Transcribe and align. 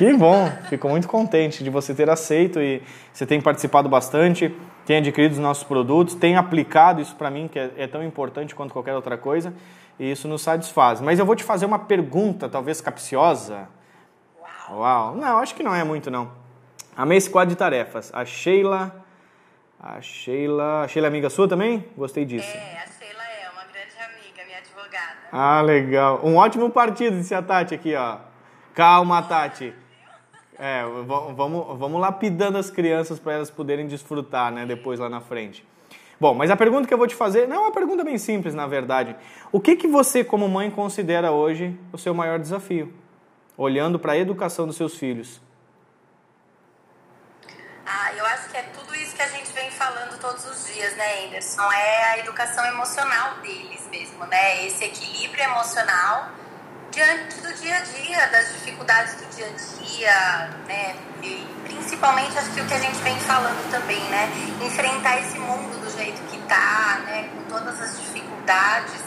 Que 0.00 0.14
bom, 0.14 0.50
fico 0.70 0.88
muito 0.88 1.06
contente 1.06 1.62
de 1.62 1.68
você 1.68 1.94
ter 1.94 2.08
aceito 2.08 2.58
e 2.58 2.82
você 3.12 3.26
tem 3.26 3.38
participado 3.38 3.86
bastante, 3.86 4.48
tem 4.86 4.96
adquirido 4.96 5.32
os 5.32 5.38
nossos 5.38 5.62
produtos, 5.62 6.14
tem 6.14 6.36
aplicado 6.36 7.02
isso 7.02 7.14
para 7.16 7.30
mim, 7.30 7.46
que 7.46 7.58
é, 7.58 7.70
é, 7.76 7.86
tão 7.86 8.02
importante 8.02 8.54
quanto 8.54 8.72
qualquer 8.72 8.94
outra 8.94 9.18
coisa, 9.18 9.52
e 9.98 10.10
isso 10.10 10.26
nos 10.26 10.40
satisfaz. 10.40 11.02
Mas 11.02 11.18
eu 11.18 11.26
vou 11.26 11.36
te 11.36 11.44
fazer 11.44 11.66
uma 11.66 11.80
pergunta, 11.80 12.48
talvez 12.48 12.80
capciosa. 12.80 13.68
Uau! 14.70 14.78
Uau. 14.78 15.16
Não, 15.16 15.36
acho 15.36 15.54
que 15.54 15.62
não 15.62 15.74
é 15.74 15.84
muito, 15.84 16.10
não. 16.10 16.32
Amei 16.96 17.18
esse 17.18 17.28
quadro 17.28 17.50
de 17.50 17.58
tarefas. 17.58 18.10
A 18.14 18.24
Sheila. 18.24 19.04
A 19.78 20.00
Sheila. 20.00 20.84
A 20.84 20.88
Sheila 20.88 21.08
é 21.08 21.10
amiga 21.10 21.28
sua 21.28 21.46
também? 21.46 21.84
Gostei 21.94 22.24
disso. 22.24 22.48
É, 22.56 22.78
a 22.78 22.86
Sheila 22.86 23.22
é 23.22 23.50
uma 23.50 23.64
grande 23.64 23.98
amiga, 23.98 24.44
minha 24.46 24.58
advogada. 24.60 25.28
Ah, 25.30 25.60
legal. 25.60 26.22
Um 26.24 26.36
ótimo 26.36 26.70
partido, 26.70 27.18
disse 27.18 27.34
a 27.34 27.42
Tati 27.42 27.74
aqui, 27.74 27.94
ó. 27.94 28.16
Calma, 28.72 29.20
Tati. 29.20 29.74
É, 30.62 30.84
vamos, 30.84 31.78
vamos 31.78 31.98
lapidando 31.98 32.58
as 32.58 32.70
crianças 32.70 33.18
para 33.18 33.32
elas 33.32 33.50
poderem 33.50 33.86
desfrutar, 33.86 34.52
né, 34.52 34.66
depois 34.66 35.00
lá 35.00 35.08
na 35.08 35.18
frente. 35.18 35.66
Bom, 36.20 36.34
mas 36.34 36.50
a 36.50 36.56
pergunta 36.56 36.86
que 36.86 36.92
eu 36.92 36.98
vou 36.98 37.06
te 37.06 37.14
fazer 37.14 37.48
não 37.48 37.56
é 37.56 37.58
uma 37.60 37.72
pergunta 37.72 38.04
bem 38.04 38.18
simples, 38.18 38.52
na 38.52 38.66
verdade. 38.66 39.16
O 39.50 39.58
que, 39.58 39.74
que 39.74 39.88
você, 39.88 40.22
como 40.22 40.46
mãe, 40.50 40.70
considera 40.70 41.32
hoje 41.32 41.74
o 41.90 41.96
seu 41.96 42.12
maior 42.12 42.38
desafio? 42.38 42.92
Olhando 43.56 43.98
para 43.98 44.12
a 44.12 44.18
educação 44.18 44.66
dos 44.66 44.76
seus 44.76 44.98
filhos. 44.98 45.40
Ah, 47.86 48.12
eu 48.14 48.26
acho 48.26 48.50
que 48.50 48.58
é 48.58 48.62
tudo 48.64 48.94
isso 48.94 49.16
que 49.16 49.22
a 49.22 49.28
gente 49.28 49.50
vem 49.52 49.70
falando 49.70 50.20
todos 50.20 50.44
os 50.44 50.66
dias, 50.74 50.94
né, 50.94 51.24
Anderson? 51.24 51.72
É 51.72 52.04
a 52.10 52.18
educação 52.18 52.66
emocional 52.66 53.36
deles 53.36 53.88
mesmo, 53.90 54.26
né? 54.26 54.66
Esse 54.66 54.84
equilíbrio 54.84 55.42
emocional 55.42 56.28
diante 56.90 57.40
do 57.40 57.52
dia 57.54 57.76
a 57.76 57.80
dia, 57.80 58.26
das 58.26 58.52
dificuldades 58.52 59.14
do 59.14 59.36
dia 59.36 59.46
a 59.46 59.84
dia, 59.84 60.50
né? 60.66 60.96
E 61.22 61.46
principalmente 61.64 62.36
acho 62.38 62.50
que 62.50 62.60
o 62.60 62.66
que 62.66 62.74
a 62.74 62.78
gente 62.78 62.96
vem 63.02 63.18
falando 63.20 63.70
também, 63.70 64.02
né? 64.04 64.28
Enfrentar 64.62 65.18
esse 65.20 65.38
mundo 65.38 65.80
do 65.80 65.90
jeito 65.96 66.20
que 66.30 66.38
tá, 66.48 67.00
né? 67.06 67.28
Com 67.34 67.42
todas 67.54 67.80
as 67.80 67.98
dificuldades. 68.00 69.00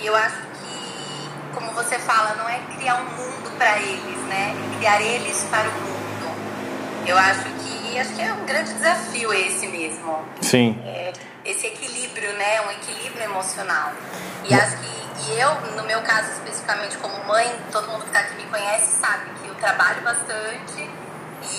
E 0.00 0.06
eu 0.06 0.16
acho 0.16 0.36
que, 0.36 1.30
como 1.54 1.72
você 1.72 1.98
fala, 1.98 2.34
não 2.34 2.48
é 2.48 2.58
criar 2.76 2.96
um 2.96 3.04
mundo 3.04 3.56
para 3.56 3.78
eles, 3.78 4.18
né? 4.24 4.54
É 4.54 4.76
criar 4.78 5.00
eles 5.00 5.46
para 5.50 5.68
o 5.68 5.72
mundo. 5.72 7.06
Eu 7.06 7.16
acho 7.16 7.44
que 7.44 7.79
acho 7.98 8.14
que 8.14 8.22
é 8.22 8.32
um 8.32 8.44
grande 8.44 8.72
desafio 8.74 9.32
esse 9.32 9.66
mesmo. 9.66 10.24
Sim. 10.40 10.80
É, 10.84 11.12
esse 11.44 11.66
equilíbrio, 11.66 12.32
né? 12.34 12.60
Um 12.62 12.70
equilíbrio 12.72 13.24
emocional. 13.24 13.92
E 14.44 14.54
acho 14.54 14.76
que 14.78 15.00
e 15.28 15.38
eu, 15.38 15.54
no 15.76 15.84
meu 15.84 16.00
caso 16.02 16.30
especificamente 16.30 16.96
como 16.96 17.24
mãe, 17.26 17.46
todo 17.70 17.86
mundo 17.88 18.02
que 18.02 18.06
está 18.08 18.20
aqui 18.20 18.34
me 18.36 18.44
conhece 18.44 18.98
sabe 18.98 19.30
que 19.40 19.48
eu 19.48 19.54
trabalho 19.56 20.00
bastante 20.02 20.90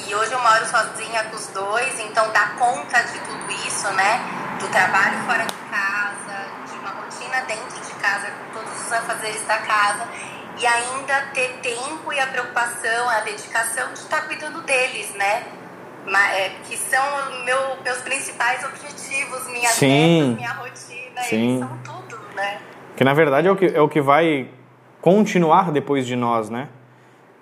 e 0.08 0.16
hoje 0.16 0.32
eu 0.32 0.40
moro 0.40 0.66
sozinha 0.66 1.24
com 1.26 1.36
os 1.36 1.48
dois, 1.48 2.00
então 2.00 2.30
dá 2.32 2.48
conta 2.58 3.02
de 3.04 3.20
tudo 3.20 3.52
isso, 3.68 3.88
né? 3.92 4.20
Do 4.60 4.68
trabalho 4.70 5.18
fora 5.26 5.46
de 5.46 5.54
casa, 5.70 6.48
de 6.70 6.80
uma 6.80 6.90
rotina 6.90 7.42
dentro 7.48 7.80
de 7.82 7.94
casa, 7.94 8.32
com 8.32 8.60
todos 8.60 8.86
os 8.86 8.92
afazeres 8.92 9.46
da 9.46 9.58
casa 9.60 10.08
e 10.58 10.66
ainda 10.66 11.22
ter 11.34 11.60
tempo 11.62 12.12
e 12.14 12.20
a 12.20 12.28
preocupação, 12.28 13.10
a 13.10 13.22
dedicação 13.22 13.94
de 13.94 14.00
estar 14.00 14.22
cuidando 14.28 14.62
deles, 14.62 15.14
né? 15.16 15.46
É, 16.08 16.50
que 16.68 16.76
são 16.78 17.04
meu, 17.46 17.82
meus 17.84 17.98
principais 18.00 18.64
objetivos, 18.64 19.48
minhas 19.48 19.72
Sim. 19.74 20.22
metas, 20.22 20.36
minha 20.36 20.54
rotina, 20.54 21.22
Sim. 21.22 21.58
eles 21.58 21.60
são 21.60 21.78
tudo, 21.84 22.20
né? 22.36 22.60
Que 22.98 23.04
na 23.04 23.14
verdade 23.14 23.48
é 23.48 23.52
o 23.52 23.56
que, 23.56 23.66
é 23.66 23.82
o 23.82 23.88
que 23.88 24.02
vai 24.02 24.50
continuar 25.00 25.72
depois 25.72 26.06
de 26.08 26.16
nós, 26.16 26.50
né? 26.50 26.70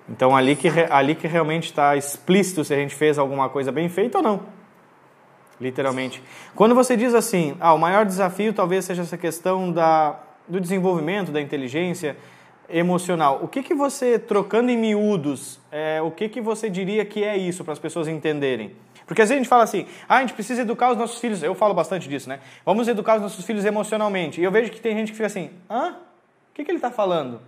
Então 0.09 0.36
ali 0.36 0.56
que, 0.56 0.68
ali 0.90 1.16
que 1.16 1.28
realmente 1.28 1.66
está 1.66 1.96
explícito 1.96 2.64
se 2.64 2.74
a 2.74 2.78
gente 2.78 2.96
fez 2.96 3.18
alguma 3.18 3.48
coisa 3.50 3.72
bem 3.72 3.88
feita 3.88 4.18
ou 4.18 4.24
não. 4.24 4.42
Literalmente. 5.59 6.24
Quando 6.56 6.74
você 6.74 6.96
diz 6.96 7.14
assim, 7.14 7.56
ah, 7.59 7.74
o 7.74 7.78
maior 7.78 8.06
desafio 8.06 8.53
talvez 8.53 8.86
seja 8.86 9.02
essa 9.02 9.18
questão 9.18 9.72
da, 9.72 10.19
do 10.48 10.59
desenvolvimento 10.59 11.31
da 11.31 11.42
inteligência 11.42 12.16
emocional. 12.72 13.40
O 13.44 13.47
que, 13.47 13.63
que 13.63 13.74
você, 13.74 14.19
trocando 14.19 14.72
em 14.72 14.78
miúdos, 14.78 15.59
é, 15.72 16.02
o 16.02 16.12
que, 16.12 16.30
que 16.30 16.41
você 16.41 16.69
diria 16.69 17.03
que 17.06 17.24
é 17.24 17.38
isso 17.38 17.63
para 17.63 17.74
as 17.74 17.80
pessoas 17.80 18.07
entenderem? 18.07 18.75
Porque 19.06 19.22
às 19.22 19.30
vezes 19.30 19.40
a 19.40 19.44
gente 19.44 19.50
fala 19.50 19.63
assim, 19.63 19.88
ah, 20.07 20.18
a 20.18 20.22
gente 20.22 20.34
precisa 20.34 20.62
educar 20.62 20.91
os 20.91 20.97
nossos 20.97 21.19
filhos, 21.19 21.41
eu 21.41 21.56
falo 21.56 21.74
bastante 21.74 22.07
disso, 22.07 22.30
né? 22.30 22.40
Vamos 22.63 22.88
educar 22.88 23.16
os 23.16 23.22
nossos 23.22 23.44
filhos 23.44 23.66
emocionalmente. 23.66 24.40
E 24.40 24.44
eu 24.44 24.52
vejo 24.52 24.72
que 24.72 24.80
tem 24.80 24.96
gente 24.96 25.07
que 25.07 25.18
fica 25.18 25.25
assim, 25.25 25.50
hã? 25.69 25.96
O 26.52 26.53
que, 26.53 26.63
que 26.63 26.69
ele 26.69 26.78
está 26.78 26.91
falando? 26.91 27.41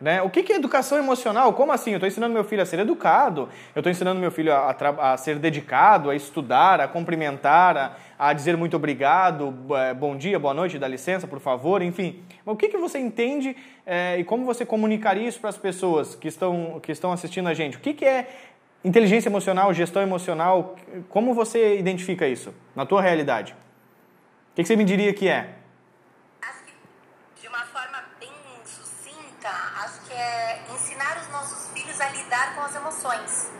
Né? 0.00 0.20
O 0.22 0.28
que, 0.28 0.42
que 0.42 0.52
é 0.52 0.56
educação 0.56 0.98
emocional? 0.98 1.52
Como 1.52 1.70
assim? 1.70 1.92
Eu 1.92 1.96
estou 1.96 2.08
ensinando 2.08 2.34
meu 2.34 2.42
filho 2.42 2.60
a 2.60 2.66
ser 2.66 2.80
educado, 2.80 3.48
eu 3.74 3.80
estou 3.80 3.90
ensinando 3.90 4.20
meu 4.20 4.30
filho 4.30 4.52
a, 4.52 4.70
a, 4.70 5.12
a, 5.12 5.16
ser 5.16 5.38
dedicado, 5.38 6.10
a 6.10 6.16
estudar, 6.16 6.80
a 6.80 6.88
cumprimentar, 6.88 7.76
a, 7.76 7.96
a 8.18 8.32
dizer 8.32 8.56
muito 8.56 8.76
obrigado, 8.76 9.54
é, 9.76 9.94
bom 9.94 10.16
dia, 10.16 10.36
boa 10.38 10.52
noite, 10.52 10.78
dá 10.80 10.88
licença, 10.88 11.28
por 11.28 11.38
favor, 11.38 11.80
enfim. 11.80 12.22
Mas 12.44 12.54
o 12.54 12.58
que, 12.58 12.68
que 12.68 12.76
você 12.76 12.98
entende 12.98 13.56
é, 13.86 14.18
e 14.18 14.24
como 14.24 14.44
você 14.44 14.66
comunicaria 14.66 15.28
isso 15.28 15.38
para 15.40 15.50
as 15.50 15.56
pessoas 15.56 16.16
que 16.16 16.26
estão, 16.26 16.80
que 16.82 16.90
estão 16.90 17.12
assistindo 17.12 17.48
a 17.48 17.54
gente? 17.54 17.76
O 17.76 17.80
que, 17.80 17.94
que 17.94 18.04
é 18.04 18.28
inteligência 18.84 19.28
emocional, 19.28 19.72
gestão 19.72 20.02
emocional? 20.02 20.74
Como 21.08 21.32
você 21.32 21.78
identifica 21.78 22.26
isso 22.26 22.52
na 22.74 22.84
tua 22.84 23.00
realidade? 23.00 23.52
O 24.52 24.56
que, 24.56 24.62
que 24.62 24.68
você 24.68 24.76
me 24.76 24.84
diria 24.84 25.14
que 25.14 25.28
é? 25.28 25.63
Lidar 32.34 32.54
com 32.54 32.62
as 32.62 32.74
emoções. 32.74 33.50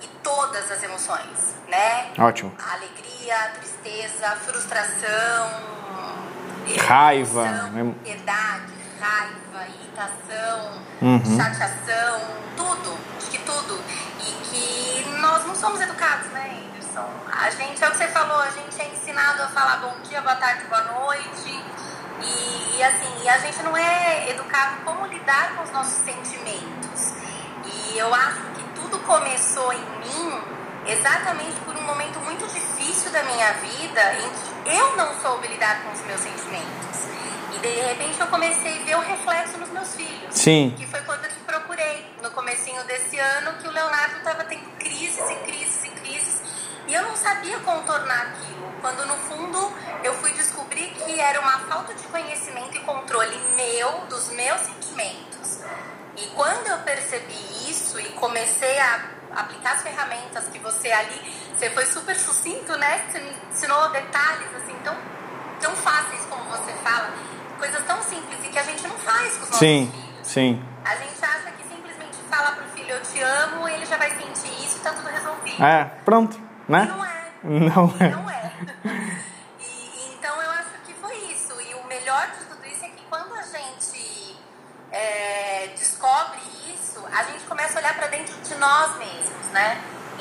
E 0.00 0.06
todas 0.22 0.70
as 0.70 0.82
emoções, 0.82 1.54
né? 1.68 2.12
Ótimo. 2.18 2.54
A 2.58 2.74
alegria, 2.74 3.36
a 3.36 3.48
tristeza, 3.48 4.28
a 4.28 4.36
frustração, 4.36 5.50
raiva, 6.86 7.42
ansiedade, 7.42 8.72
raiva, 8.98 9.66
irritação, 9.68 10.82
uhum. 11.02 11.36
chateação, 11.36 12.20
tudo, 12.56 12.96
acho 13.18 13.30
que 13.30 13.38
tudo. 13.38 13.78
E 14.20 14.32
que 14.44 15.10
nós 15.20 15.44
não 15.44 15.54
somos 15.54 15.80
educados, 15.82 16.28
né, 16.28 16.64
Anderson? 16.70 17.06
A 17.30 17.50
gente, 17.50 17.84
é 17.84 17.88
o 17.88 17.90
que 17.90 17.98
você 17.98 18.08
falou, 18.08 18.40
a 18.40 18.50
gente 18.50 18.80
é 18.80 18.88
ensinado 18.88 19.42
a 19.42 19.48
falar 19.48 19.78
bom 19.78 20.00
dia, 20.02 20.22
boa 20.22 20.36
tarde, 20.36 20.64
boa 20.64 20.82
noite. 20.82 21.62
E, 22.22 22.76
e 22.78 22.82
assim, 22.82 23.28
a 23.28 23.38
gente 23.38 23.62
não 23.62 23.76
é 23.76 24.30
educado 24.30 24.76
como 24.84 25.06
lidar 25.06 25.56
com 25.56 25.64
os 25.64 25.70
nossos 25.72 26.04
sentimentos. 26.04 26.79
E 27.92 27.98
eu 27.98 28.14
acho 28.14 28.40
que 28.54 28.62
tudo 28.80 28.98
começou 29.00 29.72
em 29.72 29.80
mim 29.80 30.42
exatamente 30.86 31.56
por 31.64 31.76
um 31.76 31.82
momento 31.82 32.20
muito 32.20 32.46
difícil 32.46 33.10
da 33.10 33.22
minha 33.24 33.52
vida 33.54 34.14
em 34.14 34.30
que 34.30 34.76
eu 34.78 34.96
não 34.96 35.20
soube 35.20 35.48
lidar 35.48 35.82
com 35.82 35.92
os 35.92 36.00
meus 36.02 36.20
sentimentos. 36.20 37.10
E 37.52 37.58
de 37.58 37.68
repente 37.68 38.20
eu 38.20 38.26
comecei 38.28 38.80
a 38.80 38.84
ver 38.84 38.96
o 38.96 39.00
reflexo 39.00 39.58
nos 39.58 39.68
meus 39.70 39.94
filhos. 39.94 40.34
Sim. 40.34 40.74
Que 40.78 40.86
foi 40.86 41.00
quando 41.00 41.24
eu 41.24 41.30
te 41.30 41.40
procurei, 41.40 42.06
no 42.22 42.30
comecinho 42.30 42.82
desse 42.84 43.18
ano, 43.18 43.54
que 43.54 43.66
o 43.66 43.72
Leonardo 43.72 44.18
estava 44.18 44.44
tendo 44.44 44.70
crises 44.78 45.18
e 45.18 45.34
crises 45.46 45.84
e 45.84 45.90
crises. 45.90 46.42
E 46.86 46.94
eu 46.94 47.02
não 47.02 47.16
sabia 47.16 47.58
contornar 47.58 48.26
aquilo. 48.28 48.72
Quando 48.80 49.04
no 49.06 49.16
fundo 49.16 49.72
eu 50.04 50.14
fui 50.14 50.32
descobrir 50.32 50.90
que 50.90 51.20
era 51.20 51.40
uma 51.40 51.58
falta 51.60 51.92
de 51.92 52.04
conhecimento 52.04 52.76
e 52.76 52.80
controle 52.80 53.36
meu, 53.56 54.06
dos 54.08 54.28
meus 54.28 54.60
sentimentos. 54.60 55.39
E 56.16 56.26
quando 56.34 56.66
eu 56.66 56.78
percebi 56.78 57.70
isso 57.70 57.98
e 57.98 58.04
comecei 58.10 58.78
a 58.78 59.00
aplicar 59.36 59.74
as 59.74 59.82
ferramentas 59.82 60.44
que 60.48 60.58
você 60.58 60.90
ali, 60.90 61.34
você 61.54 61.70
foi 61.70 61.86
super 61.86 62.16
sucinto, 62.16 62.76
né? 62.76 63.04
Você 63.08 63.20
me 63.20 63.32
ensinou 63.50 63.88
detalhes 63.90 64.48
assim 64.56 64.74
tão, 64.82 64.96
tão 65.60 65.76
fáceis 65.76 66.20
como 66.28 66.42
você 66.44 66.72
fala, 66.82 67.12
coisas 67.58 67.84
tão 67.84 68.02
simples 68.02 68.38
e 68.44 68.48
que 68.48 68.58
a 68.58 68.62
gente 68.62 68.82
não 68.86 68.96
faz 68.98 69.36
com 69.36 69.44
os 69.44 69.50
nossos 69.50 69.58
sim, 69.58 69.92
filhos. 69.92 70.26
Sim. 70.26 70.64
A 70.84 70.96
gente 70.96 71.24
acha 71.24 71.50
que 71.52 71.62
simplesmente 71.68 72.16
fala 72.28 72.52
pro 72.52 72.64
filho 72.74 72.90
eu 72.90 73.02
te 73.02 73.20
amo, 73.20 73.68
ele 73.68 73.86
já 73.86 73.96
vai 73.96 74.10
sentir 74.10 74.52
isso 74.64 74.78
e 74.78 74.80
tá 74.80 74.92
tudo 74.92 75.08
resolvido. 75.08 75.62
É, 75.62 75.84
pronto, 76.04 76.40
né? 76.68 76.84
E 76.84 76.88
não 76.88 77.04
é. 77.04 77.20
Não 77.42 77.94
é. 77.98 78.10
Não 78.10 78.28
é. 78.28 78.52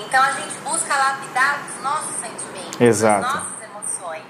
Então 0.09 0.23
a 0.23 0.31
gente 0.31 0.57
busca 0.61 0.95
lapidar 0.95 1.59
os 1.69 1.83
nossos 1.83 2.15
sentimentos, 2.15 2.81
Exato. 2.81 3.27
as 3.27 3.33
nossas 3.35 3.63
emoções. 3.69 4.25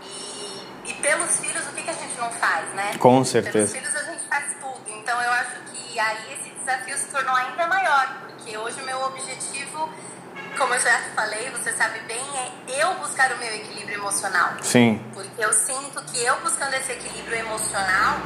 E, 0.00 0.90
e 0.90 0.94
pelos 0.94 1.36
filhos, 1.36 1.66
o 1.68 1.72
que, 1.72 1.82
que 1.82 1.90
a 1.90 1.92
gente 1.92 2.18
não 2.18 2.30
faz, 2.30 2.66
né? 2.74 2.96
Com 2.98 3.22
certeza. 3.22 3.74
Pelos 3.74 3.90
filhos 3.90 3.94
a 3.94 4.10
gente 4.10 4.26
faz 4.26 4.56
tudo. 4.58 4.82
Então 4.86 5.20
eu 5.20 5.32
acho 5.32 5.60
que 5.70 6.00
aí 6.00 6.32
esse 6.32 6.50
desafio 6.58 6.96
se 6.96 7.08
tornou 7.08 7.36
ainda 7.36 7.66
maior, 7.66 8.08
porque 8.20 8.56
hoje 8.56 8.80
o 8.80 8.86
meu 8.86 9.02
objetivo 9.02 9.90
como 10.56 10.74
eu 10.74 10.80
já 10.80 10.98
falei, 11.14 11.50
você 11.50 11.72
sabe 11.72 11.98
bem, 12.00 12.22
é 12.38 12.82
eu 12.82 12.94
buscar 12.94 13.32
o 13.32 13.38
meu 13.38 13.54
equilíbrio 13.54 13.98
emocional. 13.98 14.52
Sim. 14.62 15.02
Porque 15.12 15.44
eu 15.44 15.52
sinto 15.52 16.02
que 16.04 16.24
eu 16.24 16.40
buscando 16.40 16.74
esse 16.74 16.92
equilíbrio 16.92 17.38
emocional 17.38 18.16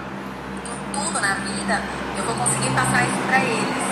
em 0.64 0.92
tudo 0.92 1.20
na 1.20 1.34
vida, 1.34 1.80
eu 2.16 2.24
vou 2.24 2.34
conseguir 2.34 2.74
passar 2.74 3.02
isso 3.04 3.22
para 3.26 3.38
eles. 3.42 3.86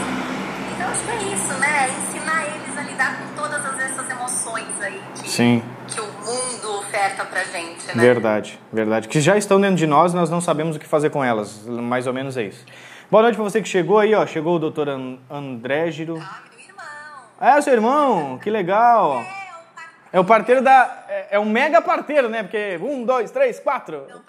Então 0.75 0.91
acho 0.91 1.03
que 1.03 1.11
é 1.11 1.35
isso, 1.35 1.55
né? 1.55 2.14
Ensinar 2.25 2.47
eles 2.47 2.79
a 2.79 2.83
lidar 2.83 3.19
com 3.19 3.35
todas 3.43 3.65
essas 3.81 4.11
emoções 4.11 4.81
aí 4.81 5.03
que, 5.15 5.29
Sim. 5.31 5.63
que 5.89 6.01
o 6.01 6.07
mundo 6.07 6.79
oferta 6.79 7.25
pra 7.25 7.45
gente, 7.45 7.87
né? 7.89 8.03
Verdade, 8.03 8.59
verdade. 8.73 9.09
Que 9.09 9.21
já 9.21 9.37
estão 9.37 9.61
dentro 9.61 9.77
de 9.77 9.87
nós 9.87 10.13
e 10.13 10.17
nós 10.17 10.31
não 10.31 10.41
sabemos 10.41 10.77
o 10.77 10.79
que 10.79 10.87
fazer 10.87 11.11
com 11.11 11.23
elas. 11.23 11.67
Mais 11.67 12.07
ou 12.07 12.13
menos 12.15 12.37
é 12.37 12.45
isso. 12.45 12.65
Boa 13.11 13.23
noite 13.23 13.35
pra 13.35 13.45
você 13.45 13.61
que 13.61 13.69
chegou 13.69 13.99
aí, 13.99 14.15
ó. 14.15 14.27
Chegou 14.27 14.57
o 14.57 14.59
doutor 14.59 14.89
And 14.89 15.19
André 15.31 15.91
Giro. 15.91 16.19
Ah, 16.21 16.41
meu 16.51 16.61
irmão. 16.67 17.59
É, 17.59 17.61
seu 17.61 17.75
irmão, 17.75 18.39
que 18.39 18.49
legal. 18.49 19.19
É, 19.21 19.21
o 19.21 19.25
par- 19.25 19.91
É 20.15 20.21
o 20.21 20.25
parteiro 20.25 20.63
da. 20.63 21.05
É, 21.09 21.27
é 21.33 21.39
um 21.41 21.45
mega 21.45 21.83
parteiro, 21.83 22.29
né? 22.31 22.43
Porque 22.43 22.79
um, 22.83 23.05
dois, 23.05 23.31
três, 23.31 23.61
quatro. 23.61 24.07
não, 24.09 24.17
né? 24.17 24.23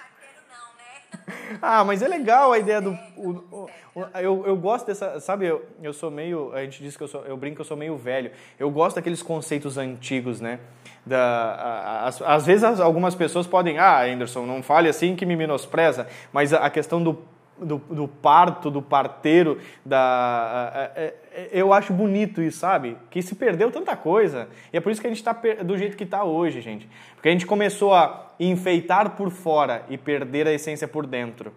Ah, 1.62 1.84
mas 1.84 2.02
é 2.02 2.08
legal 2.08 2.52
a 2.52 2.60
ideia 2.60 2.82
do. 2.82 2.92
o- 3.18 3.44
o- 3.52 3.70
o- 3.96 4.06
eu, 4.20 4.44
eu 4.46 4.56
gosto 4.56 4.88
dessa. 4.88 5.20
Sabe, 5.20 5.46
eu, 5.48 5.66
eu 5.82 5.94
sou 5.94 6.10
meio. 6.12 6.52
A 6.54 6.64
gente 6.64 6.82
diz 6.84 6.96
que 6.98 7.04
eu, 7.04 7.08
sou, 7.08 7.24
eu 7.26 7.36
brinco 7.38 7.56
que 7.56 7.62
eu 7.62 7.66
sou 7.66 7.78
meio 7.78 7.96
velho. 7.98 8.32
Eu 8.60 8.70
gosto 8.70 8.96
daqueles 8.98 9.22
conceitos 9.22 9.78
antigos, 9.78 10.40
né? 10.42 10.60
Da, 11.06 12.12
às, 12.26 12.46
vezes 12.46 12.64
as- 12.64 12.80
algumas 12.80 13.16
pessoas 13.16 13.46
podem. 13.48 13.78
Ah, 13.78 14.02
Anderson, 14.04 14.46
não 14.46 14.62
fale 14.64 14.90
assim 14.90 15.16
que 15.16 15.26
me 15.26 15.36
menospreza. 15.36 16.08
Mas 16.34 16.54
a, 16.54 16.66
a 16.66 16.70
questão 16.70 17.02
do, 17.04 17.20
do, 17.58 17.78
do 17.78 18.08
parto, 18.08 18.70
do 18.70 18.82
parteiro, 18.82 19.60
da. 19.86 20.72
é- 20.96 21.02
é- 21.32 21.50
eu 21.52 21.74
acho 21.74 21.94
bonito 21.94 22.42
isso, 22.42 22.60
sabe? 22.60 22.98
Que 23.10 23.22
se 23.22 23.36
perdeu 23.36 23.72
tanta 23.72 23.96
coisa. 23.96 24.48
E 24.72 24.78
é 24.78 24.82
por 24.82 24.92
isso 24.92 25.02
que 25.02 25.08
a 25.08 25.10
gente 25.10 25.20
está 25.20 25.34
do 25.64 25.78
jeito 25.78 25.98
que 25.98 26.04
está 26.04 26.24
hoje, 26.24 26.62
gente. 26.62 26.88
Porque 27.16 27.30
a 27.30 27.32
gente 27.32 27.46
começou 27.46 27.94
a 27.94 28.32
enfeitar 28.40 29.12
por 29.12 29.30
fora 29.30 29.84
e 29.90 29.98
perder 29.98 30.48
a 30.48 30.54
essência 30.54 30.88
por 30.88 31.06
dentro. 31.06 31.54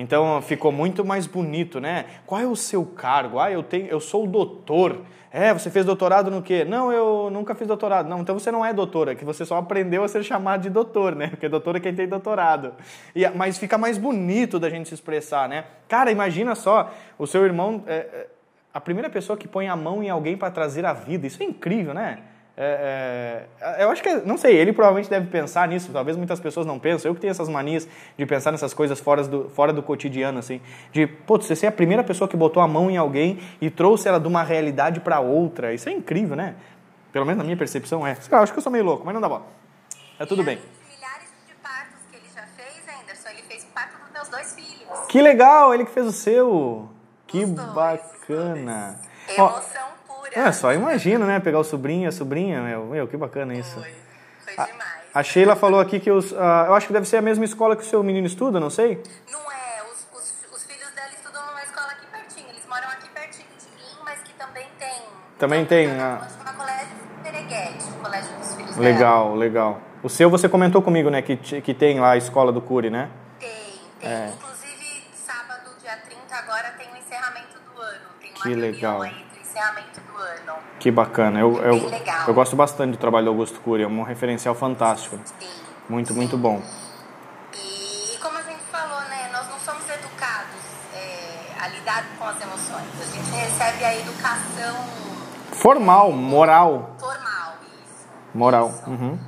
Então 0.00 0.40
ficou 0.40 0.72
muito 0.72 1.04
mais 1.04 1.26
bonito, 1.26 1.78
né? 1.78 2.06
Qual 2.24 2.40
é 2.40 2.46
o 2.46 2.56
seu 2.56 2.86
cargo? 2.86 3.38
Ah, 3.38 3.50
eu 3.50 3.62
tenho, 3.62 3.86
eu 3.86 4.00
sou 4.00 4.26
doutor. 4.26 5.02
É, 5.30 5.52
você 5.52 5.70
fez 5.70 5.84
doutorado 5.84 6.30
no 6.30 6.40
quê? 6.42 6.64
Não, 6.64 6.90
eu 6.90 7.28
nunca 7.30 7.54
fiz 7.54 7.68
doutorado. 7.68 8.08
Não, 8.08 8.20
então 8.20 8.38
você 8.38 8.50
não 8.50 8.64
é 8.64 8.72
doutora, 8.72 9.14
que 9.14 9.24
você 9.24 9.44
só 9.44 9.58
aprendeu 9.58 10.02
a 10.02 10.08
ser 10.08 10.24
chamado 10.24 10.62
de 10.62 10.70
doutor, 10.70 11.14
né? 11.14 11.28
Porque 11.28 11.48
doutor 11.48 11.76
é 11.76 11.80
quem 11.80 11.94
tem 11.94 12.08
doutorado. 12.08 12.72
E, 13.14 13.28
mas 13.28 13.58
fica 13.58 13.76
mais 13.76 13.98
bonito 13.98 14.58
da 14.58 14.70
gente 14.70 14.88
se 14.88 14.94
expressar, 14.94 15.48
né? 15.48 15.66
Cara, 15.86 16.10
imagina 16.10 16.54
só, 16.54 16.90
o 17.18 17.26
seu 17.26 17.44
irmão, 17.44 17.84
é, 17.86 17.94
é, 17.94 18.26
a 18.72 18.80
primeira 18.80 19.10
pessoa 19.10 19.36
que 19.36 19.46
põe 19.46 19.68
a 19.68 19.76
mão 19.76 20.02
em 20.02 20.08
alguém 20.08 20.34
para 20.34 20.50
trazer 20.50 20.86
a 20.86 20.94
vida. 20.94 21.26
Isso 21.26 21.42
é 21.42 21.46
incrível, 21.46 21.92
né? 21.92 22.20
É, 22.62 23.46
é, 23.58 23.84
eu 23.84 23.90
acho 23.90 24.02
que, 24.02 24.16
não 24.16 24.36
sei, 24.36 24.54
ele 24.54 24.70
provavelmente 24.70 25.08
deve 25.08 25.28
pensar 25.28 25.66
nisso, 25.66 25.90
talvez 25.90 26.14
muitas 26.14 26.38
pessoas 26.38 26.66
não 26.66 26.78
pensam. 26.78 27.10
Eu 27.10 27.14
que 27.14 27.20
tenho 27.22 27.30
essas 27.30 27.48
manias 27.48 27.88
de 28.18 28.26
pensar 28.26 28.52
nessas 28.52 28.74
coisas 28.74 29.00
fora 29.00 29.24
do, 29.24 29.48
fora 29.48 29.72
do 29.72 29.82
cotidiano, 29.82 30.38
assim. 30.38 30.60
De, 30.92 31.06
putz, 31.06 31.46
você 31.46 31.56
ser 31.56 31.68
a 31.68 31.72
primeira 31.72 32.04
pessoa 32.04 32.28
que 32.28 32.36
botou 32.36 32.62
a 32.62 32.68
mão 32.68 32.90
em 32.90 32.98
alguém 32.98 33.38
e 33.62 33.70
trouxe 33.70 34.08
ela 34.08 34.20
de 34.20 34.28
uma 34.28 34.42
realidade 34.42 35.00
para 35.00 35.20
outra. 35.20 35.72
Isso 35.72 35.88
é 35.88 35.92
incrível, 35.92 36.36
né? 36.36 36.54
Pelo 37.10 37.24
menos 37.24 37.38
na 37.38 37.44
minha 37.44 37.56
percepção 37.56 38.06
é. 38.06 38.14
Eu 38.30 38.38
acho 38.38 38.52
que 38.52 38.58
eu 38.58 38.62
sou 38.62 38.70
meio 38.70 38.84
louco, 38.84 39.06
mas 39.06 39.14
não 39.14 39.22
dá 39.22 39.28
bola. 39.30 39.46
É 40.18 40.26
tudo 40.26 40.44
bem. 40.44 40.58
que 42.10 42.16
ele 42.16 42.26
já 42.34 42.42
fez, 42.42 43.00
Anderson, 43.02 43.28
ele 43.30 43.42
fez 43.48 43.64
parto 43.74 43.96
dos 44.02 44.12
meus 44.12 44.28
dois 44.28 44.54
filhos. 44.54 45.06
Que 45.08 45.22
legal, 45.22 45.72
ele 45.72 45.86
que 45.86 45.92
fez 45.92 46.06
o 46.06 46.12
seu. 46.12 46.90
Que 47.26 47.46
bacana. 47.46 49.00
Emoção. 49.26 49.99
É, 50.32 50.52
só 50.52 50.72
imagina, 50.72 51.26
né? 51.26 51.40
Pegar 51.40 51.58
o 51.58 51.64
sobrinho, 51.64 52.08
a 52.08 52.12
sobrinha, 52.12 52.62
meu, 52.62 52.86
meu 52.86 53.08
que 53.08 53.16
bacana 53.16 53.54
isso. 53.54 53.74
Foi, 53.74 53.94
foi 54.44 54.66
demais. 54.66 55.00
A 55.12 55.22
Sheila 55.24 55.56
falou 55.56 55.80
aqui 55.80 55.98
que 55.98 56.10
os. 56.10 56.32
ah, 56.32 56.66
eu 56.68 56.74
acho 56.74 56.86
que 56.86 56.92
deve 56.92 57.06
ser 57.06 57.16
a 57.16 57.22
mesma 57.22 57.44
escola 57.44 57.74
que 57.74 57.82
o 57.82 57.86
seu 57.86 58.02
menino 58.02 58.26
estuda, 58.26 58.60
não 58.60 58.70
sei? 58.70 59.02
Não 59.30 59.40
é, 59.40 59.82
os, 59.90 60.06
os, 60.14 60.54
os 60.54 60.64
filhos 60.64 60.88
dela 60.94 61.10
estudam 61.12 61.44
numa 61.46 61.62
escola 61.62 61.88
aqui 61.88 62.06
pertinho. 62.06 62.48
Eles 62.48 62.64
moram 62.68 62.88
aqui 62.88 63.08
pertinho 63.08 63.48
de 63.58 63.66
mim, 63.66 63.98
mas 64.04 64.20
que 64.20 64.32
também 64.34 64.66
tem. 64.78 65.02
Também 65.36 65.62
então, 65.62 65.76
tem, 65.76 65.88
tá 65.88 66.20
ah. 66.22 66.28
Chama 66.28 66.52
Colégio 66.56 66.96
Pereguete, 67.24 67.84
o 67.90 68.02
colégio 68.02 68.36
dos 68.36 68.54
filhos 68.54 68.76
dela. 68.76 68.88
Legal, 68.88 69.34
legal. 69.34 69.80
O 70.02 70.08
seu 70.08 70.30
você 70.30 70.48
comentou 70.48 70.80
comigo, 70.80 71.10
né? 71.10 71.22
Que, 71.22 71.36
que 71.36 71.74
tem 71.74 71.98
lá 71.98 72.12
a 72.12 72.16
escola 72.16 72.52
do 72.52 72.60
Cury, 72.60 72.88
né? 72.88 73.10
Tem, 73.40 73.50
tem. 73.98 74.08
É. 74.08 74.32
Inclusive, 74.32 75.08
sábado, 75.12 75.70
dia 75.80 75.96
30, 75.96 76.36
agora 76.36 76.70
tem 76.78 76.86
o 76.92 76.96
encerramento 76.96 77.58
do 77.58 77.82
ano. 77.82 78.00
Tem 78.20 78.30
uma 78.30 78.42
Que 78.42 78.54
legal. 78.54 79.02
aí 79.02 79.29
encerramento 79.50 80.00
do 80.00 80.16
ano. 80.16 80.58
Que 80.78 80.90
bacana. 80.90 81.40
Eu, 81.40 81.56
eu, 81.62 81.80
Bem 81.80 81.88
legal. 81.90 82.28
eu 82.28 82.34
gosto 82.34 82.54
bastante 82.56 82.92
do 82.92 82.96
trabalho 82.98 83.26
do 83.26 83.30
Augusto 83.30 83.60
Cury, 83.60 83.82
é 83.82 83.86
um 83.86 84.02
referencial 84.02 84.54
fantástico. 84.54 85.18
Sim. 85.38 85.48
Muito, 85.88 86.14
muito 86.14 86.38
bom. 86.38 86.62
E, 87.54 88.14
e 88.14 88.18
como 88.18 88.38
a 88.38 88.42
gente 88.42 88.62
falou, 88.70 89.00
né, 89.08 89.28
nós 89.32 89.48
não 89.48 89.58
somos 89.58 89.84
educados 89.90 90.60
é, 90.94 91.62
a 91.62 91.68
lidar 91.68 92.04
com 92.16 92.24
as 92.24 92.40
emoções. 92.40 92.86
A 93.00 93.04
gente 93.04 93.30
recebe 93.30 93.84
a 93.84 93.96
educação 93.98 94.76
Formal, 95.52 96.12
moral. 96.12 96.94
formal, 96.98 97.54
isso. 97.84 98.06
Moral. 98.32 98.68
Isso. 98.70 98.88
Uhum. 98.90 99.18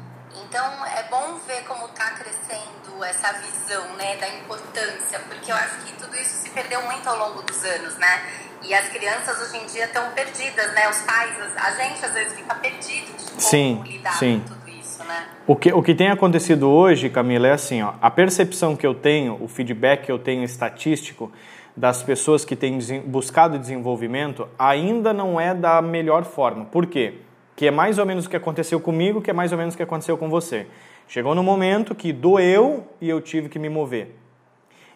Então 0.49 0.65
é 0.87 1.03
bom 1.11 1.39
ver 1.47 1.63
como 1.65 1.87
está 1.87 2.11
crescendo 2.13 3.05
essa 3.05 3.33
visão, 3.33 3.85
né, 3.97 4.17
da 4.17 4.29
importância, 4.29 5.19
porque 5.29 5.51
eu 5.51 5.57
acho 5.57 5.79
que 5.79 5.93
tudo 5.95 6.15
isso 6.17 6.43
se 6.43 6.51
perdeu 6.51 6.81
muito 6.83 7.07
ao 7.09 7.19
longo 7.19 7.43
dos 7.43 7.65
anos, 7.65 7.97
né? 7.99 8.23
E 8.65 8.75
as 8.75 8.89
crianças 8.89 9.41
hoje 9.41 9.63
em 9.63 9.67
dia 9.67 9.85
estão 9.87 10.11
perdidas, 10.13 10.73
né? 10.75 10.89
Os 10.89 10.99
pais, 11.03 11.35
a 11.57 11.71
gente 11.73 12.05
às 12.05 12.13
vezes 12.13 12.35
fica 12.35 12.55
perdido 12.55 13.17
de 13.17 13.25
como 13.25 13.41
Sim, 13.41 13.83
lidar 13.85 14.13
sim. 14.13 14.43
com 14.47 14.55
tudo 14.55 14.71
isso, 14.71 15.05
né? 15.05 15.27
O 15.47 15.57
que, 15.57 15.73
o 15.73 15.83
que 15.83 15.95
tem 15.95 16.11
acontecido 16.11 16.69
hoje, 16.69 17.11
Camila, 17.11 17.49
é 17.49 17.53
assim, 17.53 17.83
ó, 17.83 17.95
a 18.01 18.11
percepção 18.11 18.77
que 18.77 18.87
eu 18.87 18.95
tenho, 18.95 19.37
o 19.41 19.49
feedback 19.49 20.07
que 20.07 20.13
eu 20.13 20.19
tenho 20.19 20.45
estatístico 20.45 21.33
das 21.77 22.03
pessoas 22.03 22.45
que 22.45 22.55
têm 22.55 22.79
buscado 23.05 23.59
desenvolvimento 23.59 24.49
ainda 24.59 25.13
não 25.13 25.41
é 25.41 25.55
da 25.55 25.83
melhor 25.83 26.25
forma. 26.25 26.65
Por 26.67 26.87
quê? 26.87 27.15
Que 27.57 27.67
é 27.67 27.71
mais 27.71 27.99
ou 27.99 28.07
menos 28.07 28.27
o 28.27 28.31
que 28.31 28.37
aconteceu 28.37 28.79
comigo, 28.81 29.21
que 29.21 29.31
é 29.31 29.35
mais 29.35 29.51
ou 29.53 29.59
menos 29.59 29.75
o 29.75 29.77
que 29.77 29.83
aconteceu 29.83 30.17
com 30.17 30.29
você. 30.29 30.67
Chegou 31.09 31.35
no 31.35 31.43
momento 31.43 31.95
que 31.95 32.13
doeu 32.13 32.87
e 33.01 33.09
eu 33.09 33.21
tive 33.21 33.49
que 33.49 33.59
me 33.59 33.69
mover. 33.69 34.15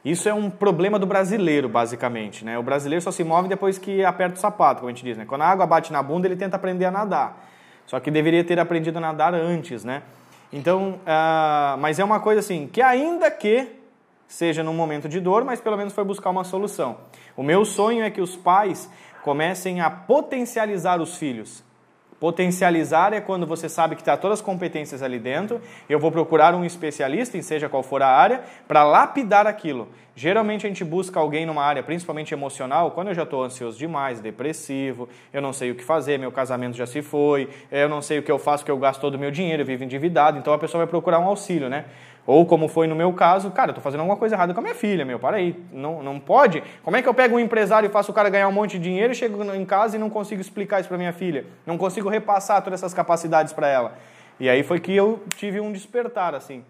Isso 0.06 0.28
é 0.28 0.32
um 0.32 0.48
problema 0.48 1.00
do 1.00 1.06
brasileiro, 1.06 1.68
basicamente. 1.68 2.44
Né? 2.44 2.56
O 2.56 2.62
brasileiro 2.62 3.02
só 3.02 3.10
se 3.10 3.24
move 3.24 3.48
depois 3.48 3.76
que 3.76 4.04
aperta 4.04 4.36
o 4.36 4.38
sapato, 4.38 4.78
como 4.78 4.88
a 4.88 4.92
gente 4.92 5.04
diz. 5.04 5.18
Né? 5.18 5.24
Quando 5.24 5.42
a 5.42 5.48
água 5.48 5.66
bate 5.66 5.92
na 5.92 6.00
bunda, 6.00 6.28
ele 6.28 6.36
tenta 6.36 6.54
aprender 6.54 6.84
a 6.84 6.92
nadar. 6.92 7.44
Só 7.86 7.98
que 7.98 8.08
deveria 8.08 8.44
ter 8.44 8.60
aprendido 8.60 8.98
a 8.98 9.00
nadar 9.00 9.34
antes, 9.34 9.82
né? 9.82 10.04
Então, 10.52 11.00
ah, 11.04 11.76
mas 11.80 11.98
é 11.98 12.04
uma 12.04 12.20
coisa 12.20 12.38
assim, 12.38 12.68
que 12.72 12.80
ainda 12.80 13.28
que 13.32 13.66
seja 14.28 14.62
num 14.62 14.74
momento 14.74 15.08
de 15.08 15.18
dor, 15.18 15.44
mas 15.44 15.60
pelo 15.60 15.76
menos 15.76 15.92
foi 15.92 16.04
buscar 16.04 16.30
uma 16.30 16.44
solução. 16.44 16.98
O 17.36 17.42
meu 17.42 17.64
sonho 17.64 18.04
é 18.04 18.10
que 18.10 18.20
os 18.20 18.36
pais 18.36 18.88
comecem 19.24 19.80
a 19.80 19.90
potencializar 19.90 21.00
os 21.00 21.16
filhos. 21.16 21.64
Potencializar 22.18 23.12
é 23.12 23.20
quando 23.20 23.46
você 23.46 23.68
sabe 23.68 23.94
que 23.94 24.00
está 24.00 24.16
todas 24.16 24.38
as 24.38 24.44
competências 24.44 25.02
ali 25.02 25.18
dentro. 25.18 25.60
Eu 25.88 25.98
vou 25.98 26.10
procurar 26.10 26.54
um 26.54 26.64
especialista, 26.64 27.36
em 27.36 27.42
seja 27.42 27.68
qual 27.68 27.82
for 27.82 28.02
a 28.02 28.08
área, 28.08 28.42
para 28.66 28.84
lapidar 28.84 29.46
aquilo. 29.46 29.88
Geralmente 30.14 30.64
a 30.64 30.68
gente 30.70 30.82
busca 30.82 31.20
alguém 31.20 31.44
numa 31.44 31.62
área, 31.62 31.82
principalmente 31.82 32.32
emocional, 32.32 32.92
quando 32.92 33.08
eu 33.08 33.14
já 33.14 33.24
estou 33.24 33.44
ansioso 33.44 33.78
demais, 33.78 34.18
depressivo, 34.18 35.10
eu 35.30 35.42
não 35.42 35.52
sei 35.52 35.70
o 35.70 35.74
que 35.74 35.84
fazer, 35.84 36.18
meu 36.18 36.32
casamento 36.32 36.74
já 36.74 36.86
se 36.86 37.02
foi, 37.02 37.50
eu 37.70 37.86
não 37.86 38.00
sei 38.00 38.18
o 38.18 38.22
que 38.22 38.32
eu 38.32 38.38
faço, 38.38 38.64
que 38.64 38.70
eu 38.70 38.78
gasto 38.78 38.98
todo 38.98 39.16
o 39.16 39.18
meu 39.18 39.30
dinheiro, 39.30 39.60
eu 39.60 39.66
vivo 39.66 39.84
endividado. 39.84 40.38
Então 40.38 40.54
a 40.54 40.58
pessoa 40.58 40.84
vai 40.84 40.90
procurar 40.90 41.18
um 41.18 41.26
auxílio, 41.26 41.68
né? 41.68 41.84
Ou 42.26 42.44
como 42.44 42.66
foi 42.66 42.88
no 42.88 42.96
meu 42.96 43.12
caso, 43.12 43.50
cara, 43.52 43.70
eu 43.70 43.74
tô 43.74 43.80
fazendo 43.80 44.00
alguma 44.00 44.16
coisa 44.16 44.34
errada 44.34 44.52
com 44.52 44.58
a 44.58 44.62
minha 44.62 44.74
filha, 44.74 45.04
meu, 45.04 45.18
para 45.18 45.36
aí. 45.36 45.54
Não, 45.72 46.02
não 46.02 46.18
pode? 46.18 46.62
Como 46.82 46.96
é 46.96 47.02
que 47.02 47.08
eu 47.08 47.14
pego 47.14 47.36
um 47.36 47.38
empresário 47.38 47.86
e 47.86 47.90
faço 47.90 48.10
o 48.10 48.14
cara 48.14 48.28
ganhar 48.28 48.48
um 48.48 48.52
monte 48.52 48.72
de 48.72 48.84
dinheiro 48.84 49.12
e 49.12 49.16
chego 49.16 49.44
em 49.54 49.64
casa 49.64 49.96
e 49.96 49.98
não 49.98 50.10
consigo 50.10 50.40
explicar 50.40 50.80
isso 50.80 50.88
para 50.88 50.98
minha 50.98 51.12
filha? 51.12 51.46
Não 51.64 51.78
consigo 51.78 52.08
repassar 52.08 52.62
todas 52.62 52.80
essas 52.80 52.92
capacidades 52.92 53.52
para 53.52 53.68
ela. 53.68 53.94
E 54.40 54.48
aí 54.48 54.64
foi 54.64 54.80
que 54.80 54.94
eu 54.94 55.22
tive 55.36 55.60
um 55.60 55.70
despertar, 55.70 56.34
assim. 56.34 56.64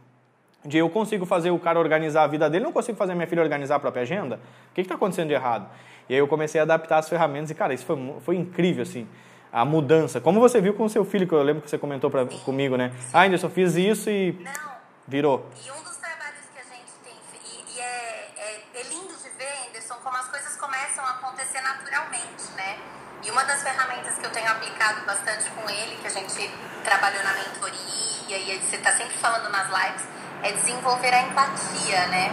De 0.62 0.76
eu 0.76 0.90
consigo 0.90 1.24
fazer 1.24 1.50
o 1.50 1.58
cara 1.58 1.78
organizar 1.78 2.24
a 2.24 2.26
vida 2.26 2.50
dele, 2.50 2.64
não 2.64 2.72
consigo 2.72 2.98
fazer 2.98 3.14
minha 3.14 3.26
filha 3.26 3.42
organizar 3.42 3.76
a 3.76 3.80
própria 3.80 4.02
agenda? 4.02 4.38
O 4.70 4.74
que 4.74 4.82
está 4.82 4.94
acontecendo 4.94 5.28
de 5.28 5.34
errado? 5.34 5.66
E 6.08 6.14
aí 6.14 6.20
eu 6.20 6.28
comecei 6.28 6.60
a 6.60 6.64
adaptar 6.64 6.98
as 6.98 7.08
ferramentas 7.08 7.50
e, 7.50 7.54
cara, 7.54 7.72
isso 7.72 7.86
foi, 7.86 8.14
foi 8.20 8.36
incrível, 8.36 8.82
assim. 8.82 9.06
A 9.52 9.64
mudança. 9.64 10.20
Como 10.20 10.38
você 10.38 10.60
viu 10.60 10.74
com 10.74 10.84
o 10.84 10.88
seu 10.88 11.04
filho, 11.04 11.26
que 11.26 11.32
eu 11.32 11.42
lembro 11.42 11.62
que 11.62 11.70
você 11.70 11.78
comentou 11.78 12.10
pra, 12.10 12.26
comigo, 12.44 12.76
né? 12.76 12.92
Ah, 13.12 13.24
Anderson, 13.24 13.48
fiz 13.48 13.74
isso 13.74 14.10
e 14.10 14.36
Não, 14.44 14.75
virou. 15.06 15.48
E 15.64 15.70
um 15.70 15.82
dos 15.82 15.96
trabalhos 15.96 16.44
que 16.52 16.58
a 16.58 16.64
gente 16.64 16.92
tem, 17.04 17.14
e, 17.44 17.76
e 17.76 17.80
é, 17.80 18.32
é, 18.36 18.80
é 18.80 18.82
lindo 18.84 19.14
de 19.16 19.28
ver, 19.30 19.68
Anderson, 19.68 19.94
como 20.02 20.16
as 20.16 20.28
coisas 20.28 20.56
começam 20.56 21.04
a 21.04 21.10
acontecer 21.10 21.60
naturalmente, 21.60 22.44
né? 22.56 22.78
E 23.22 23.30
uma 23.30 23.44
das 23.44 23.62
ferramentas 23.62 24.18
que 24.18 24.26
eu 24.26 24.30
tenho 24.30 24.50
aplicado 24.50 25.04
bastante 25.06 25.48
com 25.50 25.68
ele, 25.68 25.96
que 25.96 26.06
a 26.06 26.10
gente 26.10 26.50
trabalhou 26.84 27.22
na 27.24 27.32
mentoria, 27.32 28.38
e 28.38 28.60
você 28.60 28.76
está 28.76 28.92
sempre 28.92 29.16
falando 29.18 29.48
nas 29.50 29.66
lives, 29.66 30.02
é 30.42 30.52
desenvolver 30.52 31.14
a 31.14 31.22
empatia, 31.22 32.06
né? 32.08 32.30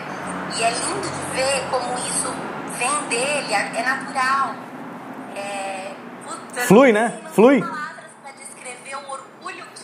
E 0.58 0.63
é 0.63 0.70
lindo 0.70 1.10
de 1.10 1.36
ver 1.36 1.70
como 1.70 1.98
isso 1.98 2.34
vem 2.77 3.08
dele, 3.08 3.53
é 3.53 3.80
é 3.80 3.84
natural. 3.84 4.56
É, 5.36 5.92
puta, 6.24 6.62
Flui, 6.62 6.92
né? 6.92 7.22
Flui. 7.34 7.60
palavras 7.62 7.83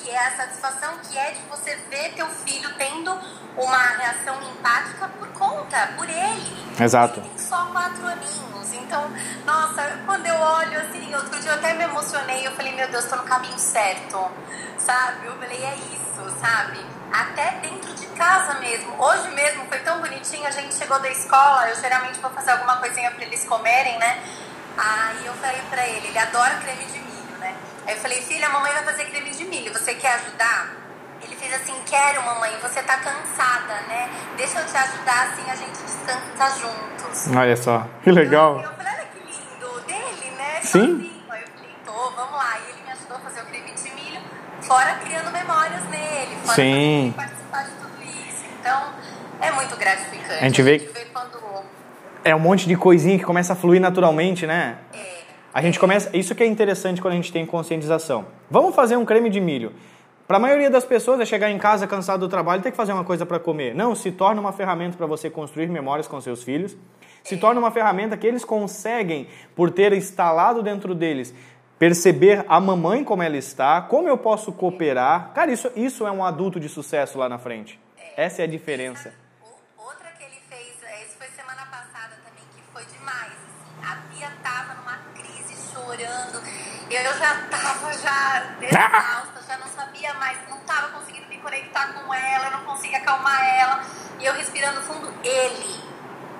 que 0.10 0.16
é, 0.16 0.28
a 0.28 0.32
satisfação 0.32 0.98
que 1.04 1.18
é 1.18 1.32
de 1.32 1.42
você 1.44 1.76
ver 1.90 2.14
teu 2.16 2.26
filho 2.28 2.74
tendo 2.78 3.12
uma 3.56 3.78
reação 3.78 4.42
empática 4.42 5.08
por 5.08 5.28
conta, 5.30 5.94
por 5.96 6.10
ele. 6.10 6.74
Exato. 6.80 7.20
Ele 7.20 7.30
tem 7.30 7.38
só 7.38 7.66
quatro 7.68 8.08
aninhos, 8.08 8.74
Então, 8.74 9.12
nossa, 9.46 10.00
quando 10.06 10.26
eu 10.26 10.36
olho 10.36 10.80
assim, 10.82 11.14
outro 11.14 11.40
dia 11.40 11.52
eu 11.52 11.56
até 11.56 11.74
me 11.74 11.84
emocionei, 11.84 12.48
eu 12.48 12.52
falei, 12.54 12.74
meu 12.74 12.90
Deus, 12.90 13.06
tô 13.06 13.18
no 13.18 13.24
caminho 13.24 13.60
certo, 13.60 14.32
sabe? 14.80 15.28
Eu 15.28 15.34
falei, 15.38 15.64
é 15.64 15.76
isso, 15.76 16.40
sabe? 16.42 16.84
Até 17.12 17.52
dentro 17.62 17.94
de 17.94 18.08
casa 18.08 18.56
mesmo. 18.60 19.00
Hoje 19.00 19.30
mesmo 19.30 19.66
foi 19.68 19.80
tão 19.80 20.00
bonitinho, 20.00 20.48
a 20.48 20.52
gente 20.52 20.74
chegou 20.74 21.00
da 21.00 21.10
escola, 21.10 21.70
eu 21.70 21.76
geralmente 21.76 22.20
vou 22.20 22.32
fazer 22.32 22.52
alguma 22.52 22.78
coisinha 22.78 23.12
pra 23.12 23.24
eles 23.26 23.44
comerem, 23.46 24.00
né? 24.00 24.24
Aí 24.76 25.26
eu 25.26 25.34
falei 25.34 25.62
pra 25.70 25.88
ele, 25.88 26.08
ele 26.08 26.18
adora 26.18 26.56
creme 26.56 26.86
de? 26.86 27.09
Aí 27.90 27.96
eu 27.96 28.02
falei, 28.02 28.22
filha, 28.22 28.46
a 28.46 28.50
mamãe 28.52 28.72
vai 28.72 28.84
fazer 28.84 29.06
creme 29.06 29.32
de 29.32 29.46
milho, 29.46 29.74
você 29.74 29.96
quer 29.96 30.14
ajudar? 30.14 30.76
Ele 31.24 31.36
fez 31.36 31.52
assim, 31.56 31.74
quero 31.88 32.22
mamãe, 32.24 32.52
você 32.62 32.84
tá 32.84 32.98
cansada, 32.98 33.74
né? 33.88 34.08
Deixa 34.38 34.60
eu 34.60 34.66
te 34.68 34.78
ajudar, 34.78 35.30
assim 35.34 35.50
a 35.50 35.56
gente 35.56 35.72
descansa 35.72 36.60
juntos. 36.60 37.28
Olha 37.36 37.58
só, 37.58 37.88
que 38.04 38.12
legal. 38.12 38.58
Eu, 38.58 38.70
eu 38.70 38.74
falei, 38.74 38.94
olha 38.94 39.06
que 39.08 39.20
lindo 39.26 39.80
dele, 39.88 40.32
né? 40.38 40.60
Sim. 40.62 40.70
Sozinho. 40.70 41.24
Aí 41.32 41.42
eu 41.42 41.48
falei, 41.48 41.76
tô, 41.84 42.12
vamos 42.12 42.32
lá. 42.34 42.60
E 42.60 42.70
ele 42.74 42.84
me 42.84 42.92
ajudou 42.92 43.18
a 43.18 43.20
fazer 43.22 43.42
o 43.42 43.46
creme 43.46 43.72
de 43.72 43.90
milho, 43.96 44.22
fora 44.62 44.94
criando 45.04 45.32
memórias 45.32 45.84
nele, 45.86 46.38
fora 46.44 46.56
Sim. 46.56 47.14
participar 47.18 47.64
de 47.64 47.72
tudo 47.72 48.04
isso. 48.04 48.46
Então, 48.60 48.94
é 49.42 49.52
muito 49.52 49.76
gratificante. 49.78 50.32
A 50.36 50.42
gente 50.48 50.62
vê- 50.62 50.78
vê 50.78 51.06
quando... 51.06 51.40
É 52.24 52.36
um 52.36 52.40
monte 52.40 52.68
de 52.68 52.76
coisinha 52.76 53.18
que 53.18 53.24
começa 53.26 53.54
a 53.54 53.56
fluir 53.56 53.82
naturalmente, 53.82 54.46
né? 54.46 54.78
É, 54.94 55.19
A 55.54 55.62
gente 55.62 55.80
começa. 55.80 56.16
Isso 56.16 56.36
que 56.36 56.44
é 56.44 56.46
interessante 56.46 57.02
quando 57.02 57.14
a 57.14 57.16
gente 57.16 57.32
tem 57.32 57.46
conscientização. 57.46 58.26
Vamos 58.50 58.76
fazer 58.76 58.96
um 58.96 59.06
creme 59.06 59.30
de 59.30 59.42
milho. 59.42 59.74
Para 60.28 60.38
a 60.38 60.40
maioria 60.40 60.70
das 60.70 60.86
pessoas 60.86 61.20
é 61.20 61.26
chegar 61.26 61.50
em 61.50 61.58
casa 61.58 61.88
cansado 61.88 62.20
do 62.20 62.30
trabalho 62.30 62.60
e 62.60 62.64
ter 62.64 62.70
que 62.70 62.78
fazer 62.78 62.94
uma 62.94 63.04
coisa 63.04 63.26
para 63.26 63.40
comer. 63.40 63.74
Não, 63.74 63.96
se 63.96 64.12
torna 64.12 64.40
uma 64.40 64.54
ferramenta 64.54 64.96
para 64.96 65.08
você 65.08 65.28
construir 65.28 65.68
memórias 65.68 66.08
com 66.08 66.22
seus 66.22 66.44
filhos. 66.44 66.78
Se 67.24 67.36
torna 67.36 67.60
uma 67.60 67.72
ferramenta 67.72 68.16
que 68.16 68.28
eles 68.28 68.46
conseguem, 68.46 69.28
por 69.56 69.72
ter 69.72 69.92
instalado 69.92 70.62
dentro 70.62 70.94
deles, 70.94 71.34
perceber 71.80 72.46
a 72.48 72.60
mamãe 72.60 73.04
como 73.04 73.24
ela 73.24 73.38
está, 73.38 73.82
como 73.82 74.08
eu 74.08 74.20
posso 74.20 74.52
cooperar. 74.52 75.32
Cara, 75.34 75.52
isso, 75.52 75.72
isso 75.76 76.06
é 76.06 76.12
um 76.12 76.24
adulto 76.24 76.60
de 76.60 76.70
sucesso 76.70 77.18
lá 77.18 77.28
na 77.28 77.40
frente. 77.40 77.80
Essa 78.16 78.44
é 78.44 78.46
a 78.46 78.48
diferença. 78.48 79.12
Eu 86.90 87.04
já 87.18 87.36
tava 87.52 87.94
já 87.94 88.44
exausta, 88.62 89.42
já 89.48 89.58
não 89.58 89.68
sabia 89.68 90.14
mais, 90.16 90.38
não 90.50 90.58
tava 90.62 90.88
conseguindo 90.90 91.28
me 91.28 91.38
conectar 91.38 91.88
com 91.94 92.14
ela, 92.14 92.46
eu 92.46 92.52
não 92.52 92.64
conseguia 92.66 92.98
acalmar 92.98 93.40
ela. 93.60 93.82
E 94.20 94.26
eu 94.26 94.34
respirando 94.34 94.82
fundo, 94.82 95.12
ele. 95.24 95.80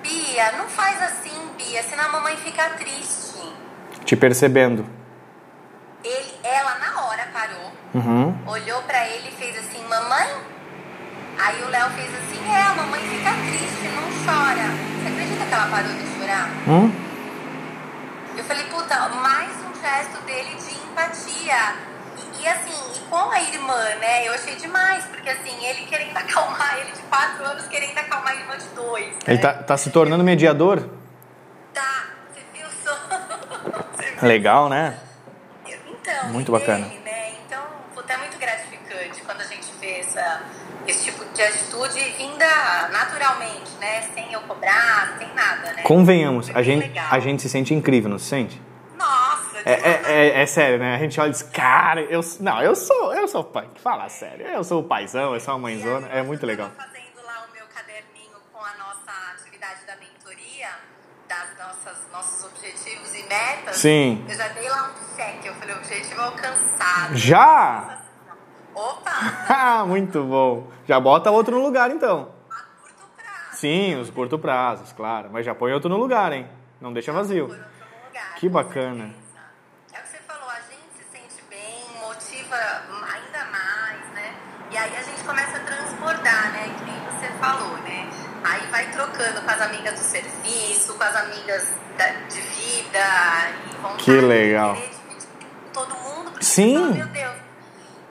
Bia, 0.02 0.52
não 0.52 0.66
faz 0.68 1.00
assim, 1.02 1.52
Bia, 1.56 1.82
senão 1.82 2.04
a 2.06 2.08
mamãe 2.08 2.36
fica 2.38 2.68
triste. 2.70 3.38
Te 4.04 4.16
percebendo. 4.16 4.84
Ele, 6.02 6.34
ela 6.42 6.74
na 6.78 7.02
hora 7.02 7.28
parou, 7.32 7.72
Uhum. 7.94 8.34
olhou 8.46 8.82
pra 8.82 9.06
ele 9.06 9.28
e 9.28 9.32
fez 9.32 9.56
assim, 9.58 9.82
mamãe? 9.86 10.26
Aí 11.38 11.62
o 11.62 11.68
Léo 11.68 11.90
fez 11.90 12.08
assim, 12.14 12.50
é, 12.50 12.62
a 12.62 12.74
mamãe 12.74 13.00
fica 13.02 13.30
triste, 13.30 13.88
não 13.94 14.02
chora. 14.24 14.66
Você 15.02 15.08
acredita 15.12 15.44
que 15.46 15.54
ela 15.54 15.66
parou 15.68 15.92
de 15.92 16.18
chorar? 16.18 16.48
Hum? 16.66 17.09
E, 21.42 22.42
e 22.42 22.48
assim, 22.48 22.72
e 22.96 22.98
com 23.08 23.30
a 23.30 23.40
irmã, 23.40 23.84
né? 24.00 24.26
Eu 24.28 24.32
achei 24.34 24.54
demais, 24.56 25.04
porque 25.06 25.28
assim, 25.30 25.64
ele 25.64 25.86
querendo 25.86 26.16
acalmar, 26.18 26.78
ele 26.78 26.92
de 26.92 27.02
4 27.02 27.44
anos 27.44 27.66
querendo 27.66 27.98
acalmar 27.98 28.32
a 28.32 28.36
irmã 28.36 28.56
de 28.58 28.68
2. 28.68 29.14
Ele 29.26 29.38
tá, 29.38 29.52
tá 29.54 29.76
se 29.76 29.90
tornando 29.90 30.22
mediador? 30.24 30.88
Tá, 31.74 32.04
você 32.32 32.40
viu 32.52 32.66
só? 32.84 32.94
Você 33.96 34.10
viu? 34.12 34.28
Legal, 34.28 34.68
né? 34.68 34.98
Então, 35.66 36.28
Muito 36.30 36.50
bacana. 36.52 36.86
dele, 36.86 37.00
né? 37.04 37.32
Então, 37.46 37.62
é 38.08 38.16
muito 38.16 38.38
gratificante 38.38 39.22
quando 39.22 39.40
a 39.40 39.44
gente 39.44 39.66
vê 39.80 40.00
essa, 40.00 40.40
esse 40.86 41.04
tipo 41.04 41.24
de 41.32 41.42
atitude 41.42 42.00
vinda 42.18 42.88
naturalmente, 42.90 43.70
né? 43.78 44.02
Sem 44.14 44.32
eu 44.32 44.40
cobrar, 44.42 45.14
sem 45.18 45.32
nada, 45.34 45.72
né? 45.74 45.82
Convenhamos, 45.82 46.48
É 46.48 46.52
a 46.58 46.62
gente, 46.62 46.88
legal. 46.88 47.06
a 47.10 47.18
gente 47.20 47.42
se 47.42 47.48
sente 47.48 47.72
incrível, 47.72 48.10
não 48.10 48.18
se 48.18 48.26
sente? 48.26 48.60
É, 49.64 49.72
é, 49.72 50.02
é, 50.06 50.42
é 50.42 50.46
sério, 50.46 50.78
né? 50.78 50.94
A 50.94 50.98
gente 50.98 51.20
olha 51.20 51.28
e 51.28 51.32
diz, 51.32 51.42
cara, 51.42 52.02
eu, 52.02 52.20
não, 52.40 52.62
eu 52.62 52.74
sou, 52.74 53.14
eu 53.14 53.28
sou 53.28 53.44
pai. 53.44 53.68
Fala 53.76 54.08
sério, 54.08 54.46
eu 54.46 54.64
sou 54.64 54.80
o 54.80 54.84
paizão, 54.84 55.34
eu 55.34 55.40
sou 55.40 55.54
a 55.54 55.58
mãezona, 55.58 56.08
é 56.08 56.22
muito 56.22 56.46
legal. 56.46 56.70
Fazendo 56.76 57.24
lá 57.24 57.46
o 57.48 57.52
meu 57.52 57.64
caderninho 57.66 58.36
com 58.52 58.58
a 58.58 58.72
nossa 58.78 59.10
atividade 59.34 59.84
da 59.86 59.96
mentoria, 59.96 60.68
das 61.28 61.58
nossas, 61.58 61.98
nossos 62.12 62.44
objetivos 62.44 63.14
e 63.14 63.22
metas. 63.24 63.76
Sim. 63.76 64.24
Eu 64.28 64.36
já 64.36 64.48
dei 64.48 64.68
lá 64.68 64.90
um 64.90 65.16
check, 65.16 65.44
eu 65.44 65.54
falei, 65.54 65.76
objetivo 65.76 66.20
alcançado. 66.20 67.16
Já? 67.16 68.02
Opa! 68.74 69.84
muito 69.86 70.22
bom. 70.24 70.68
Já 70.86 70.98
bota 70.98 71.30
outro 71.30 71.56
no 71.56 71.62
lugar, 71.62 71.90
então. 71.90 72.32
A 72.50 72.54
curto 72.80 73.04
prazo. 73.16 73.56
Sim, 73.56 73.96
os 73.96 74.10
curto 74.10 74.38
prazos, 74.38 74.92
claro. 74.92 75.28
Mas 75.32 75.44
já 75.44 75.54
põe 75.54 75.72
outro 75.72 75.88
no 75.88 75.96
lugar, 75.96 76.32
hein? 76.32 76.46
Não 76.80 76.92
deixa 76.92 77.12
vazio. 77.12 77.54
Que 78.36 78.48
bacana. 78.48 79.19
Ainda 82.56 83.44
mais, 83.50 84.00
né? 84.14 84.34
E 84.70 84.76
aí 84.76 84.96
a 84.96 85.02
gente 85.02 85.22
começa 85.24 85.56
a 85.56 85.60
transbordar, 85.60 86.52
né? 86.52 86.74
Que 86.78 86.84
nem 86.84 87.00
você 87.06 87.26
falou, 87.38 87.76
né? 87.78 88.08
Aí 88.44 88.66
vai 88.68 88.90
trocando 88.90 89.40
com 89.42 89.50
as 89.50 89.60
amigas 89.60 89.94
do 89.94 90.04
serviço, 90.04 90.94
com 90.94 91.02
as 91.02 91.16
amigas 91.16 91.68
da- 91.98 92.06
de 92.28 92.40
vida 92.40 92.98
e 93.70 93.76
vontade 93.76 94.02
Que 94.04 94.12
legal. 94.20 94.74
de 94.74 94.82
com 94.82 95.70
todo 95.72 95.94
mundo. 95.96 96.32
Sim. 96.40 96.74
você 96.74 96.80
fala, 96.82 96.94
meu 96.94 97.06
Deus, 97.06 97.36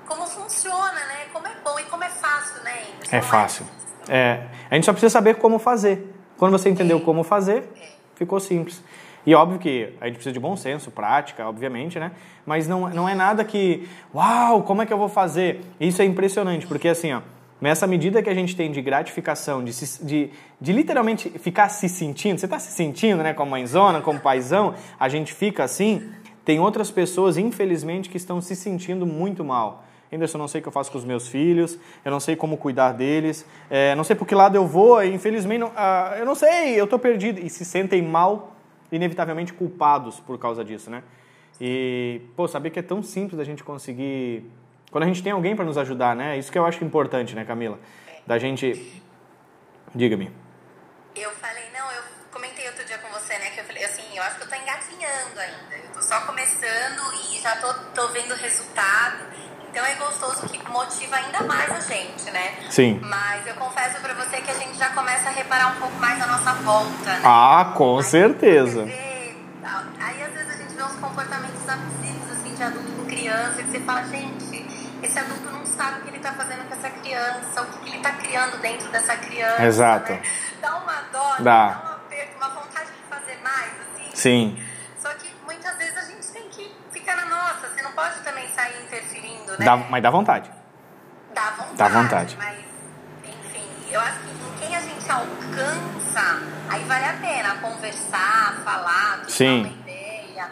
como 0.08 0.28
funciona, 0.28 0.94
né? 0.94 1.26
Como 1.34 1.48
é 1.48 1.52
bom 1.64 1.80
e 1.80 1.84
como 1.86 2.04
é 2.04 2.10
fácil, 2.10 2.62
né? 2.64 2.84
É 3.12 3.16
Não 3.18 3.24
fácil. 3.24 3.66
É, 4.08 4.44
a 4.70 4.76
gente 4.76 4.86
só 4.86 4.92
precisa 4.92 5.12
saber 5.12 5.36
como 5.36 5.58
fazer. 5.60 6.14
Quando 6.38 6.52
você 6.52 6.70
entendeu 6.70 7.00
como 7.02 7.24
fazer, 7.24 7.68
ficou 8.16 8.40
simples. 8.40 8.82
E 9.26 9.36
óbvio 9.36 9.60
que 9.60 9.94
a 10.00 10.06
gente 10.06 10.16
precisa 10.16 10.34
de 10.34 10.40
bom 10.40 10.56
senso, 10.56 10.90
prática, 10.92 11.48
obviamente, 11.48 12.00
né? 12.00 12.12
Mas 12.46 12.68
não, 12.68 12.90
não 12.90 13.08
é 13.08 13.14
nada 13.14 13.44
que, 13.44 13.88
uau, 14.14 14.64
como 14.64 14.82
é 14.82 14.86
que 14.86 14.94
eu 14.94 14.98
vou 14.98 15.10
fazer? 15.10 15.62
Isso 15.80 16.02
é 16.02 16.06
impressionante, 16.06 16.66
porque 16.66 16.88
assim, 16.88 17.14
ó, 17.14 17.22
nessa 17.62 17.86
medida 17.86 18.24
que 18.24 18.30
a 18.30 18.34
gente 18.34 18.56
tem 18.56 18.72
de 18.72 18.82
gratificação, 18.82 19.64
de, 19.64 19.74
se- 19.74 20.04
de, 20.06 20.30
de 20.60 20.72
literalmente 20.74 21.30
ficar 21.38 21.70
se 21.70 21.88
sentindo, 21.90 22.40
você 22.40 22.46
está 22.46 22.58
se 22.60 22.72
sentindo, 22.72 23.22
né, 23.22 23.34
como 23.34 23.52
mãezona, 23.52 24.02
como 24.02 24.20
paizão, 24.20 24.74
a 25.00 25.10
gente 25.10 25.34
fica 25.34 25.64
assim, 25.64 26.10
tem 26.46 26.60
outras 26.60 26.90
pessoas, 26.90 27.38
infelizmente, 27.38 28.10
que 28.10 28.18
estão 28.18 28.42
se 28.42 28.56
sentindo 28.56 29.06
muito 29.06 29.44
mal. 29.44 29.84
Anderson, 30.12 30.38
eu 30.38 30.40
não 30.40 30.48
sei 30.48 30.60
o 30.60 30.62
que 30.64 30.68
eu 30.68 30.72
faço 30.74 30.92
com 30.92 30.98
os 30.98 31.06
meus 31.06 31.28
filhos, 31.28 31.78
eu 32.04 32.12
não 32.12 32.20
sei 32.20 32.36
como 32.36 32.58
cuidar 32.58 32.94
deles, 32.94 33.46
é, 33.70 33.94
não 33.94 34.04
sei 34.04 34.16
por 34.16 34.26
que 34.26 34.34
lado 34.34 34.56
eu 34.56 34.66
vou, 34.66 35.04
infelizmente, 35.04 35.60
não- 35.60 35.72
ah, 35.76 36.16
eu 36.18 36.26
não 36.26 36.34
sei, 36.34 36.80
eu 36.80 36.86
estou 36.86 36.98
perdido. 36.98 37.40
E 37.40 37.48
se 37.50 37.64
sentem 37.64 38.02
mal, 38.02 38.56
inevitavelmente 38.92 39.54
culpados 39.54 40.20
por 40.20 40.38
causa 40.38 40.64
disso, 40.64 40.90
né? 40.90 41.04
E, 41.60 42.22
pô, 42.36 42.48
saber 42.48 42.70
que 42.70 42.80
é 42.80 42.82
tão 42.82 43.04
simples 43.04 43.38
da 43.38 43.44
gente 43.44 43.64
conseguir. 43.64 44.50
Quando 44.92 45.04
a 45.04 45.08
gente 45.08 45.22
tem 45.22 45.32
alguém 45.32 45.56
para 45.56 45.66
nos 45.66 45.78
ajudar, 45.78 46.16
né? 46.16 46.38
Isso 46.38 46.52
que 46.52 46.58
eu 46.58 46.66
acho 46.66 46.84
importante, 46.84 47.36
né, 47.36 47.44
Camila? 47.44 47.80
Da 48.26 48.38
gente. 48.38 49.02
Diga-me. 49.94 50.32
Eu 51.16 51.32
falei, 51.32 51.64
não, 51.74 51.92
eu 51.92 52.04
comentei 52.32 52.66
outro 52.68 52.86
dia 52.86 52.98
com 53.00 53.10
você, 53.10 53.34
né? 53.40 53.50
Que 53.50 53.60
eu 53.60 53.66
falei 53.66 53.84
assim, 53.84 54.04
eu 54.16 54.24
acho 54.24 54.38
que 54.38 54.44
eu 54.44 54.50
tô 54.50 54.56
engatinhando 54.56 55.40
ainda. 55.40 55.76
Eu 55.76 55.94
tô 55.94 56.02
só 56.02 56.22
começando 56.22 57.02
e 57.32 57.40
já 57.42 57.56
tô, 57.58 57.74
tô 57.94 58.08
vendo 58.10 58.34
resultado. 58.36 59.26
Então 59.72 59.86
é 59.86 59.94
gostoso 59.96 60.48
que 60.50 60.58
motiva 60.72 61.16
ainda 61.16 61.42
mais 61.44 61.72
a 61.72 61.80
gente, 61.82 62.30
né? 62.32 62.54
Sim. 62.70 63.00
Mas 63.04 63.46
eu 63.48 63.54
confesso 63.56 64.00
pra 64.02 64.14
você 64.16 64.42
que 64.42 64.52
a 64.52 64.56
gente 64.56 64.78
já 64.78 64.90
começa 64.90 65.30
a 65.30 65.32
reparar 65.32 65.68
um 65.68 65.80
pouco 65.80 65.96
mais 65.98 66.22
a 66.22 66.28
nossa 66.28 66.54
volta, 66.54 67.06
né? 67.14 67.22
Ah, 67.24 67.74
com 67.78 67.98
Aí 67.98 68.04
certeza. 68.04 68.84
vê- 68.86 69.36
aí 70.00 70.24
às 70.24 70.34
vezes 70.34 70.50
a 70.54 70.58
gente 70.58 70.74
vê 70.74 70.84
uns 70.84 70.96
comportamentos 70.96 71.70
abusivos 71.70 72.32
assim 72.32 72.56
de 72.56 72.64
adulto 72.64 72.92
com 72.94 73.06
criança 73.06 73.62
e 73.62 73.64
você 73.66 73.80
fala, 73.82 74.04
gente, 74.06 74.66
esse 75.04 75.20
adulto 75.20 75.50
não 75.52 75.66
sabe 75.66 76.00
o 76.00 76.02
que 76.04 76.10
ele 76.10 76.20
tá 76.20 76.34
fazendo 76.34 76.68
com 76.68 76.74
essa 76.76 76.90
criança, 76.90 77.62
o 77.62 77.66
que, 77.68 77.80
que 77.80 77.90
ele 77.90 78.00
tá 78.00 78.12
criando 78.14 78.58
dentro 78.62 78.90
dessa 78.90 79.16
criança. 79.18 79.64
Exato. 79.64 80.12
né? 80.14 80.22
Dá 80.62 80.76
uma 80.78 80.94
dó, 81.12 81.36
Dá. 81.40 81.68
dá 81.70 81.90
um 81.90 81.94
aperto, 81.94 82.38
uma 82.38 82.50
vontade 82.50 82.88
de 82.88 83.04
fazer 83.10 83.40
mais, 83.44 83.72
assim. 83.82 84.10
Sim. 84.16 84.64
Só 85.00 85.10
que 85.14 85.30
muitas 85.46 85.78
vezes 85.78 85.96
pode 88.00 88.20
também 88.22 88.48
sair 88.48 88.82
interferindo, 88.84 89.52
né? 89.60 89.66
Dá, 89.66 89.76
mas 89.76 90.02
dá 90.02 90.10
vontade. 90.10 90.50
Dá 91.36 91.50
vontade. 91.52 91.76
Dá 91.76 91.88
vontade. 91.90 92.38
Mas, 92.38 92.58
enfim, 93.26 93.68
eu 93.92 94.00
acho 94.00 94.20
que 94.20 94.30
em 94.30 94.68
quem 94.68 94.76
a 94.76 94.80
gente 94.80 95.12
alcança, 95.12 96.42
aí 96.70 96.84
vale 96.86 97.06
a 97.06 97.14
pena 97.14 97.56
conversar, 97.58 98.62
falar, 98.64 99.26
Sim. 99.28 99.60
uma 99.62 99.68
ideia, 99.68 100.50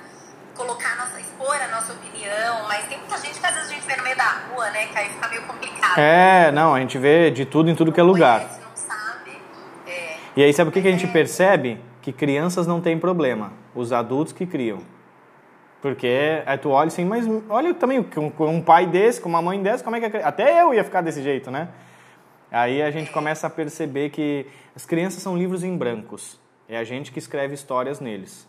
colocar 0.56 0.92
a 0.92 0.96
nossa, 0.98 1.20
expor 1.22 1.56
a 1.56 1.68
nossa 1.70 1.94
opinião. 1.94 2.68
Mas 2.68 2.86
tem 2.88 2.98
muita 2.98 3.18
gente 3.18 3.40
que 3.40 3.46
às 3.46 3.54
vezes 3.54 3.70
a 3.70 3.74
gente 3.74 3.88
vê 3.88 3.96
no 3.96 4.04
meio 4.04 4.18
da 4.18 4.42
rua, 4.50 4.70
né? 4.72 4.88
Que 4.88 4.98
aí 4.98 5.10
fica 5.10 5.28
meio 5.30 5.44
complicado. 5.44 5.98
É, 5.98 6.52
não, 6.52 6.76
a 6.76 6.80
gente 6.82 6.98
vê 6.98 7.32
de 7.32 7.46
tudo 7.46 7.70
em 7.70 7.76
tudo 7.76 7.94
que 7.94 8.00
é 8.00 8.04
Não 8.04 8.12
lugar. 8.12 8.42
Conhece, 8.42 8.60
não 8.60 8.76
sabe. 8.76 9.42
É. 9.88 10.18
E 10.36 10.44
aí, 10.44 10.54
sabe 10.54 10.70
o 10.70 10.74
que, 10.74 10.82
que 10.82 10.88
a 10.88 10.92
gente 10.92 11.08
percebe? 11.08 11.82
que 12.08 12.14
crianças 12.14 12.66
não 12.66 12.80
têm 12.80 12.98
problema, 12.98 13.52
os 13.76 13.92
adultos 13.92 14.32
que 14.32 14.46
criam. 14.46 14.80
Porque 15.82 16.08
é, 16.08 16.58
tu 16.58 16.70
olha 16.70 16.88
assim, 16.88 17.06
mas 17.06 17.26
olha 17.50 17.74
também 17.74 18.02
com, 18.02 18.32
um 18.46 18.62
pai 18.62 18.86
desse, 18.88 19.22
com 19.22 19.30
uma 19.30 19.42
mãe 19.42 19.62
dessa, 19.62 19.84
como 19.84 19.96
é 19.96 20.00
que 20.00 20.18
é, 20.18 20.24
até 20.24 20.62
eu 20.62 20.74
ia 20.74 20.84
ficar 20.84 21.02
desse 21.02 21.22
jeito, 21.22 21.52
né? 21.52 21.70
Aí 22.52 22.82
a 22.82 22.90
gente 22.90 23.12
começa 23.12 23.48
a 23.48 23.50
perceber 23.50 24.10
que 24.10 24.46
as 24.76 24.86
crianças 24.86 25.22
são 25.22 25.38
livros 25.38 25.64
em 25.64 25.76
brancos. 25.78 26.40
É 26.68 26.78
a 26.78 26.84
gente 26.84 27.12
que 27.12 27.20
escreve 27.20 27.54
histórias 27.54 28.00
neles. 28.00 28.48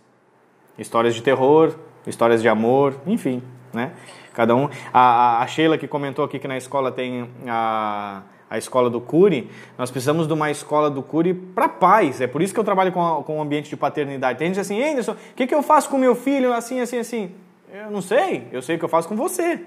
Histórias 0.78 1.14
de 1.14 1.23
terror, 1.23 1.75
histórias 2.06 2.40
de 2.40 2.49
amor, 2.49 2.94
enfim, 3.06 3.42
né? 3.73 3.92
Cada 4.32 4.54
um. 4.54 4.68
A, 4.92 5.42
a 5.42 5.47
Sheila 5.47 5.76
que 5.76 5.88
comentou 5.88 6.25
aqui 6.25 6.38
que 6.38 6.49
na 6.49 6.56
escola 6.56 6.92
tem 6.92 7.28
a, 7.47 8.23
a 8.50 8.57
escola 8.57 8.88
do 8.88 9.00
Cury, 9.00 9.50
nós 9.76 9.90
precisamos 9.90 10.26
de 10.26 10.33
uma 10.33 10.50
escola 10.50 10.90
do 10.90 11.02
Cury 11.02 11.35
para 11.35 11.69
pais. 11.69 12.21
É 12.21 12.26
por 12.26 12.40
isso 12.40 12.55
que 12.55 12.61
eu 12.61 12.64
trabalho 12.64 12.93
com, 12.93 13.05
a, 13.05 13.23
com 13.23 13.38
o 13.38 13.43
ambiente 13.43 13.69
de 13.69 13.76
paternidade. 13.76 14.38
Tem 14.38 14.49
gente 14.49 14.61
assim, 14.61 14.83
Anderson, 14.83 15.12
o 15.12 15.35
que, 15.35 15.47
que 15.47 15.55
eu 15.55 15.62
faço 15.62 15.88
com 15.88 15.99
meu 15.99 16.14
filho 16.14 16.52
assim, 16.52 16.81
assim, 16.81 16.99
assim? 16.99 17.35
Eu 17.73 17.90
não 17.90 18.00
sei, 18.00 18.49
eu 18.50 18.62
sei 18.62 18.76
o 18.76 18.78
que 18.78 18.85
eu 18.85 18.88
faço 18.88 19.09
com 19.09 19.17
você. 19.17 19.61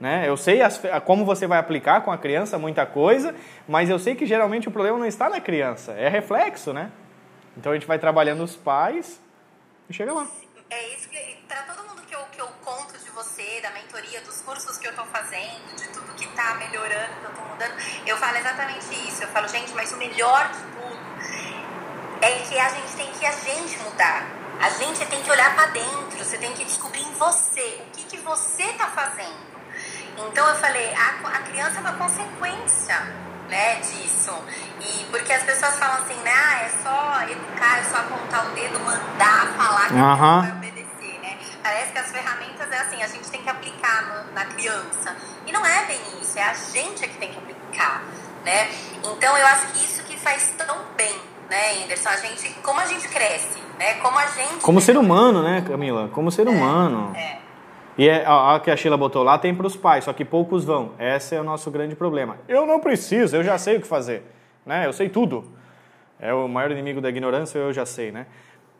Né? 0.00 0.28
Eu 0.28 0.36
sei 0.36 0.62
as, 0.62 0.80
como 1.04 1.24
você 1.24 1.46
vai 1.46 1.58
aplicar 1.58 2.00
com 2.00 2.10
a 2.10 2.18
criança 2.18 2.58
muita 2.58 2.84
coisa, 2.84 3.34
mas 3.68 3.88
eu 3.88 3.98
sei 3.98 4.14
que 4.14 4.26
geralmente 4.26 4.66
o 4.68 4.70
problema 4.72 4.98
não 4.98 5.06
está 5.06 5.28
na 5.28 5.40
criança, 5.40 5.92
é 5.92 6.08
reflexo, 6.08 6.72
né? 6.72 6.90
Então 7.56 7.70
a 7.70 7.74
gente 7.76 7.86
vai 7.86 7.98
trabalhando 7.98 8.42
os 8.42 8.56
pais 8.56 9.20
e 9.88 9.92
chega 9.92 10.12
lá. 10.12 10.26
É 10.70 10.94
isso 10.94 11.08
que, 11.08 11.18
para 11.46 11.62
todo 11.62 11.86
mundo 11.86 12.02
que 12.02 12.16
eu, 12.16 12.20
que 12.32 12.40
eu 12.40 12.48
conto 12.64 12.98
de 12.98 13.10
você, 13.10 13.60
da 13.60 13.70
mentoria, 13.70 14.20
dos 14.22 14.40
cursos 14.40 14.76
que 14.78 14.86
eu 14.86 14.90
estou 14.90 15.04
fazendo, 15.06 15.76
de 15.76 15.88
tudo 15.90 16.11
está 16.32 16.54
melhorando, 16.54 17.14
que 17.20 17.24
eu 17.24 17.30
estou 17.30 17.44
mudando, 17.46 17.74
eu 18.06 18.16
falo 18.16 18.36
exatamente 18.36 19.08
isso. 19.08 19.22
Eu 19.22 19.28
falo, 19.28 19.48
gente, 19.48 19.72
mas 19.74 19.92
o 19.92 19.96
melhor 19.96 20.48
de 20.48 20.58
tudo 20.58 20.98
é 22.20 22.30
que 22.40 22.58
a 22.58 22.68
gente 22.68 22.92
tem 22.96 23.10
que 23.12 23.26
a 23.26 23.32
gente 23.32 23.78
mudar. 23.80 24.26
A 24.60 24.70
gente 24.70 25.04
tem 25.06 25.22
que 25.22 25.30
olhar 25.30 25.54
para 25.54 25.66
dentro, 25.66 26.18
você 26.18 26.38
tem 26.38 26.52
que 26.52 26.64
descobrir 26.64 27.02
em 27.02 27.12
você 27.14 27.82
o 27.86 27.90
que, 27.90 28.04
que 28.04 28.18
você 28.18 28.62
está 28.62 28.86
fazendo. 28.88 29.52
Então 30.16 30.48
eu 30.48 30.54
falei, 30.56 30.94
a, 30.94 31.28
a 31.28 31.42
criança 31.42 31.78
é 31.78 31.80
uma 31.80 31.94
consequência 31.94 32.96
né, 33.48 33.76
disso. 33.80 34.32
E 34.80 35.04
porque 35.10 35.32
as 35.32 35.42
pessoas 35.42 35.78
falam 35.78 36.02
assim, 36.02 36.14
né, 36.22 36.32
ah, 36.32 36.62
é 36.62 36.68
só 36.82 37.22
educar, 37.30 37.78
é 37.78 37.84
só 37.84 37.96
apontar 37.98 38.46
o 38.46 38.50
dedo, 38.54 38.78
mandar, 38.80 39.46
falar 39.56 39.88
que 39.88 39.94
uhum. 39.94 40.40
vai 40.40 40.52
obedecer, 40.52 41.20
né? 41.20 41.38
Parece 41.62 41.92
que 41.92 41.98
as 41.98 42.10
ferramentas 42.10 42.70
é 42.70 42.78
assim, 42.78 43.02
a 43.02 43.06
gente 43.06 43.30
tem 43.30 43.42
que 43.42 43.50
aplicar 43.50 44.02
no, 44.02 44.32
na 44.32 44.44
criança. 44.46 45.16
E 45.52 45.54
não 45.54 45.66
é 45.66 45.84
bem 45.84 46.00
isso, 46.22 46.38
é 46.38 46.42
a 46.42 46.54
gente 46.54 47.04
é 47.04 47.08
que 47.08 47.18
tem 47.18 47.28
que 47.28 47.36
aplicar, 47.36 48.02
né? 48.42 48.68
Então 49.00 49.36
eu 49.36 49.46
acho 49.48 49.70
que 49.70 49.84
isso 49.84 50.02
que 50.04 50.16
faz 50.16 50.54
tão 50.56 50.78
bem, 50.96 51.14
né, 51.50 51.84
Anderson? 51.84 52.08
A 52.08 52.16
gente, 52.16 52.54
como 52.62 52.80
a 52.80 52.86
gente 52.86 53.06
cresce, 53.06 53.60
né? 53.78 53.94
Como 54.00 54.18
a 54.18 54.26
gente. 54.28 54.62
Como 54.62 54.80
ser 54.80 54.96
humano, 54.96 55.42
né, 55.42 55.62
Camila? 55.68 56.08
Como 56.08 56.30
ser 56.30 56.46
é, 56.46 56.50
humano. 56.50 57.14
É. 57.14 57.36
E 57.98 58.08
é, 58.08 58.24
a, 58.24 58.54
a 58.54 58.60
que 58.60 58.70
a 58.70 58.76
Sheila 58.76 58.96
botou 58.96 59.22
lá 59.22 59.36
tem 59.36 59.54
para 59.54 59.66
os 59.66 59.76
pais, 59.76 60.04
só 60.04 60.14
que 60.14 60.24
poucos 60.24 60.64
vão. 60.64 60.92
Esse 60.98 61.34
é 61.34 61.40
o 61.42 61.44
nosso 61.44 61.70
grande 61.70 61.94
problema. 61.94 62.38
Eu 62.48 62.64
não 62.64 62.80
preciso, 62.80 63.36
eu 63.36 63.44
já 63.44 63.58
sei 63.58 63.76
o 63.76 63.80
que 63.82 63.86
fazer. 63.86 64.22
Né? 64.64 64.86
Eu 64.86 64.92
sei 64.94 65.10
tudo. 65.10 65.52
É 66.18 66.32
o 66.32 66.48
maior 66.48 66.70
inimigo 66.70 67.02
da 67.02 67.10
ignorância, 67.10 67.58
eu 67.58 67.74
já 67.74 67.84
sei, 67.84 68.10
né? 68.10 68.24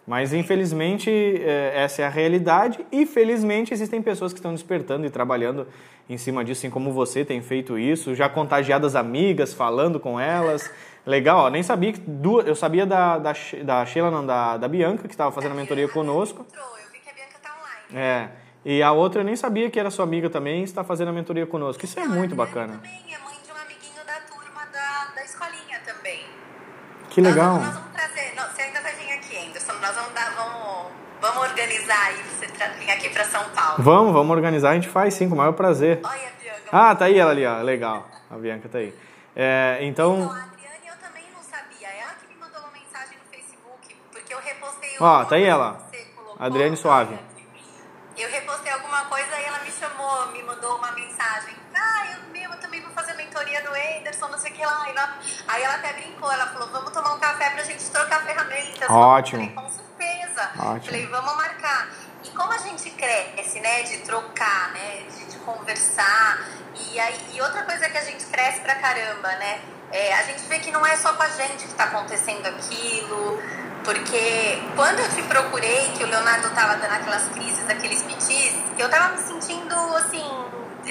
Mas 0.07 0.33
infelizmente 0.33 1.11
é, 1.11 1.73
essa 1.75 2.03
é 2.03 2.07
a 2.07 2.09
realidade 2.09 2.85
e 2.91 3.07
felizmente 3.07 3.73
existem 3.73 4.01
pessoas 4.01 4.33
que 4.33 4.39
estão 4.39 4.53
despertando 4.53 5.07
e 5.07 5.11
trabalhando 5.11 5.67
em 6.09 6.17
cima 6.17 6.45
disso, 6.45 6.61
assim 6.61 6.71
como 6.71 6.93
você 6.93 7.25
tem 7.25 7.41
feito 7.41 7.79
isso, 7.79 8.15
já 8.15 8.29
contagiadas 8.29 8.95
amigas, 8.97 9.55
falando 9.55 9.99
com 10.01 10.19
elas. 10.19 10.71
Legal, 11.05 11.47
ó, 11.47 11.51
nem 11.51 11.63
sabia 11.63 11.93
que 11.93 12.01
duas, 12.01 12.47
eu 12.47 12.55
sabia 12.55 12.87
da, 12.87 13.19
da, 13.19 13.33
da 13.65 13.87
Sheila, 13.87 14.11
não, 14.11 14.25
da, 14.25 14.57
da 14.57 14.69
Bianca, 14.69 15.09
que 15.09 15.15
estava 15.15 15.33
fazendo 15.33 15.53
a 15.53 15.55
mentoria 15.55 15.89
conosco. 15.89 16.47
Eu 16.55 16.63
vi 16.93 17.01
que 17.01 17.11
a 17.11 17.13
Bianca 17.13 17.39
tá 17.43 17.51
online. 17.59 18.01
É. 18.01 18.29
E 18.65 18.83
a 18.83 18.93
outra 18.93 19.21
eu 19.21 19.25
nem 19.25 19.35
sabia 19.35 19.69
que 19.69 19.81
era 19.81 19.91
sua 19.91 20.05
amiga 20.05 20.31
também 20.31 20.61
e 20.61 20.65
está 20.65 20.85
fazendo 20.85 21.09
a 21.09 21.13
mentoria 21.13 21.45
conosco. 21.45 21.85
Isso 21.85 21.99
é 21.99 22.07
muito 22.07 22.37
bacana. 22.37 22.75
Também 22.75 22.93
é 23.13 23.19
mãe 23.19 23.35
de 23.45 23.51
um 23.51 23.57
amiguinho 23.57 24.05
da 24.07 24.21
turma 24.21 24.65
da, 24.73 25.13
da 25.17 25.25
escolinha 25.25 25.81
também. 25.85 26.21
Que 27.11 27.21
legal. 27.21 27.55
Nós, 27.55 27.65
nós 27.65 27.75
vamos 27.75 27.93
trazer, 27.93 28.35
não, 28.37 28.49
você 28.49 28.63
ainda 28.63 28.81
vai 28.81 28.95
vir 28.95 29.13
aqui, 29.13 29.37
Anderson. 29.37 29.73
Nós 29.73 29.97
vamos 29.97 30.13
dar, 30.13 30.37
vamos, 31.23 31.43
organizar 31.49 32.07
aí 32.07 32.17
você 32.17 32.47
vir 32.79 32.91
aqui 32.91 33.09
para 33.09 33.25
São 33.25 33.45
Paulo. 33.51 33.77
Vamos, 33.79 34.13
vamos 34.13 34.31
organizar, 34.37 34.71
a 34.71 34.75
gente 34.75 34.89
faz 34.89 35.15
sim, 35.15 35.29
com 35.29 35.37
o 35.37 35.39
maior 35.39 35.53
prazer. 35.53 36.01
Olha 36.03 36.15
a 36.15 36.43
Bianca. 36.43 36.69
Ah, 36.73 36.95
tá 36.95 37.05
aí 37.05 37.19
ela 37.19 37.31
ali, 37.31 37.47
ó. 37.47 37.63
Legal. 37.63 38.07
A 38.29 38.37
Bianca 38.37 38.69
tá 38.69 38.79
aí. 38.79 38.93
É, 39.37 39.79
então. 39.83 40.17
Então, 40.17 40.33
a 40.33 40.43
Adriane 40.43 40.89
eu 40.89 40.97
também 40.97 41.25
não 41.33 41.43
sabia. 41.43 41.89
É 41.89 42.01
ela 42.03 42.15
que 42.21 42.27
me 42.27 42.35
mandou 42.41 42.61
uma 42.61 42.73
mensagem 42.73 43.17
no 43.17 43.31
Facebook, 43.31 43.97
porque 44.11 44.35
eu 44.35 44.39
repostei 44.41 44.99
o. 44.99 45.05
Ó, 45.05 45.25
tá 45.25 45.37
aí 45.37 45.45
ela. 45.45 45.81
Adriane 46.39 46.77
Suave. 46.77 47.17
Eu 48.17 48.29
repostei 48.29 48.73
alguma 48.73 49.05
coisa 49.07 49.41
e 49.41 49.45
ela 49.45 49.61
me 49.61 49.71
chamou, 49.71 50.27
me 50.33 50.43
mandou 50.43 50.77
uma 50.77 50.93
mensagem. 50.93 51.55
Ah, 51.75 52.07
eu 52.13 52.33
mesmo 52.33 52.57
também 52.57 52.81
vou 52.83 52.91
fazer 52.93 53.15
mentoria 53.15 53.63
do 53.63 53.71
Anderson, 53.71 54.29
não 54.29 54.39
sei 54.39 54.51
o 54.51 54.55
que 54.55 54.65
lá. 54.65 54.87
Ela, 54.89 55.19
aí 55.49 55.63
ela 55.63 55.75
até 55.75 55.93
brincou, 55.95 56.31
ela 56.31 56.47
falou, 56.49 56.69
vamos 56.69 56.91
tomar 56.91 57.15
um 57.15 57.19
café 57.19 57.51
pra 57.51 57.65
gente 57.65 57.91
trocar 57.91 58.23
ferramentas. 58.25 58.91
Ótimo. 58.91 59.43
Eu 59.43 59.51
falei, 59.51 59.65
com 59.65 59.71
certeza. 59.71 60.42
Ótimo. 60.59 60.85
Falei, 60.85 61.07
vamos 61.07 61.37
marcar. 61.37 61.89
E 62.25 62.31
como 62.31 62.53
a 62.53 62.59
gente 62.59 62.91
cresce, 62.91 63.61
né, 63.61 63.83
de 63.83 63.99
trocar, 63.99 64.73
né, 64.73 65.03
de, 65.11 65.33
de 65.33 65.39
conversar. 65.39 66.47
E, 66.75 67.01
aí, 67.01 67.17
e 67.35 67.41
outra 67.41 67.63
coisa 67.63 67.89
que 67.89 67.99
a 67.99 68.05
gente 68.05 68.25
cresce 68.27 68.61
pra 68.61 68.75
caramba, 68.77 69.29
né, 69.29 69.61
é, 69.91 70.15
a 70.15 70.23
gente 70.23 70.43
vê 70.45 70.59
que 70.59 70.71
não 70.71 70.85
é 70.87 70.97
só 70.97 71.13
com 71.15 71.23
a 71.23 71.29
gente 71.29 71.67
que 71.67 71.75
tá 71.75 71.85
acontecendo 71.85 72.47
aquilo 72.47 73.39
porque 73.85 74.63
quando 74.77 75.01
eu 75.01 75.09
te 75.09 75.23
procurei, 75.23 75.91
que 75.97 76.05
o 76.05 76.07
Leonardo 76.07 76.49
tava 76.51 76.77
dando 76.77 76.93
aquelas 76.93 77.29
crises, 77.31 77.69
aqueles 77.69 78.03
pitis, 78.03 78.55
eu 78.79 78.89
tava 78.89 79.17
me 79.17 79.23
sentindo 79.23 79.75
assim, 79.97 80.25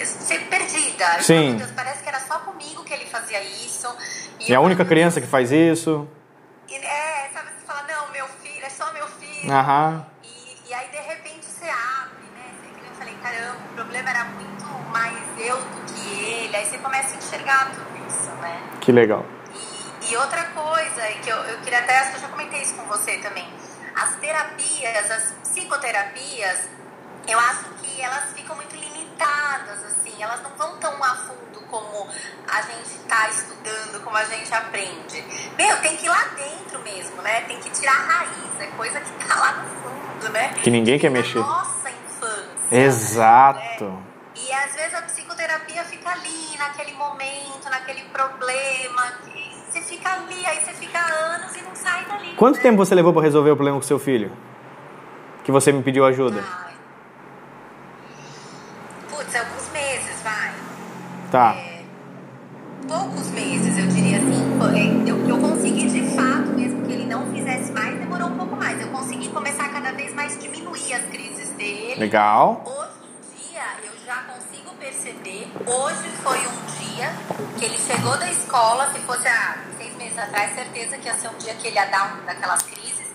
ser 0.06 0.40
perdida. 0.48 1.22
Sim. 1.22 1.56
Deus, 1.56 1.72
parece 1.72 2.04
que 2.04 2.10
era 2.10 2.20
só 2.20 2.40
comigo 2.40 2.84
que 2.84 2.94
ele 2.94 3.06
fazia 3.06 3.42
isso. 3.44 3.88
E, 4.40 4.52
é 4.52 4.56
a 4.56 4.60
única 4.60 4.84
criança 4.84 5.22
que 5.22 5.28
faz 5.28 5.52
isso. 5.52 6.08
É, 6.70 7.11
Aham. 9.50 10.06
E, 10.24 10.70
e 10.70 10.74
aí 10.74 10.88
de 10.90 10.98
repente 10.98 11.46
você 11.46 11.66
abre, 11.70 12.24
né? 12.36 12.54
Você, 12.60 12.88
eu 12.88 12.96
falei, 12.96 13.16
caramba, 13.22 13.58
o 13.72 13.76
problema 13.76 14.10
era 14.10 14.26
muito 14.26 14.66
mais 14.92 15.18
eu 15.40 15.58
do 15.58 15.94
que 15.94 16.24
ele. 16.24 16.56
Aí 16.56 16.66
você 16.66 16.78
começa 16.78 17.16
a 17.16 17.18
enxergar 17.18 17.72
tudo 17.72 18.08
isso, 18.08 18.30
né? 18.42 18.62
Que 18.80 18.92
legal. 18.92 19.26
E 20.10 20.18
outra 20.18 20.44
coisa, 20.46 21.02
que 21.24 21.30
eu, 21.30 21.38
eu 21.38 21.60
queria 21.62 21.80
até, 21.80 22.00
acho 22.00 22.12
que 22.12 22.18
eu 22.18 22.22
já 22.22 22.28
comentei 22.28 22.62
isso 22.62 22.76
com 22.76 22.86
você 22.86 23.18
também, 23.20 23.48
as 23.96 24.16
terapias, 24.18 25.12
as 25.12 25.32
psicoterapias, 25.44 26.70
eu 27.28 27.40
acho 27.40 27.66
que 27.82 28.02
elas 28.02 28.34
ficam 28.34 28.56
muito 28.56 28.76
limitadas, 28.76 29.01
assim, 29.22 30.22
elas 30.22 30.42
não 30.42 30.52
vão 30.52 30.78
tão 30.78 31.04
a 31.04 31.16
fundo 31.16 31.62
como 31.70 32.08
a 32.48 32.62
gente 32.62 32.96
está 32.96 33.30
estudando, 33.30 34.04
como 34.04 34.16
a 34.16 34.24
gente 34.26 34.54
aprende. 34.54 35.24
Meu, 35.58 35.78
tem 35.78 35.96
que 35.98 36.06
ir 36.06 36.10
lá 36.10 36.26
dentro 36.36 36.80
mesmo, 36.82 37.22
né? 37.22 37.42
Tem 37.42 37.60
que 37.60 37.70
tirar 37.70 37.94
a 37.94 38.04
raiz, 38.04 38.60
é 38.60 38.68
coisa 38.78 39.00
que 39.00 39.24
está 39.24 39.40
lá 39.40 39.54
no 39.54 39.70
fundo, 39.70 40.34
né? 40.34 40.50
Que 40.62 40.70
ninguém 40.70 41.00
quer 41.00 41.10
mexer. 41.10 41.40
Nossa 41.40 41.90
infância. 41.90 42.78
Exato. 42.78 43.86
Né? 43.86 44.04
E 44.36 44.54
às 44.54 44.76
vezes 44.76 44.94
a 44.94 45.02
psicoterapia 45.04 45.84
fica 45.86 46.10
ali, 46.10 46.58
naquele 46.58 46.94
momento, 46.94 47.70
naquele 47.70 48.04
problema, 48.06 49.14
você 49.70 49.82
fica 49.82 50.14
ali, 50.14 50.46
aí 50.46 50.60
você 50.60 50.74
fica 50.74 51.00
anos 51.00 51.56
e 51.56 51.62
não 51.62 51.76
sai 51.76 52.06
dali. 52.06 52.34
Quanto 52.36 52.58
né? 52.58 52.62
tempo 52.62 52.78
você 52.78 52.96
levou 52.96 53.14
para 53.14 53.22
resolver 53.22 53.52
o 53.52 53.56
problema 53.56 53.78
com 53.78 53.84
seu 53.84 54.00
filho? 54.00 54.32
Que 55.44 55.52
você 55.52 55.72
me 55.72 55.82
pediu 55.82 56.06
ajuda? 56.06 56.44
Ai. 56.66 56.71
Putz, 59.32 59.36
alguns 59.36 59.70
meses, 59.70 60.22
vai. 60.24 60.54
Tá. 61.32 61.56
É, 61.56 61.84
poucos 62.86 63.28
meses, 63.30 63.78
eu 63.78 63.88
diria 63.88 64.18
assim. 64.18 65.06
É, 65.06 65.10
eu, 65.10 65.28
eu 65.28 65.38
consegui 65.40 65.88
de 65.88 66.16
fato, 66.16 66.50
mesmo 66.50 66.86
que 66.86 66.92
ele 66.92 67.06
não 67.06 67.32
fizesse 67.32 67.72
mais, 67.72 67.98
demorou 67.98 68.28
um 68.28 68.38
pouco 68.38 68.58
mais. 68.58 68.80
Eu 68.82 68.90
consegui 68.90 69.30
começar 69.30 69.66
a 69.66 69.70
cada 69.70 69.94
vez 69.94 70.14
mais 70.14 70.38
diminuir 70.38 70.94
as 70.94 71.06
crises 71.06 71.50
dele. 71.52 71.96
Legal. 71.98 72.62
Hoje 72.66 72.92
em 73.16 73.52
dia, 73.52 73.64
eu 73.84 74.06
já 74.06 74.18
consigo 74.24 74.76
perceber. 74.78 75.48
Hoje 75.66 76.10
foi 76.22 76.40
um 76.40 76.66
dia 76.78 77.14
que 77.58 77.66
ele 77.66 77.78
chegou 77.78 78.18
da 78.18 78.30
escola, 78.30 78.92
se 78.92 79.00
fosse 79.00 79.28
há 79.30 79.60
seis 79.78 79.96
meses 79.96 80.18
atrás, 80.18 80.54
certeza 80.56 80.98
que 80.98 81.08
ia 81.08 81.14
ser 81.14 81.30
um 81.30 81.38
dia 81.38 81.54
que 81.54 81.68
ele 81.68 81.78
ia 81.78 81.86
dar 81.86 82.18
um 82.18 82.26
daquelas 82.26 82.64
crises. 82.64 83.08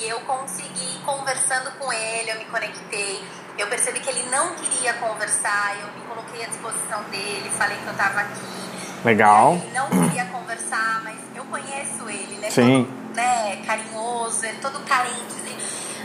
E 0.00 0.08
eu 0.08 0.18
consegui, 0.22 0.98
conversando 1.04 1.70
com 1.78 1.92
ele, 1.92 2.30
eu 2.32 2.38
me 2.38 2.46
conectei. 2.46 3.22
Eu 3.60 3.66
percebi 3.66 4.00
que 4.00 4.08
ele 4.08 4.22
não 4.30 4.54
queria 4.54 4.94
conversar, 4.94 5.76
eu 5.82 5.88
me 5.92 6.00
coloquei 6.08 6.42
à 6.42 6.48
disposição 6.48 7.02
dele, 7.10 7.50
falei 7.58 7.76
que 7.76 7.86
eu 7.86 7.92
estava 7.92 8.20
aqui. 8.20 8.70
Legal. 9.04 9.52
Ele 9.52 9.70
não 9.74 9.88
queria 9.90 10.24
conversar, 10.24 11.02
mas 11.04 11.18
eu 11.36 11.44
conheço 11.44 12.08
ele, 12.08 12.38
né? 12.38 12.50
Sim. 12.50 12.84
Todo, 12.84 13.16
né, 13.16 13.62
carinhoso, 13.66 14.46
ele 14.46 14.58
todo 14.62 14.80
carente. 14.86 15.40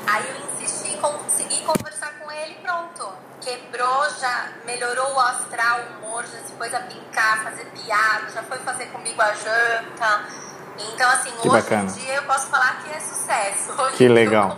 Aí 0.05 0.23
eu 0.29 0.63
insisti, 0.63 0.97
consegui 0.97 1.61
conversar 1.61 2.11
com 2.19 2.29
ele 2.29 2.55
pronto. 2.55 3.09
Quebrou, 3.39 4.09
já 4.19 4.49
melhorou 4.65 5.13
o 5.13 5.19
astral, 5.21 5.79
o 5.79 6.05
humor, 6.07 6.23
já 6.23 6.39
se 6.39 6.51
pôs 6.53 6.73
a 6.73 6.79
brincar, 6.79 7.41
fazer 7.41 7.65
piada, 7.67 8.31
já 8.33 8.43
foi 8.43 8.57
fazer 8.59 8.87
comigo 8.87 9.21
a 9.21 9.31
janta. 9.31 10.25
Então, 10.77 11.09
assim, 11.09 11.31
Que 11.31 11.47
hoje 11.47 11.61
bacana. 11.61 11.89
em 11.89 11.93
dia 11.93 12.15
eu 12.15 12.23
posso 12.23 12.47
falar 12.47 12.83
que 12.83 12.91
é 12.91 12.99
sucesso. 12.99 13.71
Hoje 13.81 13.95
Que 13.95 14.09
legal. 14.09 14.57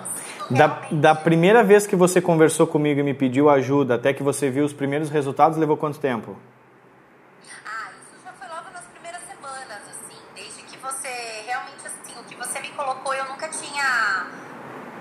Da, 0.49 0.81
da 0.91 1.13
primeira 1.15 1.63
vez 1.63 1.85
que 1.85 1.95
você 1.95 2.21
conversou 2.21 2.65
comigo 2.65 2.99
e 2.99 3.03
me 3.03 3.13
pediu 3.13 3.49
ajuda 3.49 3.95
até 3.95 4.13
que 4.13 4.23
você 4.23 4.49
viu 4.49 4.63
os 4.63 4.71
primeiros 4.71 5.09
resultados, 5.09 5.57
levou 5.57 5.75
quanto 5.75 5.99
tempo? 5.99 6.37
Ah, 7.65 7.91
isso 7.99 8.15
já 8.23 8.31
foi 8.31 8.47
logo 8.47 8.71
nas 8.71 8.85
primeiras 8.85 9.21
semanas, 9.27 9.81
assim. 9.91 10.17
Desde 10.33 10.61
que 10.63 10.77
você 10.77 11.09
realmente, 11.45 11.85
assim, 11.85 12.13
o 12.19 12.23
que 12.23 12.35
você 12.35 12.61
me 12.61 12.69
colocou, 12.69 13.13
eu 13.13 13.25
nunca 13.25 13.49
tinha 13.49 14.27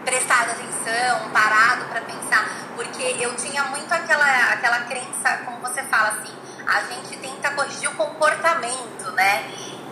prestado 0.05 0.51
atenção, 0.51 1.31
parado 1.31 1.85
pra 1.91 2.01
pensar, 2.01 2.49
porque 2.75 3.03
eu 3.21 3.35
tinha 3.37 3.63
muito 3.65 3.93
aquela, 3.93 4.53
aquela 4.53 4.81
crença, 4.81 5.43
como 5.45 5.59
você 5.61 5.83
fala 5.85 6.09
assim, 6.09 6.35
a 6.67 6.83
gente 6.93 7.17
tenta 7.19 7.51
corrigir 7.53 7.89
o 7.89 7.95
comportamento, 7.95 9.13
né? 9.13 9.45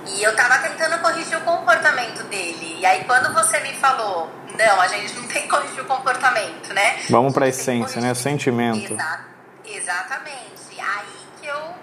E 0.07 0.23
eu 0.23 0.35
tava 0.37 0.59
tentando 0.59 1.01
corrigir 1.01 1.39
o 1.39 1.41
comportamento 1.43 2.23
dele. 2.25 2.79
E 2.81 2.87
aí 2.87 3.05
quando 3.05 3.33
você 3.33 3.59
me 3.61 3.73
falou, 3.75 4.29
não, 4.59 4.81
a 4.81 4.87
gente 4.89 5.15
não 5.15 5.27
tem 5.29 5.43
que 5.43 5.49
corrigir 5.49 5.81
o 5.81 5.85
comportamento, 5.85 6.73
né? 6.75 6.99
Vamos 7.11 7.33
pra 7.33 7.47
A 7.47 7.49
essência, 7.49 8.01
né? 8.01 8.13
O 8.13 8.15
sentimento. 8.15 8.93
Exa- 8.95 9.21
exatamente. 9.65 10.81
Aí 10.81 11.07
que 11.41 11.47
eu 11.47 11.75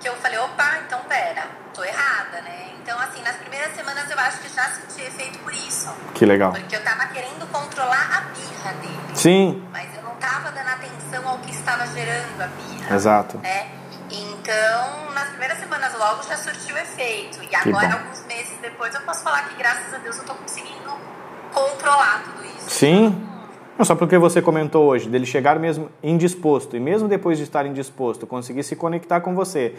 que 0.00 0.08
eu 0.08 0.16
falei, 0.16 0.36
opa, 0.40 0.78
então 0.84 0.98
pera, 1.08 1.46
tô 1.72 1.84
errada, 1.84 2.40
né? 2.42 2.70
Então, 2.82 2.98
assim, 2.98 3.22
nas 3.22 3.36
primeiras 3.36 3.72
semanas 3.76 4.10
eu 4.10 4.18
acho 4.18 4.38
que 4.40 4.48
já 4.48 4.64
senti 4.64 5.00
efeito 5.00 5.38
por 5.38 5.54
isso. 5.54 5.94
Que 6.12 6.26
legal. 6.26 6.50
Porque 6.50 6.74
eu 6.74 6.82
tava 6.82 7.06
querendo 7.06 7.46
controlar 7.52 8.10
a 8.16 8.20
birra 8.34 8.72
dele. 8.80 8.98
Sim, 9.14 9.68
Mas 9.72 9.94
eu 9.94 10.02
não 10.02 10.16
tava 10.16 10.50
dando 10.50 10.66
atenção 10.66 11.28
ao 11.28 11.38
que 11.38 11.52
estava 11.52 11.86
gerando 11.86 12.42
a 12.42 12.46
birra. 12.48 12.96
exato. 12.96 13.38
Né? 13.38 13.70
Então, 14.10 15.10
nas 15.14 15.28
primeiras 15.28 15.58
semanas 15.60 15.94
logo 15.96 16.22
já 16.24 16.36
surtiu 16.36 16.76
efeito. 16.76 17.40
E 17.42 17.46
Que 17.46 17.54
agora, 17.56 17.86
bom. 17.86 17.94
alguns 17.98 18.24
meses 18.26 18.58
depois, 18.60 18.92
eu 18.96 19.00
posso 19.02 19.22
falar 19.22 19.48
que 19.48 19.54
graças 19.54 19.94
a 19.94 19.98
Deus 19.98 20.18
eu 20.18 20.24
tô 20.24 20.34
conseguindo 20.34 20.90
controlar 21.52 22.22
tudo 22.24 22.44
isso. 22.44 22.70
Sim. 22.70 23.28
Não, 23.78 23.84
só 23.86 23.94
porque 23.96 24.18
você 24.18 24.42
comentou 24.42 24.84
hoje, 24.86 25.08
dele 25.08 25.24
chegar 25.24 25.58
mesmo 25.58 25.90
indisposto, 26.02 26.76
e 26.76 26.80
mesmo 26.80 27.08
depois 27.08 27.38
de 27.38 27.44
estar 27.44 27.64
indisposto, 27.64 28.26
conseguir 28.26 28.62
se 28.62 28.76
conectar 28.76 29.20
com 29.22 29.34
você, 29.34 29.74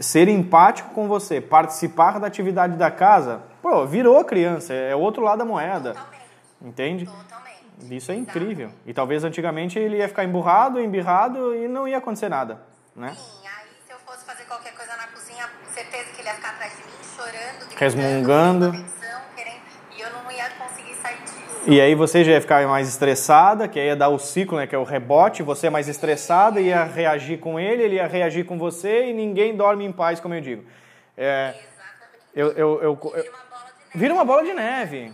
ser 0.00 0.28
empático 0.28 0.90
com 0.92 1.06
você, 1.06 1.40
participar 1.40 2.18
da 2.18 2.26
atividade 2.26 2.76
da 2.76 2.90
casa, 2.90 3.40
pô, 3.62 3.86
virou 3.86 4.24
criança, 4.24 4.74
é 4.74 4.94
outro 4.94 5.22
lado 5.22 5.38
da 5.38 5.44
moeda, 5.44 5.90
Totalmente. 5.94 6.22
entende? 6.60 7.04
Totalmente. 7.06 7.94
Isso 7.96 8.10
é 8.10 8.16
incrível. 8.16 8.70
E 8.84 8.92
talvez 8.92 9.22
antigamente 9.22 9.78
ele 9.78 9.98
ia 9.98 10.08
ficar 10.08 10.24
emburrado, 10.24 10.80
embirrado 10.80 11.54
e 11.54 11.68
não 11.68 11.86
ia 11.86 11.98
acontecer 11.98 12.28
nada, 12.28 12.60
né? 12.94 13.14
Sim, 13.14 13.46
aí 13.46 13.68
se 13.86 13.92
eu 13.92 13.98
fosse 14.04 14.24
fazer 14.26 14.42
qualquer 14.46 14.74
coisa 14.74 14.96
na 14.96 15.06
cozinha, 15.06 15.48
certeza 15.72 16.10
que 16.12 16.20
ele 16.20 16.28
ia 16.28 16.34
ficar 16.34 16.50
atrás 16.50 16.72
de 16.72 16.78
mim, 16.82 16.90
chorando, 17.16 17.58
gritando, 17.60 17.78
Resmungando. 17.78 18.72
querendo 18.72 18.84
atenção, 18.84 19.20
querendo, 19.36 19.60
e 19.96 20.00
eu 20.00 20.10
não 20.10 20.30
ia 20.32 20.50
conseguir 20.58 20.94
sair 20.96 21.18
disso. 21.22 21.57
E 21.70 21.80
aí 21.82 21.94
você 21.94 22.24
já 22.24 22.32
ia 22.32 22.40
ficar 22.40 22.66
mais 22.66 22.88
estressada, 22.88 23.68
que 23.68 23.78
aí 23.78 23.86
ia 23.88 23.96
dar 23.96 24.08
o 24.08 24.18
ciclo, 24.18 24.56
né, 24.56 24.66
que 24.66 24.74
é 24.74 24.78
o 24.78 24.84
rebote, 24.84 25.42
você 25.42 25.66
é 25.66 25.70
mais 25.70 25.86
estressada, 25.86 26.60
ia 26.62 26.82
reagir 26.84 27.38
com 27.38 27.60
ele, 27.60 27.82
ele 27.82 27.96
ia 27.96 28.06
reagir 28.06 28.44
com 28.46 28.56
você 28.58 29.10
e 29.10 29.12
ninguém 29.12 29.54
dorme 29.54 29.84
em 29.84 29.92
paz, 29.92 30.18
como 30.18 30.32
eu 30.34 30.40
digo. 30.40 30.64
É, 31.16 31.48
Exatamente. 31.50 31.68
eu, 32.34 32.48
eu, 32.52 32.82
eu, 32.82 32.98
eu- 33.14 33.24
Vira 33.24 33.34
uma 33.34 33.44
bola 33.44 33.64
de 33.66 33.74
neve. 33.84 33.98
vira 33.98 34.14
uma 34.14 34.24
bola 34.24 34.42
de 34.44 34.54
neve. 34.54 35.12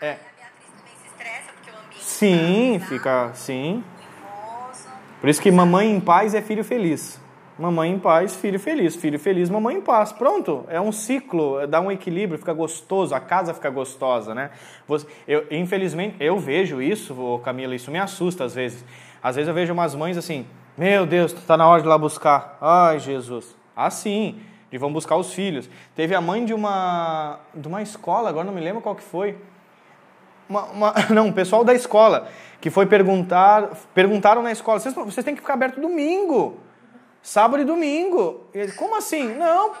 É. 0.00 0.10
A 0.12 0.14
Beatriz 0.14 0.70
também 0.78 0.94
se 1.02 1.06
estressa, 1.08 1.52
porque 1.52 1.70
o 1.70 1.74
ambiente 1.84 2.04
Sim, 2.04 2.78
tá 2.80 2.86
fica, 2.86 3.30
sim. 3.34 3.84
Por 5.20 5.28
isso 5.28 5.42
que 5.42 5.50
mamãe 5.50 5.90
em 5.90 6.00
paz 6.00 6.34
é 6.34 6.40
filho 6.40 6.64
feliz. 6.64 7.19
Mamãe 7.60 7.90
em 7.92 7.98
paz, 7.98 8.34
filho 8.36 8.58
feliz. 8.58 8.96
Filho 8.96 9.18
feliz, 9.18 9.50
mamãe 9.50 9.76
em 9.76 9.80
paz. 9.82 10.12
Pronto, 10.12 10.64
é 10.68 10.80
um 10.80 10.90
ciclo, 10.90 11.66
dá 11.66 11.78
um 11.78 11.92
equilíbrio, 11.92 12.38
fica 12.38 12.54
gostoso, 12.54 13.14
a 13.14 13.20
casa 13.20 13.52
fica 13.52 13.68
gostosa, 13.68 14.34
né? 14.34 14.50
Você- 14.88 15.06
eu, 15.28 15.44
infelizmente, 15.50 16.16
eu 16.20 16.38
vejo 16.38 16.80
isso, 16.80 17.38
Camila, 17.44 17.74
isso 17.74 17.90
me 17.90 17.98
assusta 17.98 18.44
às 18.44 18.54
vezes. 18.54 18.82
Às 19.22 19.36
vezes 19.36 19.46
eu 19.48 19.54
vejo 19.54 19.74
umas 19.74 19.94
mães 19.94 20.16
assim, 20.16 20.46
meu 20.78 21.04
Deus, 21.04 21.34
tá 21.34 21.54
na 21.54 21.68
hora 21.68 21.82
de 21.82 21.86
ir 21.86 21.90
lá 21.90 21.98
buscar. 21.98 22.56
Ai, 22.62 22.98
Jesus. 22.98 23.54
Assim, 23.76 24.40
de 24.70 24.78
vão 24.78 24.90
buscar 24.90 25.16
os 25.16 25.34
filhos. 25.34 25.68
Teve 25.94 26.14
a 26.14 26.20
mãe 26.22 26.46
de 26.46 26.54
uma, 26.54 27.40
de 27.54 27.68
uma 27.68 27.82
escola, 27.82 28.30
agora 28.30 28.46
não 28.46 28.54
me 28.54 28.60
lembro 28.62 28.80
qual 28.80 28.94
que 28.94 29.02
foi, 29.02 29.36
uma, 30.48 30.62
uma- 30.64 30.94
não, 31.14 31.28
o 31.28 31.32
pessoal 31.34 31.62
da 31.62 31.74
escola 31.74 32.26
que 32.58 32.70
foi 32.70 32.86
perguntar, 32.86 33.68
perguntaram 33.94 34.42
na 34.42 34.50
escola, 34.50 34.78
vocês, 34.80 34.94
vocês 34.94 35.22
têm 35.24 35.34
que 35.34 35.42
ficar 35.42 35.54
aberto 35.54 35.78
domingo, 35.78 36.58
sábado 37.22 37.62
e 37.62 37.64
domingo. 37.64 38.46
E 38.54 38.58
ele, 38.58 38.72
como 38.72 38.96
assim? 38.96 39.34
Não. 39.34 39.72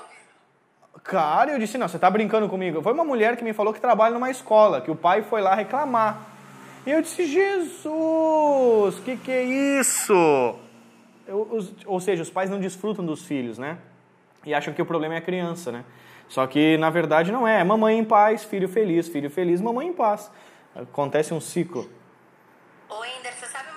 Cara, 1.04 1.52
eu 1.52 1.58
disse, 1.58 1.78
não, 1.78 1.88
você 1.88 1.98
tá 1.98 2.10
brincando 2.10 2.48
comigo. 2.48 2.82
Foi 2.82 2.92
uma 2.92 3.04
mulher 3.04 3.36
que 3.36 3.44
me 3.44 3.52
falou 3.52 3.72
que 3.72 3.80
trabalha 3.80 4.14
numa 4.14 4.30
escola, 4.30 4.80
que 4.80 4.90
o 4.90 4.96
pai 4.96 5.22
foi 5.22 5.40
lá 5.40 5.54
reclamar. 5.54 6.26
E 6.86 6.90
eu 6.90 7.00
disse, 7.02 7.24
Jesus, 7.26 8.98
que 9.04 9.16
que 9.16 9.30
é 9.30 9.42
isso? 9.42 10.12
Eu- 11.26 11.48
os- 11.52 11.72
ou 11.86 12.00
seja, 12.00 12.22
os 12.22 12.30
pais 12.30 12.50
não 12.50 12.58
desfrutam 12.58 13.04
dos 13.04 13.24
filhos, 13.24 13.58
né? 13.58 13.78
E 14.44 14.52
acham 14.54 14.72
que 14.74 14.80
o 14.82 14.86
problema 14.86 15.14
é 15.14 15.18
a 15.18 15.22
criança, 15.22 15.70
né? 15.70 15.84
Só 16.28 16.46
que, 16.46 16.76
na 16.78 16.90
verdade, 16.90 17.30
não 17.32 17.46
é. 17.46 17.60
É 17.60 17.64
mamãe 17.64 17.98
em 17.98 18.04
paz, 18.04 18.44
filho 18.44 18.68
feliz, 18.68 19.08
filho 19.08 19.30
feliz, 19.30 19.60
mamãe 19.60 19.88
em 19.88 19.92
paz. 19.92 20.30
Acontece 20.74 21.34
um 21.34 21.40
ciclo. 21.40 21.90
Ô, 22.88 23.04
Ender, 23.04 23.32
você 23.34 23.46
sabe 23.46 23.69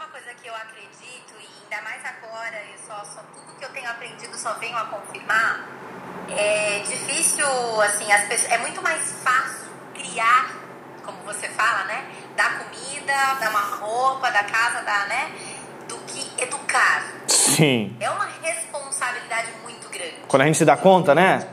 tenho 3.83 3.91
aprendido 3.91 4.37
só 4.37 4.53
venho 4.53 4.77
a 4.77 4.85
confirmar. 4.85 5.67
É 6.29 6.79
difícil, 6.87 7.45
assim, 7.81 8.09
as 8.11 8.25
pessoas, 8.27 8.51
é 8.53 8.57
muito 8.59 8.81
mais 8.81 9.11
fácil 9.21 9.67
criar, 9.93 10.51
como 11.03 11.17
você 11.23 11.49
fala, 11.49 11.83
né? 11.83 12.05
Dar 12.37 12.59
comida, 12.59 13.13
dar 13.41 13.49
uma 13.49 13.59
roupa, 13.59 14.31
da 14.31 14.43
casa, 14.45 14.81
dar, 14.83 15.07
né? 15.07 15.31
Do 15.89 15.97
que 16.07 16.41
educar. 16.41 17.03
Sim. 17.27 17.97
É 17.99 18.09
uma 18.09 18.29
responsabilidade 18.41 19.51
muito 19.63 19.89
grande. 19.89 20.15
Quando 20.29 20.43
a 20.43 20.45
gente 20.45 20.57
se 20.57 20.65
dá 20.65 20.77
conta, 20.77 21.13
né? 21.13 21.45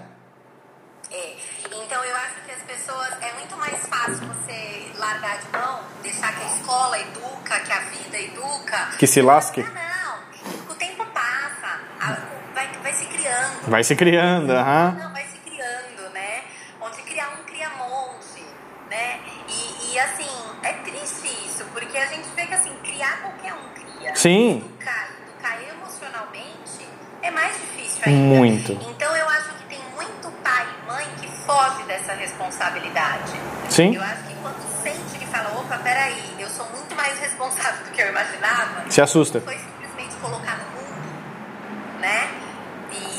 É. 1.11 1.37
Então 1.73 2.05
eu 2.05 2.17
acho 2.17 2.35
que 2.47 2.53
as 2.53 2.63
pessoas. 2.63 3.11
É 3.21 3.33
muito 3.35 3.57
mais 3.57 3.77
fácil 3.89 4.25
você 4.29 4.93
largar 4.97 5.39
de 5.39 5.49
mão, 5.51 5.81
deixar 6.03 6.33
que 6.33 6.45
a 6.45 6.47
escola 6.55 6.99
educa, 7.01 7.61
que 7.61 7.73
a 7.73 7.81
vida 7.81 8.19
educa. 8.19 8.91
Que 8.99 9.07
se 9.09 9.21
lasque. 9.21 9.61
Ah, 9.67 9.73
não. 9.75 10.71
O 10.73 10.75
tempo 10.77 11.05
passa. 11.07 11.81
a- 12.01 12.17
vai, 12.55 12.69
vai 12.83 12.93
se 12.93 13.05
criando. 13.07 13.60
Vai 13.71 13.85
se 13.85 13.95
criando, 13.95 14.51
aham. 14.51 14.97
Não, 14.99 15.13
vai 15.13 15.25
se 15.27 15.39
criando, 15.39 16.13
né? 16.13 16.43
Onde 16.81 17.03
cria 17.03 17.29
um, 17.29 17.45
cria 17.45 17.71
monte, 17.79 18.45
né? 18.91 19.21
E, 19.47 19.93
e 19.95 19.99
assim, 20.01 20.29
é 20.65 20.73
triste 20.73 21.29
isso, 21.47 21.65
porque 21.73 21.97
a 21.97 22.07
gente 22.07 22.29
vê 22.35 22.47
que 22.47 22.55
assim, 22.55 22.75
criar 22.83 23.21
qualquer 23.23 23.55
um 23.55 23.69
cria. 23.73 24.17
Sim. 24.17 24.57
Educar, 24.75 25.11
educar 25.23 25.59
emocionalmente 25.73 26.85
é 27.23 27.31
mais 27.31 27.53
difícil 27.61 28.03
ainda. 28.05 28.19
Muito. 28.35 28.73
Então 28.73 29.17
eu 29.17 29.29
acho 29.29 29.51
que 29.55 29.65
tem 29.69 29.81
muito 29.95 30.33
pai 30.43 30.67
e 30.67 30.87
mãe 30.89 31.07
que 31.21 31.29
foge 31.47 31.85
dessa 31.85 32.13
responsabilidade. 32.15 33.35
Sim. 33.69 33.95
Eu 33.95 34.03
acho 34.03 34.25
que 34.25 34.35
quando 34.43 34.83
sente 34.83 35.17
que 35.17 35.27
fala, 35.27 35.57
opa, 35.61 35.79
peraí, 35.79 36.35
eu 36.41 36.49
sou 36.49 36.67
muito 36.71 36.93
mais 36.97 37.17
responsável 37.21 37.85
do 37.85 37.93
que 37.93 38.03
eu 38.03 38.09
imaginava, 38.09 38.91
Se 38.91 39.01
assusta. 39.01 39.41
foi 39.41 39.57
simplesmente 39.59 40.17
colocar 40.17 40.59
no 40.59 40.65
mundo, 40.73 42.01
né? 42.01 42.29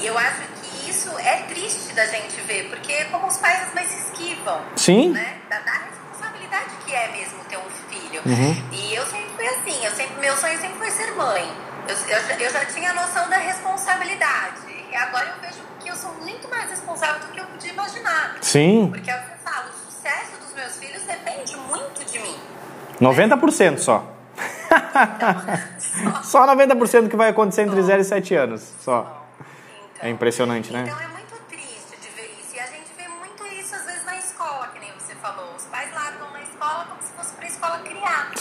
E 0.01 0.05
eu 0.05 0.17
acho 0.17 0.41
que 0.61 0.89
isso 0.89 1.17
é 1.19 1.43
triste 1.43 1.93
porque 2.63 3.05
como 3.05 3.27
os 3.27 3.37
pais 3.37 3.61
às 3.67 3.73
vezes 3.73 4.05
esquivam, 4.07 4.61
Sim. 4.75 5.09
né? 5.11 5.37
Da, 5.49 5.59
da 5.59 5.71
responsabilidade 5.71 6.69
que 6.85 6.93
é 6.93 7.07
mesmo 7.11 7.43
ter 7.45 7.57
um 7.57 7.69
filho. 7.89 8.21
Uhum. 8.25 8.63
E 8.71 8.93
eu 8.95 9.05
sempre 9.05 9.29
fui 9.35 9.47
assim, 9.47 9.85
eu 9.85 9.91
sempre, 9.91 10.15
meu 10.19 10.35
sonho 10.37 10.59
sempre 10.59 10.77
foi 10.77 10.89
ser 10.91 11.11
mãe. 11.15 11.51
Eu, 11.87 11.95
eu, 11.95 12.21
já- 12.27 12.35
eu 12.37 12.49
já 12.51 12.65
tinha 12.65 12.91
a 12.91 12.93
noção 12.93 13.29
da 13.29 13.37
responsabilidade. 13.37 14.61
E 14.91 14.95
agora 14.95 15.33
eu 15.35 15.41
vejo 15.41 15.61
que 15.79 15.89
eu 15.89 15.95
sou 15.95 16.13
muito 16.15 16.47
mais 16.49 16.69
responsável 16.69 17.19
do 17.21 17.27
que 17.33 17.39
eu 17.39 17.45
podia 17.45 17.71
imaginar. 17.71 18.35
Sim. 18.41 18.89
Porque 18.91 19.09
é 19.09 19.15
o 19.15 19.19
que 19.19 19.31
eu 19.31 19.51
falo, 19.51 19.69
o 19.69 19.91
sucesso 19.91 20.37
dos 20.41 20.53
meus 20.53 20.75
filhos 20.77 21.01
depende 21.03 21.55
muito 21.57 22.03
de 22.05 22.19
mim. 22.19 22.35
90% 22.99 23.77
só. 23.79 24.05
Só 26.23 26.47
90% 26.47 27.09
que 27.09 27.15
vai 27.15 27.29
acontecer 27.29 27.63
entre 27.63 27.81
0 27.81 28.01
e 28.01 28.05
7 28.05 28.35
anos. 28.35 28.61
Só. 28.81 29.25
Então, 29.95 30.07
É 30.07 30.09
impressionante, 30.09 30.71
né? 30.71 30.83
Então 30.87 30.99
é 30.99 31.07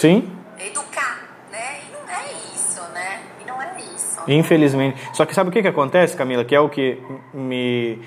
Sim. 0.00 0.32
educar, 0.58 1.28
né? 1.52 1.80
E 1.86 1.92
não 1.92 2.08
é 2.08 2.32
isso, 2.54 2.80
né? 2.94 3.20
E 3.38 3.46
não 3.46 3.60
é 3.60 3.76
isso. 3.94 4.22
Infelizmente. 4.26 4.98
Só 5.12 5.26
que 5.26 5.34
sabe 5.34 5.50
o 5.50 5.52
que, 5.52 5.60
que 5.60 5.68
acontece, 5.68 6.16
Camila? 6.16 6.42
Que 6.42 6.54
é 6.54 6.60
o 6.60 6.70
que 6.70 6.96
me. 7.34 8.00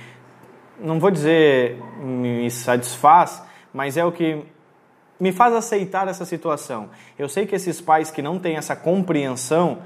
Não 0.80 1.00
vou 1.00 1.12
dizer 1.12 1.78
me 2.00 2.50
satisfaz, 2.50 3.44
mas 3.72 3.96
é 3.96 4.04
o 4.04 4.12
que 4.12 4.44
me 5.20 5.32
faz 5.32 5.54
aceitar 5.54 6.08
essa 6.08 6.26
situação. 6.26 6.90
Eu 7.18 7.30
sei 7.30 7.46
que 7.46 7.54
esses 7.54 7.80
pais 7.80 8.10
que 8.10 8.24
não 8.24 8.40
têm 8.40 8.56
essa 8.56 8.76
compreensão 8.76 9.78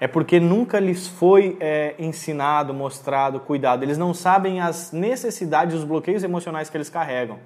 é 0.00 0.08
porque 0.08 0.40
nunca 0.40 0.80
lhes 0.80 1.06
foi 1.06 1.56
é, 1.60 1.94
ensinado, 1.96 2.74
mostrado, 2.74 3.38
cuidado. 3.38 3.84
Eles 3.84 3.96
não 3.96 4.12
sabem 4.12 4.60
as 4.60 4.90
necessidades, 4.90 5.76
os 5.76 5.84
bloqueios 5.84 6.24
emocionais 6.24 6.68
que 6.68 6.76
eles 6.76 6.90
carregam. 6.90 7.38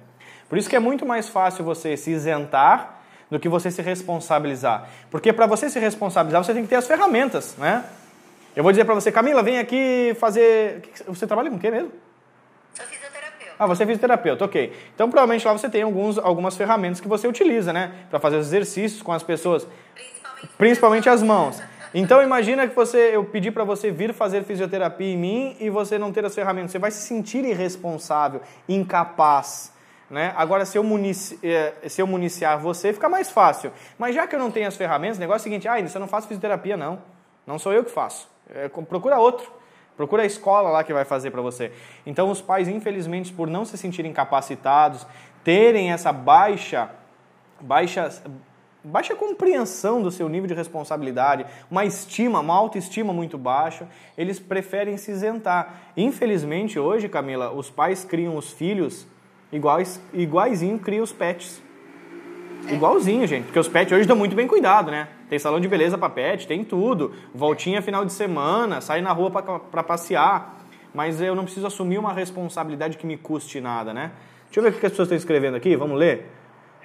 Por 0.49 0.57
isso 0.57 0.67
que 0.67 0.75
é 0.75 0.79
muito 0.79 1.05
mais 1.05 1.29
fácil 1.29 1.63
você 1.63 1.95
se 1.95 2.09
isentar 2.09 2.96
do 3.29 3.39
que 3.39 3.49
você 3.49 3.69
se 3.69 3.81
responsabilizar. 3.81 4.87
Porque 5.11 5.33
para 5.33 5.45
você 5.45 5.69
se 5.69 5.79
responsabilizar, 5.79 6.43
você 6.43 6.53
tem 6.53 6.63
que 6.63 6.69
ter 6.69 6.75
as 6.75 6.87
ferramentas, 6.87 7.55
né? 7.57 7.83
Eu 8.55 8.63
vou 8.63 8.71
dizer 8.71 8.85
para 8.85 8.95
você, 8.95 9.11
Camila, 9.11 9.43
vem 9.43 9.59
aqui 9.59 10.15
fazer... 10.19 10.81
Você 11.07 11.27
trabalha 11.27 11.49
com 11.49 11.57
o 11.57 11.59
quê 11.59 11.69
mesmo? 11.69 11.91
Sou 12.73 12.85
fisioterapeuta. 12.85 13.55
Ah, 13.59 13.67
você 13.67 13.83
é 13.83 13.85
fisioterapeuta, 13.85 14.45
ok. 14.45 14.73
Então, 14.95 15.09
provavelmente 15.09 15.45
lá 15.45 15.53
você 15.53 15.69
tem 15.69 15.83
alguns, 15.83 16.17
algumas 16.17 16.57
ferramentas 16.57 16.99
que 16.99 17.07
você 17.07 17.27
utiliza, 17.27 17.71
né? 17.71 17.91
Para 18.09 18.19
fazer 18.19 18.37
os 18.37 18.47
exercícios 18.47 19.01
com 19.01 19.11
as 19.11 19.21
pessoas. 19.21 19.67
Principalmente, 19.93 20.57
Principalmente 20.57 21.09
as 21.09 21.21
mãos. 21.21 21.61
Então 21.93 22.21
imagina 22.21 22.67
que 22.67 22.75
você, 22.75 23.11
eu 23.13 23.23
pedi 23.23 23.49
para 23.49 23.63
você 23.63 23.91
vir 23.91 24.13
fazer 24.13 24.43
fisioterapia 24.43 25.13
em 25.13 25.17
mim 25.17 25.57
e 25.59 25.69
você 25.69 25.97
não 25.97 26.11
ter 26.11 26.25
as 26.25 26.35
ferramentas. 26.35 26.71
Você 26.71 26.79
vai 26.79 26.91
se 26.91 27.07
sentir 27.07 27.45
irresponsável, 27.45 28.41
incapaz. 28.67 29.71
Né? 30.09 30.33
Agora, 30.37 30.65
se 30.65 30.77
eu, 30.77 30.83
munici, 30.83 31.37
eh, 31.43 31.73
se 31.87 32.01
eu 32.01 32.07
municiar 32.07 32.57
você, 32.59 32.93
fica 32.93 33.09
mais 33.09 33.29
fácil. 33.29 33.71
Mas 33.97 34.15
já 34.15 34.25
que 34.25 34.35
eu 34.35 34.39
não 34.39 34.49
tenho 34.49 34.67
as 34.67 34.77
ferramentas, 34.77 35.17
o 35.17 35.19
negócio 35.19 35.39
é 35.39 35.41
o 35.41 35.43
seguinte, 35.43 35.67
ah, 35.67 35.81
você 35.81 35.99
não 35.99 36.07
faz 36.07 36.25
fisioterapia, 36.25 36.77
não. 36.77 36.99
Não 37.45 37.59
sou 37.59 37.73
eu 37.73 37.83
que 37.83 37.91
faço. 37.91 38.29
É, 38.49 38.69
procura 38.69 39.19
outro. 39.19 39.51
Procura 39.97 40.23
a 40.23 40.25
escola 40.25 40.69
lá 40.69 40.83
que 40.83 40.93
vai 40.93 41.03
fazer 41.03 41.31
para 41.31 41.41
você. 41.41 41.71
Então, 42.05 42.29
os 42.29 42.39
pais, 42.39 42.67
infelizmente, 42.67 43.33
por 43.33 43.47
não 43.47 43.65
se 43.65 43.77
sentirem 43.77 44.13
capacitados, 44.13 45.05
terem 45.43 45.91
essa 45.91 46.13
baixa, 46.13 46.89
baixa, 47.59 48.21
baixa 48.83 49.15
compreensão 49.15 50.01
do 50.01 50.11
seu 50.11 50.29
nível 50.29 50.47
de 50.47 50.53
responsabilidade, 50.53 51.45
uma 51.69 51.83
estima, 51.83 52.39
uma 52.39 52.53
autoestima 52.53 53.11
muito 53.11 53.37
baixa, 53.37 53.87
eles 54.15 54.39
preferem 54.39 54.97
se 54.97 55.11
isentar. 55.11 55.91
Infelizmente, 55.97 56.77
hoje, 56.77 57.09
Camila, 57.09 57.51
os 57.51 57.69
pais 57.69 58.05
criam 58.05 58.37
os 58.37 58.51
filhos 58.51 59.07
iguais, 59.51 60.01
iguaizinho 60.13 60.79
criam 60.79 61.03
os 61.03 61.13
pets. 61.13 61.61
Igualzinho, 62.69 63.25
gente. 63.27 63.45
Porque 63.45 63.59
os 63.59 63.67
pets 63.67 63.91
hoje 63.91 64.07
dão 64.07 64.15
muito 64.15 64.35
bem 64.35 64.47
cuidado, 64.47 64.91
né? 64.91 65.07
Tem 65.29 65.37
salão 65.39 65.59
de 65.59 65.67
beleza 65.67 65.97
para 65.97 66.09
pet, 66.09 66.47
tem 66.47 66.63
tudo. 66.63 67.13
Voltinha 67.33 67.81
final 67.81 68.03
de 68.03 68.11
semana, 68.11 68.81
sair 68.81 69.01
na 69.01 69.11
rua 69.11 69.29
para 69.31 69.83
passear. 69.83 70.57
Mas 70.93 71.21
eu 71.21 71.35
não 71.35 71.43
preciso 71.43 71.67
assumir 71.67 71.97
uma 71.97 72.13
responsabilidade 72.13 72.97
que 72.97 73.05
me 73.05 73.17
custe 73.17 73.61
nada, 73.61 73.93
né? 73.93 74.11
Deixa 74.45 74.59
eu 74.59 74.63
ver 74.63 74.69
o 74.69 74.79
que 74.79 74.85
as 74.85 74.91
pessoas 74.91 75.07
estão 75.07 75.17
escrevendo 75.17 75.55
aqui, 75.55 75.75
vamos 75.75 75.97
ler? 75.97 76.31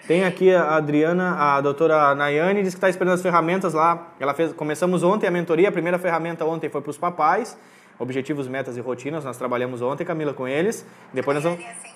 Tem 0.06 0.24
aqui 0.24 0.52
a 0.52 0.74
Adriana, 0.74 1.36
a 1.36 1.60
doutora 1.60 2.14
Nayane, 2.14 2.62
diz 2.62 2.74
que 2.74 2.78
está 2.78 2.88
esperando 2.88 3.14
as 3.14 3.22
ferramentas 3.22 3.72
lá. 3.72 4.08
Ela 4.18 4.34
fez, 4.34 4.52
começamos 4.52 5.04
ontem 5.04 5.28
a 5.28 5.30
mentoria, 5.30 5.68
a 5.68 5.72
primeira 5.72 5.98
ferramenta 5.98 6.44
ontem 6.44 6.68
foi 6.68 6.80
para 6.80 6.90
os 6.90 6.98
papais, 6.98 7.56
objetivos, 7.98 8.48
metas 8.48 8.76
e 8.76 8.80
rotinas. 8.80 9.24
Nós 9.24 9.38
trabalhamos 9.38 9.80
ontem, 9.80 10.04
Camila, 10.04 10.34
com 10.34 10.48
eles. 10.48 10.84
Depois 11.12 11.36
nós 11.36 11.44
vamos. 11.44 11.91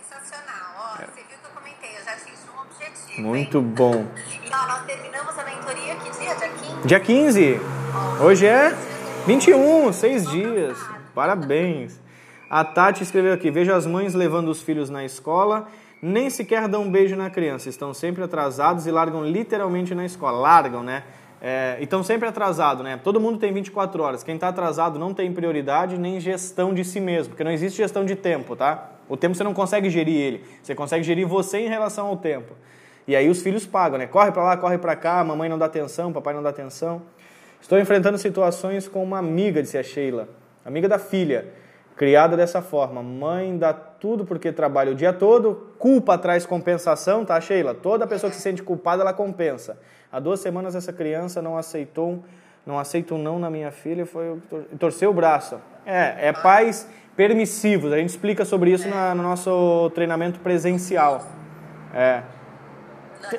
Muito 3.19 3.63
bom. 3.63 4.05
E 4.45 4.51
ó, 4.53 4.67
nós 4.67 4.85
terminamos 4.85 5.39
a 5.39 5.45
mentoria 5.45 5.97
que 5.97 6.11
dia? 6.11 6.35
Dia 6.35 7.01
15? 7.01 7.55
Dia 7.55 7.61
15. 7.61 7.61
Hoje 8.23 8.47
é 8.47 8.75
21, 9.27 9.93
seis 9.93 10.29
dias. 10.29 10.79
Parabéns. 11.15 11.99
A 12.51 12.63
Tati 12.63 13.03
escreveu 13.03 13.33
aqui: 13.33 13.51
Vejo 13.51 13.73
as 13.73 13.87
mães 13.87 14.13
levando 14.13 14.49
os 14.49 14.61
filhos 14.61 14.91
na 14.91 15.03
escola, 15.03 15.67
nem 16.03 16.29
sequer 16.29 16.69
dão 16.69 16.83
um 16.83 16.91
beijo 16.91 17.17
na 17.17 17.31
criança. 17.31 17.71
Estão 17.71 17.95
sempre 17.95 18.23
atrasados 18.23 18.87
e 18.87 18.91
largam 18.91 19.25
literalmente 19.25 19.95
na 19.95 20.05
escola. 20.05 20.39
Largam, 20.39 20.83
né? 20.83 21.03
É, 21.41 21.77
e 21.81 21.85
estão 21.85 22.03
sempre 22.03 22.29
atrasados, 22.29 22.85
né? 22.85 23.01
Todo 23.03 23.19
mundo 23.19 23.39
tem 23.39 23.51
24 23.51 24.03
horas. 24.03 24.23
Quem 24.23 24.35
está 24.35 24.49
atrasado 24.49 24.99
não 24.99 25.15
tem 25.15 25.33
prioridade 25.33 25.99
nem 25.99 26.21
gestão 26.21 26.75
de 26.75 26.85
si 26.85 27.01
mesmo, 27.01 27.31
porque 27.31 27.45
não 27.45 27.51
existe 27.51 27.79
gestão 27.79 28.05
de 28.05 28.15
tempo, 28.15 28.55
tá? 28.55 28.91
O 29.09 29.17
tempo 29.17 29.35
você 29.35 29.45
não 29.45 29.55
consegue 29.55 29.89
gerir 29.89 30.17
ele. 30.17 30.45
Você 30.63 30.75
consegue 30.75 31.03
gerir 31.03 31.27
você 31.27 31.59
em 31.59 31.69
relação 31.69 32.07
ao 32.07 32.17
tempo. 32.17 32.55
E 33.07 33.15
aí 33.15 33.29
os 33.29 33.41
filhos 33.41 33.65
pagam, 33.65 33.99
né? 33.99 34.07
Corre 34.07 34.33
para 34.33 34.43
lá, 34.43 34.57
corre 34.57 34.79
para 34.79 34.97
cá, 34.97 35.23
mamãe 35.23 35.49
não 35.49 35.59
dá 35.59 35.67
atenção, 35.67 36.13
papai 36.13 36.35
não 36.35 36.43
dá 36.43 36.51
atenção. 36.51 37.03
Estou 37.61 37.79
enfrentando 37.79 38.19
situações 38.19 38.89
com 38.89 39.03
uma 39.03 39.19
amiga, 39.19 39.63
disse 39.63 39.79
a 39.79 39.83
Sheila, 39.83 40.29
amiga 40.65 40.89
da 40.89 40.99
filha, 40.99 41.47
criada 41.97 42.37
dessa 42.37 42.61
forma. 42.61 43.03
Mãe 43.03 43.57
dá 43.57 43.73
tudo 43.73 44.25
porque 44.25 44.53
trabalha 44.53 44.93
o 44.93 44.95
dia 44.95 45.13
todo, 45.13 45.73
culpa 45.79 46.19
traz 46.19 46.45
compensação, 46.45 47.25
tá, 47.25 47.41
Sheila? 47.41 47.75
Toda 47.75 48.07
pessoa 48.07 48.31
que 48.31 48.37
se 48.37 48.43
sente 48.43 48.63
culpada, 48.63 49.03
ela 49.03 49.13
compensa. 49.13 49.79
Há 50.11 50.21
duas 50.21 50.41
semanas 50.41 50.75
essa 50.75 50.93
criança 50.93 51.41
não 51.41 51.57
aceitou, 51.57 52.23
não 52.65 52.79
aceita 52.79 53.15
um 53.15 53.19
não 53.19 53.39
na 53.39 53.49
minha 53.49 53.71
filha 53.71 54.05
foi 54.05 54.39
torceu 54.79 55.11
o 55.11 55.15
braço. 55.15 55.61
É, 55.85 56.29
é 56.29 56.33
pais 56.33 56.89
permissivos. 57.17 57.93
A 57.93 57.97
gente 57.97 58.11
explica 58.11 58.45
sobre 58.45 58.71
isso 58.71 58.89
na, 58.89 59.15
no 59.15 59.23
nosso 59.23 59.91
treinamento 59.95 60.41
presencial. 60.41 61.25
É. 61.95 62.23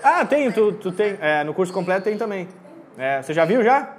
Ah, 0.04 0.26
tem, 0.26 0.52
tu, 0.52 0.74
tu 0.74 0.92
tem. 0.92 1.18
É, 1.22 1.44
no 1.44 1.54
curso 1.54 1.72
completo 1.72 2.04
tem 2.04 2.18
também. 2.18 2.48
É, 2.98 3.22
você 3.22 3.34
já 3.34 3.46
viu 3.46 3.64
já? 3.64 3.96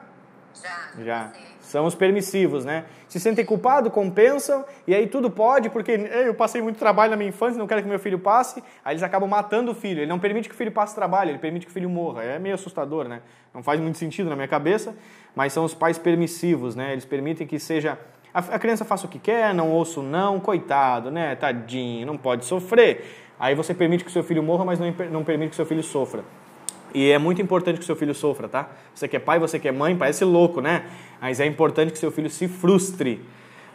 Já. 0.62 1.04
Já. 1.04 1.32
São 1.60 1.84
os 1.84 1.94
permissivos, 1.94 2.64
né? 2.64 2.84
Se 3.08 3.20
sentem 3.20 3.44
culpados, 3.44 3.92
compensam, 3.92 4.64
e 4.86 4.94
aí 4.94 5.06
tudo 5.06 5.30
pode, 5.30 5.68
porque 5.68 5.92
eu 5.92 6.34
passei 6.34 6.62
muito 6.62 6.78
trabalho 6.78 7.10
na 7.10 7.16
minha 7.16 7.28
infância, 7.28 7.58
não 7.58 7.66
quero 7.66 7.82
que 7.82 7.88
meu 7.88 7.98
filho 7.98 8.18
passe, 8.18 8.62
aí 8.82 8.94
eles 8.94 9.02
acabam 9.02 9.28
matando 9.28 9.72
o 9.72 9.74
filho. 9.74 10.00
Ele 10.00 10.06
não 10.06 10.18
permite 10.18 10.48
que 10.48 10.54
o 10.54 10.58
filho 10.58 10.72
passe 10.72 10.94
trabalho, 10.94 11.30
ele 11.30 11.38
permite 11.38 11.66
que 11.66 11.70
o 11.70 11.72
filho 11.74 11.90
morra. 11.90 12.22
É 12.22 12.38
meio 12.38 12.54
assustador, 12.54 13.06
né? 13.06 13.20
Não 13.52 13.62
faz 13.62 13.80
muito 13.80 13.98
sentido 13.98 14.30
na 14.30 14.36
minha 14.36 14.48
cabeça, 14.48 14.96
mas 15.34 15.52
são 15.52 15.62
os 15.62 15.74
pais 15.74 15.98
permissivos, 15.98 16.74
né? 16.74 16.92
Eles 16.92 17.04
permitem 17.04 17.46
que 17.46 17.58
seja. 17.58 17.98
A 18.32 18.58
criança 18.58 18.84
faça 18.84 19.06
o 19.06 19.08
que 19.08 19.18
quer, 19.18 19.54
não 19.54 19.70
ouça 19.70 20.00
o 20.00 20.02
não, 20.02 20.38
coitado, 20.38 21.10
né? 21.10 21.34
Tadinho, 21.34 22.06
não 22.06 22.16
pode 22.16 22.44
sofrer. 22.44 23.27
Aí 23.38 23.54
você 23.54 23.72
permite 23.72 24.04
que 24.04 24.10
seu 24.10 24.22
filho 24.22 24.42
morra, 24.42 24.64
mas 24.64 24.80
não, 24.80 24.92
não 25.10 25.24
permite 25.24 25.50
que 25.50 25.56
seu 25.56 25.66
filho 25.66 25.82
sofra. 25.82 26.24
E 26.94 27.10
é 27.10 27.18
muito 27.18 27.42
importante 27.42 27.78
que 27.78 27.84
seu 27.84 27.94
filho 27.94 28.14
sofra, 28.14 28.48
tá? 28.48 28.68
Você 28.94 29.06
que 29.06 29.16
é 29.16 29.18
pai, 29.20 29.38
você 29.38 29.58
que 29.58 29.68
é 29.68 29.72
mãe, 29.72 29.96
parece 29.96 30.24
louco, 30.24 30.60
né? 30.60 30.84
Mas 31.20 31.38
é 31.38 31.46
importante 31.46 31.92
que 31.92 31.98
seu 31.98 32.10
filho 32.10 32.30
se 32.30 32.48
frustre. 32.48 33.22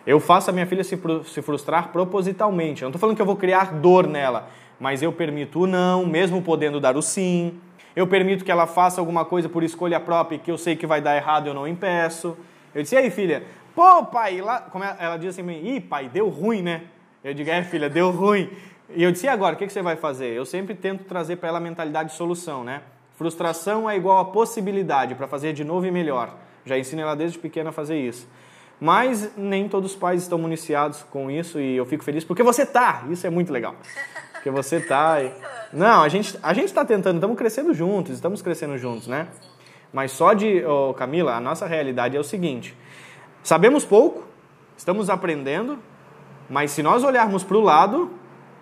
Eu 0.06 0.20
faço 0.20 0.50
a 0.50 0.54
minha 0.54 0.66
filha 0.66 0.84
se, 0.84 1.00
se 1.26 1.42
frustrar 1.42 1.90
propositalmente. 1.90 2.82
Eu 2.82 2.88
não 2.88 2.90
estou 2.90 3.00
falando 3.00 3.16
que 3.16 3.22
eu 3.22 3.26
vou 3.26 3.36
criar 3.36 3.74
dor 3.76 4.08
nela, 4.08 4.50
mas 4.80 5.02
eu 5.02 5.14
permito 5.14 5.62
o 5.62 5.68
não, 5.68 6.06
mesmo 6.06 6.42
podendo 6.42 6.80
dar 6.80 6.98
o 6.98 7.02
sim. 7.02 7.58
Eu 7.96 8.08
permito 8.08 8.44
que 8.44 8.52
ela 8.52 8.66
faça 8.66 9.00
alguma 9.00 9.24
coisa 9.24 9.48
por 9.48 9.64
escolha 9.64 10.00
própria 10.00 10.40
que 10.40 10.52
eu 10.52 10.58
sei 10.58 10.76
que 10.76 10.88
vai 10.88 11.00
dar 11.00 11.16
errado, 11.16 11.48
eu 11.48 11.54
não 11.54 11.68
impeço. 11.68 12.36
Eu 12.74 12.82
disse, 12.82 12.96
e 12.96 12.98
aí, 12.98 13.12
filha? 13.12 13.44
Pô, 13.76 14.04
pai, 14.06 14.42
lá... 14.42 14.60
Como 14.62 14.84
ela 14.84 15.16
diz 15.18 15.30
assim, 15.30 15.48
ih, 15.52 15.80
pai, 15.80 16.10
deu 16.10 16.28
ruim, 16.28 16.64
né? 16.64 16.82
Eu 17.24 17.34
digo, 17.34 17.50
é, 17.50 17.64
filha, 17.64 17.90
deu 17.90 18.10
ruim. 18.10 18.50
E 18.90 19.04
eu 19.04 19.12
disse, 19.12 19.26
e 19.26 19.30
agora, 19.30 19.56
o 19.56 19.58
que 19.58 19.68
você 19.68 19.82
vai 19.82 19.96
fazer? 19.96 20.34
Eu 20.34 20.46
sempre 20.46 20.76
tento 20.76 21.04
trazer 21.06 21.38
para 21.38 21.50
ela 21.50 21.58
a 21.58 21.62
mentalidade 21.62 22.10
de 22.10 22.16
solução, 22.16 22.64
né? 22.64 22.82
Frustração 23.18 23.90
é 23.90 23.96
igual 23.96 24.20
a 24.20 24.26
possibilidade 24.26 25.16
para 25.16 25.28
fazer 25.28 25.54
de 25.54 25.64
novo 25.64 25.86
e 25.86 25.92
melhor. 25.92 26.36
Já 26.66 26.78
ensino 26.78 27.02
ela 27.02 27.16
desde 27.16 27.38
pequena 27.38 27.70
a 27.70 27.74
fazer 27.74 28.00
isso. 28.00 28.28
Mas 28.80 29.32
nem 29.38 29.70
todos 29.70 29.92
os 29.92 29.98
pais 29.98 30.24
estão 30.24 30.38
municiados 30.38 31.04
com 31.04 31.30
isso 31.30 31.60
e 31.60 31.76
eu 31.76 31.86
fico 31.86 32.04
feliz 32.04 32.24
porque 32.24 32.44
você 32.44 32.66
tá. 32.66 33.04
Isso 33.10 33.26
é 33.26 33.30
muito 33.30 33.52
legal. 33.52 33.76
Porque 34.34 34.50
você 34.50 34.80
tá. 34.80 35.22
E... 35.22 35.32
Não, 35.72 36.04
a 36.04 36.10
gente 36.10 36.38
a 36.44 36.54
gente 36.54 36.66
está 36.66 36.84
tentando, 36.84 37.16
estamos 37.16 37.38
crescendo 37.38 37.74
juntos, 37.74 38.16
estamos 38.16 38.42
crescendo 38.42 38.78
juntos, 38.78 39.08
né? 39.08 39.28
Mas 39.92 40.12
só 40.12 40.34
de, 40.34 40.64
oh, 40.66 40.94
Camila, 40.94 41.36
a 41.36 41.40
nossa 41.40 41.66
realidade 41.66 42.18
é 42.18 42.20
o 42.20 42.24
seguinte: 42.24 42.76
sabemos 43.44 43.86
pouco, 43.86 44.28
estamos 44.76 45.10
aprendendo, 45.10 45.80
mas 46.50 46.72
se 46.72 46.84
nós 46.84 47.04
olharmos 47.04 47.44
para 47.44 47.58
o 47.58 47.62
lado, 47.62 48.12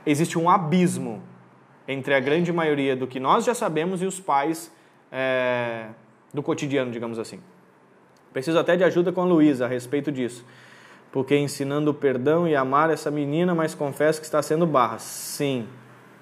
existe 0.05 0.37
um 0.37 0.49
abismo 0.49 1.21
entre 1.87 2.13
a 2.13 2.19
grande 2.19 2.51
maioria 2.51 2.95
do 2.95 3.07
que 3.07 3.19
nós 3.19 3.43
já 3.43 3.53
sabemos 3.53 4.01
e 4.01 4.05
os 4.05 4.19
pais 4.19 4.71
é, 5.11 5.87
do 6.33 6.41
cotidiano, 6.41 6.91
digamos 6.91 7.19
assim. 7.19 7.39
Preciso 8.31 8.57
até 8.57 8.77
de 8.77 8.83
ajuda 8.83 9.11
com 9.11 9.21
a 9.21 9.25
Luísa 9.25 9.65
a 9.65 9.67
respeito 9.67 10.11
disso. 10.11 10.45
Porque 11.11 11.35
ensinando 11.35 11.93
perdão 11.93 12.47
e 12.47 12.55
amar 12.55 12.89
essa 12.89 13.11
menina, 13.11 13.53
mas 13.53 13.75
confesso 13.75 14.21
que 14.21 14.25
está 14.25 14.41
sendo 14.41 14.65
barra. 14.65 14.99
Sim. 14.99 15.67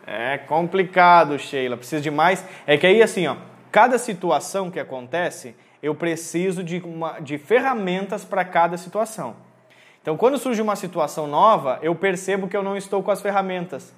É 0.07 0.37
complicado, 0.39 1.37
Sheila. 1.37 1.77
Preciso 1.77 2.01
de 2.01 2.09
mais. 2.09 2.43
É 2.65 2.75
que 2.77 2.87
aí, 2.87 3.01
assim, 3.03 3.27
ó, 3.27 3.35
cada 3.71 3.99
situação 3.99 4.71
que 4.71 4.79
acontece, 4.79 5.55
eu 5.83 5.93
preciso 5.93 6.63
de, 6.63 6.79
uma, 6.79 7.19
de 7.19 7.37
ferramentas 7.37 8.25
para 8.25 8.43
cada 8.43 8.75
situação. 8.75 9.35
Então, 10.01 10.15
quando 10.17 10.37
surge 10.37 10.61
uma 10.61 10.75
situação 10.75 11.27
nova, 11.27 11.79
eu 11.81 11.93
percebo 11.93 12.47
que 12.47 12.55
eu 12.55 12.63
não 12.63 12.75
estou 12.77 13.03
com 13.03 13.11
as 13.11 13.21
ferramentas 13.21 13.93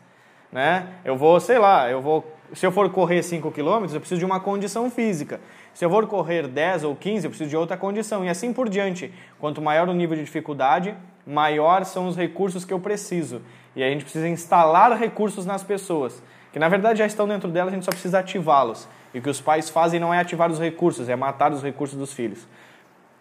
né? 0.52 0.88
Eu 1.06 1.16
vou, 1.16 1.40
sei 1.40 1.58
lá, 1.58 1.90
eu 1.90 2.02
vou, 2.02 2.36
se 2.54 2.66
eu 2.66 2.72
for 2.72 2.90
correr 2.90 3.24
5 3.24 3.50
km, 3.52 3.86
eu 3.94 4.00
preciso 4.00 4.20
de 4.20 4.26
uma 4.26 4.40
condição 4.40 4.90
física. 4.92 5.40
Se 5.74 5.86
eu 5.86 5.90
for 5.90 6.06
correr 6.08 6.48
10 6.48 6.84
ou 6.84 6.96
15, 6.96 7.26
eu 7.26 7.30
preciso 7.30 7.50
de 7.50 7.56
outra 7.56 7.78
condição 7.78 8.26
e 8.26 8.30
assim 8.30 8.52
por 8.52 8.68
diante. 8.68 9.14
Quanto 9.40 9.62
maior 9.62 9.88
o 9.88 9.94
nível 9.94 10.18
de 10.18 10.24
dificuldade, 10.24 10.94
maior 11.26 11.86
são 11.86 12.08
os 12.08 12.18
recursos 12.18 12.66
que 12.66 12.74
eu 12.74 12.80
preciso. 12.80 13.42
E 13.76 13.82
a 13.82 13.90
gente 13.90 14.04
precisa 14.04 14.28
instalar 14.28 14.98
recursos 14.98 15.46
nas 15.46 15.64
pessoas, 15.64 16.22
que 16.52 16.60
na 16.60 16.68
verdade 16.68 17.00
já 17.00 17.06
estão 17.06 17.26
dentro 17.26 17.50
delas, 17.50 17.72
a 17.72 17.76
gente 17.76 17.86
só 17.86 17.92
precisa 17.92 18.20
ativá-los. 18.20 18.88
E 19.14 19.20
o 19.20 19.22
que 19.22 19.30
os 19.30 19.40
pais 19.40 19.70
fazem 19.70 20.00
não 20.00 20.14
é 20.14 20.20
ativar 20.20 20.52
os 20.52 20.60
recursos, 20.60 21.08
é 21.08 21.16
matar 21.16 21.54
os 21.54 21.64
recursos 21.64 21.98
dos 21.98 22.14
filhos. 22.14 22.46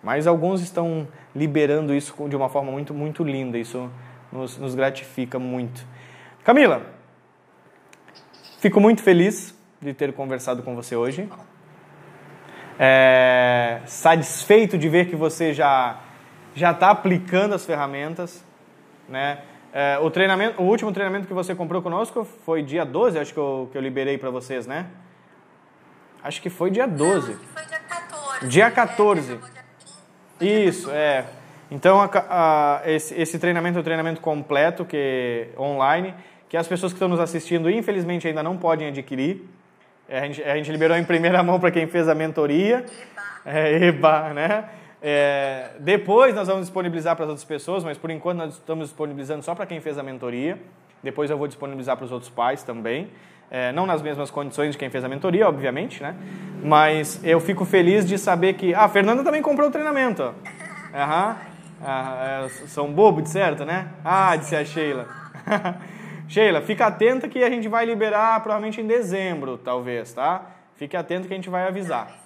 Mas 0.02 0.26
alguns 0.26 0.60
estão 0.62 1.06
liberando 1.34 1.94
isso 1.94 2.14
de 2.28 2.36
uma 2.36 2.48
forma 2.48 2.72
muito, 2.72 2.94
muito 2.94 3.22
linda. 3.22 3.58
Isso 3.58 3.90
nos, 4.32 4.56
nos 4.58 4.74
gratifica 4.74 5.38
muito. 5.38 5.84
Camila, 6.42 6.82
fico 8.58 8.80
muito 8.80 9.02
feliz 9.02 9.54
de 9.80 9.92
ter 9.92 10.12
conversado 10.12 10.62
com 10.62 10.74
você 10.74 10.96
hoje. 10.96 11.28
É, 12.78 13.80
satisfeito 13.84 14.78
de 14.78 14.88
ver 14.88 15.06
que 15.08 15.16
você 15.16 15.52
já 15.52 16.00
já 16.54 16.72
está 16.72 16.90
aplicando 16.90 17.54
as 17.54 17.64
ferramentas, 17.64 18.44
né? 19.08 19.42
É, 19.72 19.98
o 20.00 20.10
treinamento, 20.10 20.60
o 20.60 20.64
último 20.64 20.92
treinamento 20.92 21.28
que 21.28 21.34
você 21.34 21.54
comprou 21.54 21.80
conosco 21.80 22.24
foi 22.44 22.62
dia 22.62 22.84
12, 22.84 23.18
acho 23.18 23.32
que 23.32 23.38
eu, 23.38 23.68
que 23.70 23.78
eu 23.78 23.82
liberei 23.82 24.18
para 24.18 24.30
vocês, 24.30 24.66
né? 24.66 24.86
Acho 26.22 26.42
que 26.42 26.50
foi 26.50 26.70
dia 26.70 26.86
12. 26.86 27.32
Não, 27.32 27.34
acho 27.34 27.38
que 27.38 27.46
foi 27.46 27.64
dia 27.66 27.80
14. 27.80 28.48
Dia 28.48 28.70
14. 28.70 29.32
É, 29.32 29.59
Isso, 30.40 30.90
é. 30.90 31.24
Então, 31.70 32.00
a, 32.00 32.10
a, 32.12 32.90
esse, 32.90 33.14
esse 33.14 33.38
treinamento 33.38 33.78
é 33.78 33.80
um 33.80 33.84
treinamento 33.84 34.20
completo, 34.20 34.84
que 34.84 35.48
online, 35.56 36.14
que 36.48 36.56
as 36.56 36.66
pessoas 36.66 36.92
que 36.92 36.96
estão 36.96 37.08
nos 37.08 37.20
assistindo, 37.20 37.70
infelizmente, 37.70 38.26
ainda 38.26 38.42
não 38.42 38.56
podem 38.56 38.88
adquirir. 38.88 39.44
É, 40.08 40.18
a, 40.18 40.26
gente, 40.26 40.42
a 40.42 40.56
gente 40.56 40.72
liberou 40.72 40.96
em 40.96 41.04
primeira 41.04 41.40
mão 41.42 41.60
para 41.60 41.70
quem 41.70 41.86
fez 41.86 42.08
a 42.08 42.14
mentoria. 42.14 42.84
Eba. 43.46 43.58
É, 43.58 43.84
eba, 43.84 44.34
né? 44.34 44.64
É, 45.02 45.70
depois 45.78 46.34
nós 46.34 46.48
vamos 46.48 46.62
disponibilizar 46.62 47.14
para 47.14 47.24
as 47.24 47.28
outras 47.30 47.44
pessoas, 47.44 47.84
mas 47.84 47.96
por 47.96 48.10
enquanto 48.10 48.38
nós 48.38 48.54
estamos 48.54 48.88
disponibilizando 48.88 49.42
só 49.44 49.54
para 49.54 49.66
quem 49.66 49.80
fez 49.80 49.96
a 49.96 50.02
mentoria. 50.02 50.58
Depois 51.02 51.30
eu 51.30 51.38
vou 51.38 51.46
disponibilizar 51.46 51.96
para 51.96 52.04
os 52.04 52.12
outros 52.12 52.30
pais 52.30 52.62
também. 52.62 53.08
É, 53.50 53.72
não 53.72 53.84
nas 53.84 54.00
mesmas 54.00 54.30
condições 54.30 54.72
de 54.72 54.78
quem 54.78 54.88
fez 54.90 55.02
a 55.04 55.08
mentoria, 55.08 55.48
obviamente, 55.48 56.02
né? 56.02 56.14
Mas 56.62 57.20
eu 57.24 57.40
fico 57.40 57.64
feliz 57.64 58.06
de 58.06 58.16
saber 58.16 58.54
que. 58.54 58.74
Ah, 58.74 58.84
a 58.84 58.88
Fernanda 58.88 59.24
também 59.24 59.42
comprou 59.42 59.68
o 59.68 59.72
treinamento. 59.72 60.34
Aham. 60.94 61.36
Ah, 61.82 62.44
é, 62.44 62.48
são 62.66 62.92
bobo, 62.92 63.22
de 63.22 63.30
certo, 63.30 63.64
né? 63.64 63.88
Ah, 64.04 64.36
disse 64.36 64.54
a 64.54 64.64
Sheila. 64.64 65.08
Sheila, 66.28 66.60
fica 66.60 66.86
atenta 66.86 67.26
que 67.26 67.42
a 67.42 67.50
gente 67.50 67.68
vai 67.68 67.84
liberar 67.84 68.40
provavelmente 68.40 68.80
em 68.80 68.86
dezembro, 68.86 69.58
talvez, 69.58 70.12
tá? 70.12 70.42
Fique 70.76 70.96
atento 70.96 71.26
que 71.26 71.32
a 71.32 71.36
gente 71.36 71.50
vai 71.50 71.66
avisar. 71.66 72.20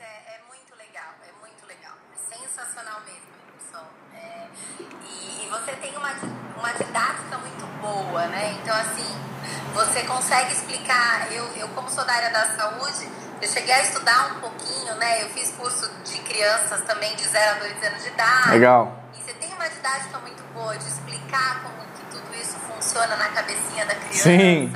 boa, 8.15 8.27
né? 8.29 8.57
Então, 8.63 8.75
assim, 8.75 9.34
você 9.75 10.03
consegue 10.05 10.53
explicar. 10.53 11.27
Eu, 11.33 11.45
eu 11.57 11.69
como 11.69 11.91
sou 11.91 12.05
da 12.05 12.13
área 12.13 12.31
da 12.31 12.47
saúde, 12.57 13.09
eu 13.43 13.49
cheguei 13.49 13.75
a 13.75 13.83
estudar 13.83 14.37
um 14.37 14.41
pouquinho, 14.41 14.95
né? 14.95 15.23
Eu 15.23 15.29
fiz 15.31 15.51
curso 15.53 15.91
de 16.05 16.19
crianças 16.21 16.83
também 16.85 17.15
de 17.17 17.25
0 17.25 17.51
a 17.51 17.59
2 17.59 17.85
anos 17.85 18.03
de 18.03 18.09
idade. 18.09 18.51
Legal. 18.51 19.05
E 19.13 19.23
você 19.23 19.35
tem 19.35 19.53
uma 19.53 19.69
didática 19.69 20.19
muito 20.19 20.43
boa 20.55 20.77
de 20.79 20.87
explicar 20.87 21.63
como 21.63 21.77
que 21.97 22.05
tudo 22.17 22.35
isso 22.41 22.57
funciona 22.69 23.17
na 23.17 23.29
cabecinha 23.29 23.85
da 23.85 23.95
criança. 23.97 24.23
Sim. 24.23 24.73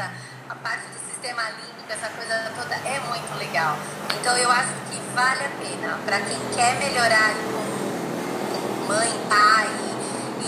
A 0.49 0.55
parte 0.57 0.83
do 0.89 0.99
sistema 1.09 1.43
límbico, 1.51 1.91
essa 1.91 2.09
coisa 2.11 2.53
toda 2.57 2.75
é 2.75 3.01
muito 3.01 3.39
legal. 3.39 3.77
Então 4.21 4.37
eu 4.37 4.51
acho 4.51 4.73
que 4.91 4.99
vale 5.15 5.45
a 5.45 5.51
pena 5.61 5.99
para 6.05 6.21
quem 6.21 6.39
quer 6.55 6.75
melhorar 6.75 7.35
como 7.53 8.89
mãe, 8.89 9.11
pai, 9.29 9.88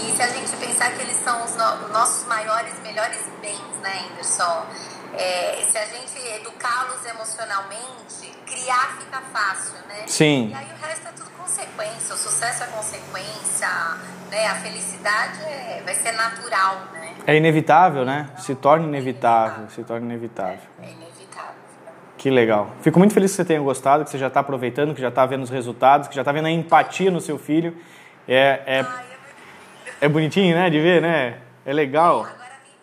e 0.06 0.16
se 0.16 0.22
a 0.22 0.28
gente 0.28 0.56
pensar 0.56 0.90
que 0.92 1.02
eles 1.02 1.16
são 1.22 1.44
os 1.44 1.56
no 1.56 1.88
nossos 1.88 2.26
maiores, 2.26 2.72
melhores 2.82 3.20
bens, 3.40 3.76
né, 3.82 4.06
Anderson? 4.10 4.66
É, 5.16 5.64
se 5.68 5.76
a 5.76 5.84
gente 5.86 6.16
educá-los 6.36 7.04
emocionalmente, 7.04 8.32
criar 8.46 8.96
fica 8.98 9.20
fácil, 9.32 9.74
né? 9.88 10.04
Sim. 10.06 10.50
E 10.50 10.54
aí 10.54 10.66
o 10.66 10.86
resto 10.86 11.08
é 11.08 11.12
tudo 11.12 11.30
consequência, 11.30 12.14
o 12.14 12.18
sucesso 12.18 12.62
é 12.62 12.66
consequência, 12.68 13.68
né? 14.30 14.46
A 14.46 14.54
felicidade 14.56 15.42
é, 15.42 15.82
vai 15.84 15.94
ser 15.94 16.12
natural, 16.12 16.86
né? 16.92 17.14
É 17.26 17.36
inevitável, 17.36 18.04
né? 18.04 18.30
Se 18.38 18.54
torna 18.54 18.86
inevitável, 18.86 19.68
se 19.70 19.82
torna 19.82 20.06
inevitável. 20.06 20.60
É, 20.80 20.86
é 20.86 20.90
inevitável. 20.90 21.10
Que 22.16 22.30
legal. 22.30 22.70
Fico 22.82 22.98
muito 22.98 23.14
feliz 23.14 23.30
que 23.30 23.36
você 23.36 23.44
tenha 23.44 23.60
gostado, 23.60 24.04
que 24.04 24.10
você 24.10 24.18
já 24.18 24.28
está 24.28 24.40
aproveitando, 24.40 24.94
que 24.94 25.00
já 25.00 25.08
está 25.08 25.24
vendo 25.26 25.42
os 25.42 25.50
resultados, 25.50 26.06
que 26.06 26.14
já 26.14 26.20
está 26.20 26.30
vendo 26.30 26.46
a 26.46 26.50
empatia 26.50 27.10
no 27.10 27.20
seu 27.20 27.38
filho. 27.38 27.76
É, 28.28 28.62
é, 28.66 28.80
Ai, 28.86 29.09
é 30.00 30.08
bonitinho, 30.08 30.54
né? 30.54 30.70
De 30.70 30.80
ver, 30.80 31.00
né? 31.02 31.38
É 31.64 31.72
legal. 31.72 32.20
Agora 32.20 32.34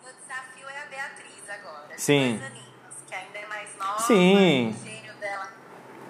o 0.02 0.06
desafio 0.06 0.66
é 0.68 0.78
a 0.86 0.88
Beatriz 0.88 1.42
agora. 1.48 1.94
Sim. 1.96 2.40
aninhos, 2.44 2.96
que 3.08 3.14
ainda 3.14 3.38
é 3.38 3.46
mais 3.48 3.68
nova. 3.78 3.98
Sim. 4.00 4.74
O 4.80 4.84
gênio 4.86 5.12
dela 5.20 5.48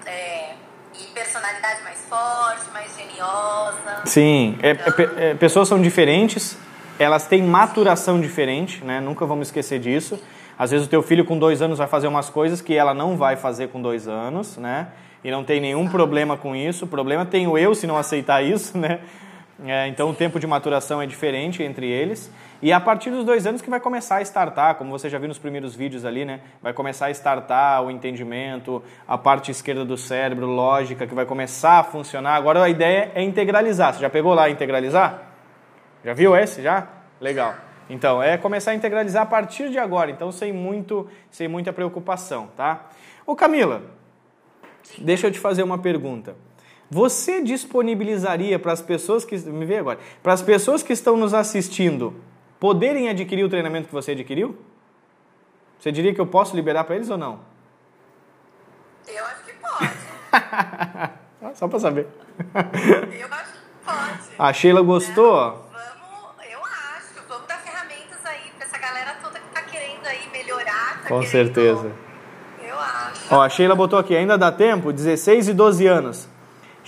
é, 0.07 0.55
e 1.01 1.05
personalidade 1.15 1.83
mais 1.83 1.99
forte, 2.09 2.71
mais 2.73 2.97
geniosa. 2.97 4.03
Sim. 4.05 4.59
É, 4.63 4.71
é, 4.71 4.75
pe- 4.75 5.11
é, 5.17 5.35
pessoas 5.35 5.69
são 5.69 5.81
diferentes, 5.81 6.59
elas 6.99 7.27
têm 7.27 7.43
maturação 7.43 8.21
diferente, 8.21 8.85
né? 8.85 9.01
Nunca 9.01 9.25
vamos 9.27 9.49
esquecer 9.49 9.79
disso. 9.79 10.23
Às 10.59 10.73
vezes 10.73 10.87
o 10.87 10.91
teu 10.91 11.03
filho 11.03 11.25
com 11.25 11.39
dois 11.39 11.63
anos 11.63 11.79
vai 11.79 11.87
fazer 11.87 12.09
umas 12.09 12.29
coisas 12.29 12.61
que 12.61 12.75
ela 12.75 12.93
não 12.93 13.17
vai 13.17 13.37
fazer 13.37 13.69
com 13.69 13.81
dois 13.81 14.09
anos, 14.09 14.57
né? 14.57 14.89
E 15.23 15.31
não 15.31 15.43
tem 15.45 15.61
nenhum 15.61 15.89
problema 15.89 16.37
com 16.37 16.55
isso. 16.55 16.85
O 16.85 16.89
problema 16.89 17.25
tenho 17.25 17.57
eu 17.57 17.75
se 17.75 17.87
não 17.87 17.97
aceitar 17.97 18.43
isso, 18.43 18.77
né? 18.77 18.99
É, 19.65 19.89
então 19.89 20.11
o 20.11 20.15
tempo 20.15 20.39
de 20.39 20.47
maturação 20.47 21.03
é 21.03 21.07
diferente 21.07 21.63
entre 21.63 21.89
eles. 21.89 22.31
E 22.63 22.73
a 22.73 22.79
partir 22.81 23.11
dos 23.11 23.25
dois 23.25 23.47
anos 23.47 23.61
que 23.61 23.69
vai 23.69 23.81
começar 23.81 24.17
a 24.17 24.23
startar, 24.23 24.77
como 24.77 24.91
você 24.91 25.09
já 25.09 25.19
viu 25.19 25.29
nos 25.29 25.39
primeiros 25.39 25.75
vídeos 25.75 26.05
ali, 26.05 26.25
né? 26.25 26.41
Vai 26.63 26.73
começar 26.73 27.07
a 27.07 27.11
startar 27.11 27.83
o 27.83 27.91
entendimento, 27.91 28.83
a 29.07 29.19
parte 29.19 29.51
esquerda 29.51 29.85
do 29.85 29.97
cérebro, 29.97 30.47
lógica, 30.47 31.07
que 31.07 31.15
vai 31.15 31.27
começar 31.27 31.81
a 31.81 31.85
funcionar. 31.85 32.35
Agora 32.35 32.63
a 32.63 32.69
ideia 32.69 33.13
é 33.15 33.23
integralizar. 33.23 33.95
Você 33.95 34.01
já 34.01 34.11
pegou 34.11 34.35
lá 34.35 34.49
integralizar? 34.49 35.23
Já 36.05 36.15
viu 36.15 36.37
esse? 36.37 36.63
Já? 36.63 36.87
Legal. 37.21 37.55
Então, 37.91 38.23
é 38.23 38.37
começar 38.37 38.73
a 38.73 38.75
integralizar 38.75 39.23
a 39.23 39.27
partir 39.27 39.71
de 39.71 39.79
agora, 39.79 40.11
então 40.11 40.31
sem, 40.31 40.53
muito, 40.53 41.09
sem 41.31 41.49
muita 41.49 41.73
preocupação, 41.73 42.49
tá? 42.57 42.87
Ô 43.27 43.35
Camila, 43.35 43.83
deixa 44.99 45.27
eu 45.27 45.33
te 45.33 45.39
fazer 45.39 45.63
uma 45.63 45.79
pergunta. 45.79 46.37
Você 46.91 47.43
disponibilizaria 47.43 48.59
para 48.59 48.73
as 48.73 48.81
pessoas 48.81 49.25
que. 49.25 49.37
Me 49.39 49.67
vê 49.67 49.79
agora. 49.79 49.99
Para 50.23 50.33
as 50.33 50.43
pessoas 50.43 50.83
que 50.83 50.93
estão 50.93 51.17
nos 51.17 51.35
assistindo 51.35 52.15
poderem 52.59 53.09
adquirir 53.09 53.45
o 53.45 53.49
treinamento 53.49 53.89
que 53.89 53.95
você 53.95 54.13
adquiriu? 54.13 54.57
Você 55.79 55.93
diria 55.93 56.15
que 56.15 56.21
eu 56.21 56.27
posso 56.27 56.57
liberar 56.57 56.85
para 56.85 56.97
eles 56.97 57.11
ou 57.11 57.19
não? 57.19 57.41
Eu 59.07 59.25
acho 59.25 59.45
que 59.45 59.53
pode. 59.53 61.55
Só 61.59 61.69
para 61.69 61.79
saber. 61.79 62.07
Eu 62.55 63.29
acho 63.33 63.53
que 63.53 63.59
pode. 63.85 64.29
A 64.39 64.53
Sheila 64.53 64.81
gostou? 64.83 65.35
Vamos, 65.35 66.47
eu 66.51 66.59
acho. 66.65 67.23
Vamos 67.29 67.47
dar 67.47 67.59
ferramentas 67.59 68.19
aí 68.25 68.51
pra 68.57 68.67
essa 68.67 68.79
galera 68.79 69.17
toda 69.23 69.39
que 69.39 69.49
tá 69.55 69.63
querendo 69.63 70.07
aí 70.07 70.29
melhorar. 70.33 71.03
Tá 71.03 71.09
Com 71.09 71.21
querendo- 71.21 71.31
certeza. 71.31 71.93
Eu 72.67 72.79
acho. 72.79 73.35
Ó, 73.35 73.43
a 73.43 73.49
Sheila 73.49 73.75
botou 73.75 73.99
aqui, 73.99 74.17
ainda 74.17 74.37
dá 74.39 74.51
tempo? 74.51 74.93
16 74.93 75.49
e 75.49 75.55
12 75.55 75.87
anos. 75.87 76.29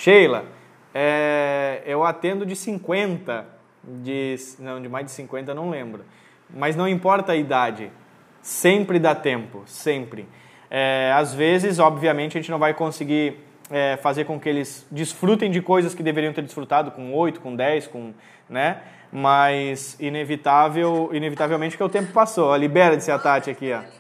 Sheila, 0.01 0.47
é, 0.95 1.83
eu 1.85 2.03
atendo 2.03 2.47
de 2.47 2.57
50, 2.57 3.47
de, 3.85 4.35
não, 4.59 4.81
de 4.81 4.89
mais 4.89 5.05
de 5.05 5.13
50 5.13 5.51
eu 5.51 5.55
não 5.55 5.69
lembro. 5.69 6.07
Mas 6.49 6.75
não 6.75 6.89
importa 6.89 7.33
a 7.33 7.37
idade, 7.37 7.93
sempre 8.41 8.99
dá 8.99 9.15
tempo, 9.15 9.63
sempre. 9.67 10.27
É, 10.71 11.13
às 11.15 11.35
vezes, 11.35 11.79
obviamente, 11.79 12.39
a 12.39 12.41
gente 12.41 12.51
não 12.51 12.59
vai 12.59 12.73
conseguir 12.73 13.45
é, 13.71 13.99
fazer 13.99 14.25
com 14.25 14.41
que 14.41 14.49
eles 14.49 14.87
desfrutem 14.91 15.51
de 15.51 15.61
coisas 15.61 15.95
que 15.95 16.03
deveriam 16.03 16.33
ter 16.33 16.41
desfrutado 16.41 16.93
com 16.93 17.13
8, 17.13 17.39
com 17.39 17.55
10, 17.55 17.89
com, 17.89 18.15
né? 18.49 18.81
Mas 19.13 20.01
inevitável, 20.01 21.11
inevitavelmente 21.13 21.77
que 21.77 21.85
o 21.85 21.91
tempo 21.91 22.11
passou. 22.11 22.49
Ó, 22.49 22.57
libera 22.57 22.97
de 22.97 23.05
ser 23.05 23.13
a 23.13 23.19
Tati 23.19 23.51
aqui, 23.51 23.71
ó. 23.71 23.81
Libera. 23.81 23.91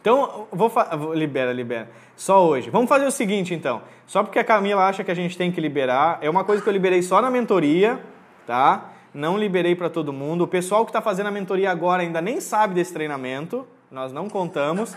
Então, 0.00 0.48
vou 0.50 0.72
libera, 1.12 1.52
libera. 1.52 1.90
Só 2.16 2.42
hoje. 2.42 2.70
Vamos 2.70 2.88
fazer 2.88 3.04
o 3.04 3.10
seguinte, 3.10 3.52
então. 3.52 3.82
Só 4.06 4.22
porque 4.22 4.38
a 4.38 4.44
Camila 4.44 4.86
acha 4.86 5.02
que 5.02 5.10
a 5.10 5.14
gente 5.14 5.36
tem 5.36 5.50
que 5.50 5.60
liberar, 5.60 6.18
é 6.20 6.30
uma 6.30 6.44
coisa 6.44 6.62
que 6.62 6.68
eu 6.68 6.72
liberei 6.72 7.02
só 7.02 7.20
na 7.20 7.30
mentoria, 7.30 8.00
tá? 8.46 8.92
Não 9.12 9.36
liberei 9.36 9.74
para 9.74 9.90
todo 9.90 10.12
mundo. 10.12 10.44
O 10.44 10.46
pessoal 10.46 10.84
que 10.84 10.90
está 10.90 11.00
fazendo 11.00 11.26
a 11.26 11.30
mentoria 11.30 11.70
agora 11.70 12.02
ainda 12.02 12.20
nem 12.20 12.40
sabe 12.40 12.74
desse 12.74 12.92
treinamento. 12.92 13.66
Nós 13.90 14.12
não 14.12 14.28
contamos. 14.28 14.94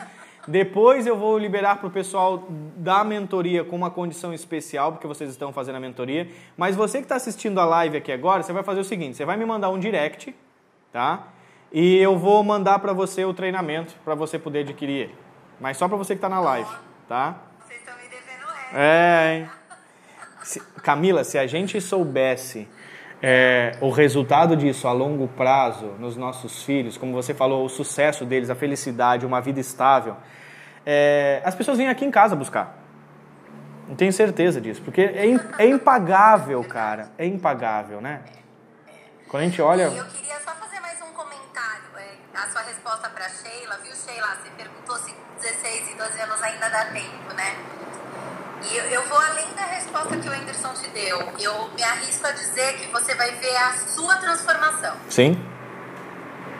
Depois 0.47 1.07
eu 1.07 1.18
vou 1.18 1.38
liberar 1.38 1.78
para 1.78 1.88
o 1.88 1.91
pessoal 1.91 2.43
da 2.76 3.03
mentoria 3.03 3.64
com 3.64 3.76
uma 3.76 3.89
condição 3.89 4.34
especial, 4.34 4.91
porque 4.91 5.07
vocês 5.07 5.30
estão 5.30 5.53
fazendo 5.53 5.76
a 5.76 5.80
mentoria. 5.80 6.28
Mas 6.57 6.76
você 6.76 6.97
que 6.97 7.05
está 7.05 7.16
assistindo 7.16 7.60
a 7.60 7.66
live 7.66 7.97
aqui 7.97 8.12
agora, 8.12 8.43
você 8.43 8.51
vai 8.51 8.64
fazer 8.64 8.82
o 8.82 8.84
seguinte: 8.84 9.16
você 9.16 9.26
vai 9.26 9.38
me 9.38 9.45
mandar 9.45 9.70
um 9.70 9.80
direct, 9.80 10.36
tá? 10.91 11.28
E 11.72 11.97
eu 11.97 12.18
vou 12.18 12.43
mandar 12.43 12.80
para 12.80 12.93
você 12.93 13.24
o 13.26 13.34
treinamento 13.34 13.95
para 14.03 14.16
você 14.16 14.38
poder 14.39 14.60
adquirir. 14.60 15.12
Mas 15.60 15.78
só 15.78 15.88
para 15.88 15.97
você 15.97 16.14
que 16.14 16.18
está 16.18 16.30
na 16.30 16.39
live, 16.39 16.70
tá? 17.07 17.36
É, 18.74 19.34
hein? 19.34 19.49
Se- 20.43 20.59
Camila, 20.84 21.24
se 21.24 21.38
a 21.38 21.45
gente 21.47 21.80
soubesse 21.82 22.67
é, 23.22 23.76
o 23.82 23.89
resultado 23.89 24.55
disso 24.55 24.88
a 24.88 24.91
longo 24.91 25.28
prazo 25.28 25.88
nos 25.99 26.15
nossos 26.15 26.63
filhos, 26.63 26.97
como 26.97 27.13
você 27.13 27.34
falou, 27.34 27.65
o 27.65 27.70
sucesso 27.70 28.26
deles, 28.26 28.49
a 28.49 28.55
felicidade, 28.55 29.26
uma 29.26 29.41
vida 29.41 29.59
estável, 29.59 30.15
é, 30.86 31.41
as 31.43 31.53
pessoas 31.55 31.78
vêm 31.78 31.89
aqui 31.89 32.05
em 32.05 32.11
casa 32.11 32.36
buscar. 32.36 32.78
Não 33.88 33.95
tenho 33.95 34.13
certeza 34.13 34.61
disso, 34.61 34.82
porque 34.84 35.01
é, 35.01 35.26
é 35.57 35.67
impagável, 35.67 36.63
cara. 36.63 37.11
É 37.17 37.26
impagável, 37.26 37.99
né? 37.99 38.22
Quando 39.28 39.43
a 39.43 39.45
gente 39.45 39.61
olha. 39.61 39.84
Eu 39.84 40.05
queria 40.05 40.39
só 40.41 40.51
fazer 40.51 40.80
mais 40.80 41.01
um 41.01 41.11
comentário. 41.13 41.84
É, 41.97 42.38
a 42.38 42.47
sua 42.47 42.61
resposta 42.61 43.09
para 43.09 43.28
Sheila, 43.30 43.78
viu, 43.84 43.93
Sheila? 43.95 44.28
Você 44.36 44.49
perguntou 44.55 44.95
se 44.97 45.11
com 45.11 45.36
16 45.41 45.91
e 45.91 45.95
12 45.95 46.22
anos 46.22 46.41
ainda 46.43 46.70
dá 46.70 46.86
tempo, 46.86 47.34
né? 47.36 47.55
E 48.64 48.76
eu, 48.76 48.84
eu 48.86 49.07
vou 49.07 49.18
além 49.18 49.47
da 49.55 49.64
resposta 49.64 50.18
que 50.18 50.28
o 50.28 50.32
Anderson 50.32 50.74
te 50.74 50.89
deu. 50.89 51.18
Eu 51.39 51.70
me 51.76 51.84
arrisco 51.84 52.28
a 52.28 52.32
dizer 52.32 52.78
que 52.78 52.88
você 52.91 53.16
vai 53.16 53.32
ver 53.36 53.55
a 53.55 53.74
sua 53.74 54.18
transformação. 54.18 54.95
Sim, 55.10 55.41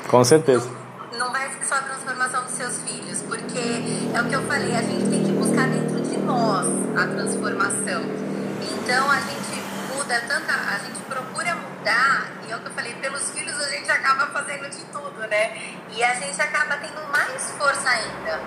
com 0.08 0.24
certeza. 0.24 0.70
Não, 1.12 1.20
não 1.20 1.32
vai 1.32 1.50
ser 1.52 1.66
só 1.66 1.76
a 1.76 1.82
transformação 1.82 2.44
dos 2.44 2.54
seus 2.54 2.78
filhos, 2.80 3.22
porque 3.24 3.60
é 4.14 4.22
o 4.22 4.26
que 4.26 4.34
eu 4.34 4.42
falei, 4.44 4.76
a 4.76 4.82
gente 4.82 5.10
tem 5.10 5.24
que 5.24 5.32
buscar 5.34 5.68
dentro 5.68 6.02
de 6.02 6.18
nós 6.18 6.68
a 6.98 7.08
transformação. 7.08 8.02
Então 8.62 9.12
a 9.12 9.20
gente 9.20 9.62
muda 9.96 10.22
tanta, 10.28 10.54
a 10.54 10.78
gente 10.80 11.00
procura 11.02 11.56
mudar, 11.80 12.32
e 12.48 12.52
é 12.52 12.56
o 12.56 12.60
que 12.60 12.68
eu 12.68 12.72
falei, 12.72 12.94
pelos 12.96 13.32
filhos 13.32 13.60
a 13.60 13.70
gente 13.70 13.90
acaba 13.90 14.28
fazendo 14.28 14.70
de 14.70 14.84
tudo, 14.86 15.28
né? 15.28 15.58
E 15.92 16.04
a 16.04 16.14
gente 16.16 16.40
acaba 16.42 16.78
tendo 16.78 17.02
mais 17.12 17.52
força 17.52 17.90
ainda. 17.90 18.40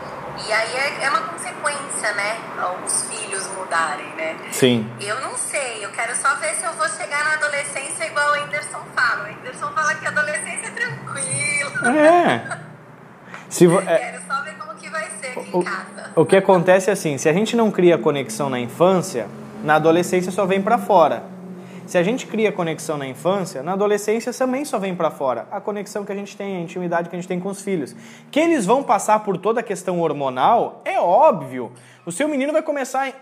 E 0.46 0.52
aí 0.52 0.76
é, 0.76 1.04
é 1.04 1.10
uma 1.10 1.22
consequência, 1.22 2.12
né? 2.14 2.36
Os 2.84 3.04
filhos 3.04 3.46
mudarem, 3.48 4.08
né? 4.16 4.36
Sim. 4.50 4.90
Eu 5.00 5.20
não 5.20 5.36
sei, 5.36 5.84
eu 5.84 5.90
quero 5.90 6.14
só 6.16 6.34
ver 6.36 6.54
se 6.54 6.64
eu 6.64 6.72
vou 6.74 6.88
chegar 6.88 7.24
na 7.24 7.32
adolescência 7.34 8.06
igual 8.06 8.32
o 8.32 8.44
Anderson 8.44 8.80
fala. 8.94 9.28
O 9.28 9.32
Anderson 9.32 9.72
fala 9.72 9.94
que 9.94 10.06
a 10.06 10.08
adolescência 10.08 10.66
é 10.66 10.70
tranquila. 10.70 11.98
É. 11.98 12.58
Se 13.48 13.66
vo... 13.66 13.80
é. 13.80 13.98
Quero 13.98 14.22
só 14.26 14.42
ver 14.42 14.54
como 14.54 14.74
que 14.74 14.88
vai 14.88 15.06
ser 15.20 15.38
aqui 15.38 15.50
o, 15.52 15.60
em 15.60 15.64
casa. 15.64 16.12
O 16.16 16.24
que 16.24 16.36
acontece 16.36 16.90
é 16.90 16.92
assim, 16.92 17.18
se 17.18 17.28
a 17.28 17.32
gente 17.32 17.56
não 17.56 17.70
cria 17.70 17.98
conexão 17.98 18.48
na 18.48 18.58
infância, 18.58 19.28
na 19.62 19.76
adolescência 19.76 20.32
só 20.32 20.46
vem 20.46 20.62
para 20.62 20.78
fora. 20.78 21.31
Se 21.92 21.98
a 21.98 22.02
gente 22.02 22.26
cria 22.26 22.50
conexão 22.50 22.96
na 22.96 23.06
infância, 23.06 23.62
na 23.62 23.74
adolescência 23.74 24.32
também 24.32 24.64
só 24.64 24.78
vem 24.78 24.96
para 24.96 25.10
fora. 25.10 25.46
A 25.50 25.60
conexão 25.60 26.06
que 26.06 26.10
a 26.10 26.14
gente 26.14 26.34
tem, 26.34 26.56
a 26.56 26.60
intimidade 26.60 27.10
que 27.10 27.14
a 27.14 27.18
gente 27.18 27.28
tem 27.28 27.38
com 27.38 27.50
os 27.50 27.60
filhos. 27.60 27.94
Que 28.30 28.40
eles 28.40 28.64
vão 28.64 28.82
passar 28.82 29.20
por 29.20 29.36
toda 29.36 29.60
a 29.60 29.62
questão 29.62 30.00
hormonal, 30.00 30.80
é 30.86 30.98
óbvio. 30.98 31.70
O 32.06 32.10
seu 32.10 32.26
menino 32.26 32.50
vai 32.50 32.62
começar. 32.62 33.12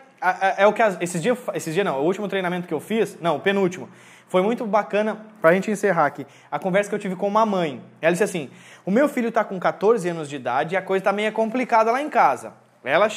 É 0.57 0.64
o 0.68 0.73
que 0.73 0.83
esses 1.01 1.21
dias, 1.21 1.37
esses 1.53 1.75
dias 1.75 1.85
não, 1.85 1.99
o 1.99 2.05
último 2.05 2.29
treinamento 2.29 2.68
que 2.68 2.73
eu 2.73 2.79
fiz, 2.79 3.18
não, 3.21 3.39
o 3.39 3.41
penúltimo, 3.41 3.89
foi 4.29 4.41
muito 4.41 4.64
bacana 4.64 5.21
pra 5.41 5.53
gente 5.53 5.68
encerrar 5.68 6.07
aqui. 6.07 6.25
A 6.49 6.57
conversa 6.57 6.89
que 6.89 6.95
eu 6.95 7.01
tive 7.01 7.16
com 7.16 7.27
uma 7.27 7.45
mãe. 7.45 7.83
Ela 8.01 8.12
disse 8.12 8.23
assim: 8.23 8.51
"O 8.87 8.93
meu 8.93 9.09
filho 9.09 9.33
tá 9.33 9.43
com 9.43 9.59
14 9.59 10.09
anos 10.09 10.29
de 10.29 10.37
idade 10.37 10.77
e 10.77 10.79
a 10.79 10.83
coisa 10.83 11.07
tá 11.07 11.12
meio 11.12 11.33
complicada 11.33 11.91
lá 11.91 12.01
em 12.01 12.09
casa". 12.09 12.53
Ela 12.85 13.09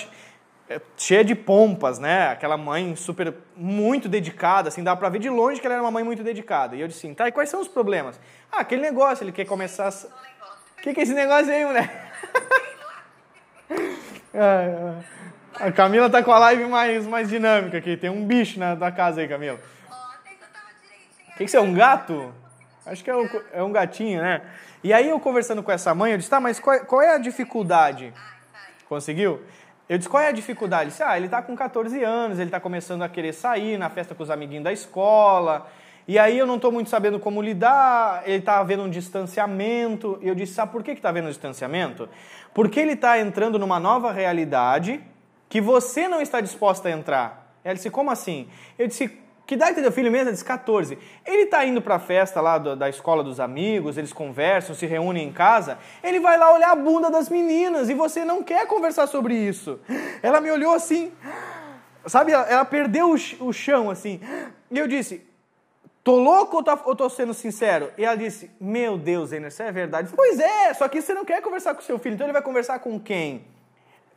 cheia 0.98 1.24
de 1.24 1.36
pompas, 1.36 2.00
né? 2.00 2.30
Aquela 2.30 2.58
mãe 2.58 2.96
super, 2.96 3.34
muito 3.56 4.08
dedicada, 4.08 4.70
assim, 4.70 4.84
dá 4.84 4.96
pra 4.96 5.10
ver 5.10 5.20
de 5.20 5.30
longe 5.30 5.60
que 5.60 5.68
ela 5.68 5.76
era 5.76 5.84
uma 5.84 5.92
mãe 5.92 6.04
muito 6.04 6.24
dedicada. 6.24 6.76
E 6.76 6.82
eu 6.82 6.88
disse 6.88 7.06
assim, 7.06 7.14
tá, 7.14 7.28
e 7.28 7.32
quais 7.32 7.50
são 7.50 7.62
os 7.62 7.68
problemas? 7.68 8.20
Ah, 8.52 8.62
aquele 8.62 8.82
negócio, 8.82 9.24
ele 9.24 9.32
quer 9.32 9.46
começar... 9.46 9.90
O 9.90 10.82
que, 10.82 10.94
que 10.94 11.00
é 11.00 11.04
esse 11.04 11.14
negócio 11.14 11.52
aí, 11.52 11.66
mulher? 11.66 12.12
a 15.56 15.72
Camila 15.72 16.10
tá 16.10 16.24
com 16.24 16.32
a 16.32 16.40
live 16.40 16.66
mais, 16.66 17.06
mais 17.06 17.30
dinâmica 17.30 17.78
aqui, 17.78 17.96
tem 17.96 18.10
um 18.10 18.26
bicho 18.26 18.60
na, 18.60 18.76
na 18.76 18.92
casa 18.92 19.22
aí, 19.22 19.28
Camila. 19.28 19.60
O 21.30 21.38
que, 21.38 21.46
que 21.46 21.52
você 21.52 21.58
é, 21.58 21.62
um 21.62 21.74
gato? 21.74 22.34
Acho 22.86 23.04
que 23.04 23.10
é 23.10 23.16
um, 23.16 23.30
é 23.54 23.64
um 23.64 23.72
gatinho, 23.72 24.22
né? 24.22 24.42
E 24.84 24.92
aí 24.92 25.10
eu 25.10 25.20
conversando 25.20 25.64
com 25.64 25.72
essa 25.72 25.96
mãe, 25.96 26.12
eu 26.12 26.18
disse, 26.18 26.30
tá, 26.30 26.40
mas 26.40 26.60
qual, 26.60 26.80
qual 26.82 27.02
é 27.02 27.16
a 27.16 27.18
dificuldade? 27.18 28.14
Conseguiu? 28.88 29.42
Eu 29.94 29.98
disse, 30.00 30.10
qual 30.10 30.24
é 30.24 30.30
a 30.30 30.32
dificuldade? 30.32 30.86
Ele 30.86 30.90
disse, 30.90 31.04
ah, 31.04 31.16
ele 31.16 31.28
está 31.28 31.40
com 31.40 31.56
14 31.56 32.04
anos, 32.04 32.40
ele 32.40 32.48
está 32.48 32.60
começando 32.60 33.04
a 33.04 33.08
querer 33.08 33.32
sair 33.32 33.78
na 33.78 33.92
festa 33.92 34.16
com 34.16 34.24
os 34.24 34.32
amiguinhos 34.32 34.64
da 34.64 34.74
escola, 34.74 35.68
e 36.08 36.18
aí 36.18 36.36
eu 36.36 36.48
não 36.48 36.56
estou 36.56 36.72
muito 36.72 36.90
sabendo 36.90 37.20
como 37.20 37.40
lidar, 37.44 38.24
ele 38.26 38.38
está 38.38 38.58
havendo 38.58 38.82
um 38.82 38.90
distanciamento. 38.90 40.18
E 40.20 40.28
eu 40.28 40.34
disse, 40.34 40.56
sabe 40.56 40.72
por 40.72 40.82
que 40.82 40.90
está 40.90 41.10
havendo 41.10 41.28
um 41.28 41.30
distanciamento? 41.30 42.10
Porque 42.56 42.80
ele 42.80 42.94
está 42.94 43.20
entrando 43.20 43.60
numa 43.60 43.80
nova 43.80 44.12
realidade 44.12 45.00
que 45.48 45.62
você 45.62 46.08
não 46.08 46.20
está 46.20 46.42
disposta 46.42 46.90
a 46.90 46.92
entrar. 46.92 47.56
Ela 47.64 47.76
disse, 47.76 47.92
como 47.92 48.10
assim? 48.10 48.48
Eu 48.80 48.88
disse, 48.88 49.16
que 49.46 49.56
idade 49.56 49.74
tem 49.74 49.84
teu 49.84 49.92
filho 49.92 50.10
mesmo? 50.10 50.30
Ele 50.30 50.34
disse 50.34 50.46
14. 50.46 50.98
Ele 51.26 51.44
está 51.44 51.66
indo 51.66 51.82
para 51.82 51.96
a 51.96 52.00
festa 52.00 52.40
lá 52.40 52.58
do, 52.58 52.76
da 52.76 52.88
escola 52.88 53.24
dos 53.24 53.40
amigos, 53.40 53.98
eles 53.98 54.14
conversam, 54.14 54.74
se 54.74 54.86
reúnem 54.86 55.28
em 55.28 55.34
casa. 55.34 55.78
Ele 56.02 56.20
vai 56.20 56.38
lá 56.38 56.54
olhar 56.54 56.72
a 56.72 56.76
bunda 56.76 57.12
das 57.12 57.30
meninas 57.30 57.90
e 57.90 57.94
você 57.94 58.24
não 58.24 58.42
quer 58.42 58.66
conversar 58.68 59.06
sobre 59.08 59.36
isso. 59.36 59.80
Ela 60.22 60.40
me 60.40 60.50
olhou 60.50 60.74
assim, 60.74 61.12
sabe? 62.06 62.32
Ela, 62.32 62.44
ela 62.44 62.66
perdeu 62.66 63.12
o, 63.12 63.48
o, 63.48 63.52
chão 63.52 63.90
assim. 63.90 64.22
E 64.72 64.80
eu 64.80 64.88
disse: 64.88 65.22
Tô 66.06 66.16
louco 66.16 66.58
ou 66.58 66.64
tô, 66.64 66.80
ou 66.86 66.96
tô 66.96 67.10
sendo 67.10 67.34
sincero? 67.34 67.92
E 67.98 68.06
ela 68.06 68.16
disse: 68.16 68.50
Meu 68.62 68.98
Deus, 68.98 69.34
Enerson, 69.34 69.64
é 69.64 69.72
verdade. 69.74 70.10
Pois 70.16 70.40
é, 70.40 70.74
só 70.74 70.88
que 70.88 71.02
você 71.02 71.14
não 71.14 71.26
quer 71.26 71.42
conversar 71.42 71.76
com 71.76 71.82
seu 71.82 72.00
filho, 72.00 72.16
então 72.16 72.26
ele 72.26 72.34
vai 72.34 72.42
conversar 72.42 72.80
com 72.80 72.98
quem? 72.98 73.46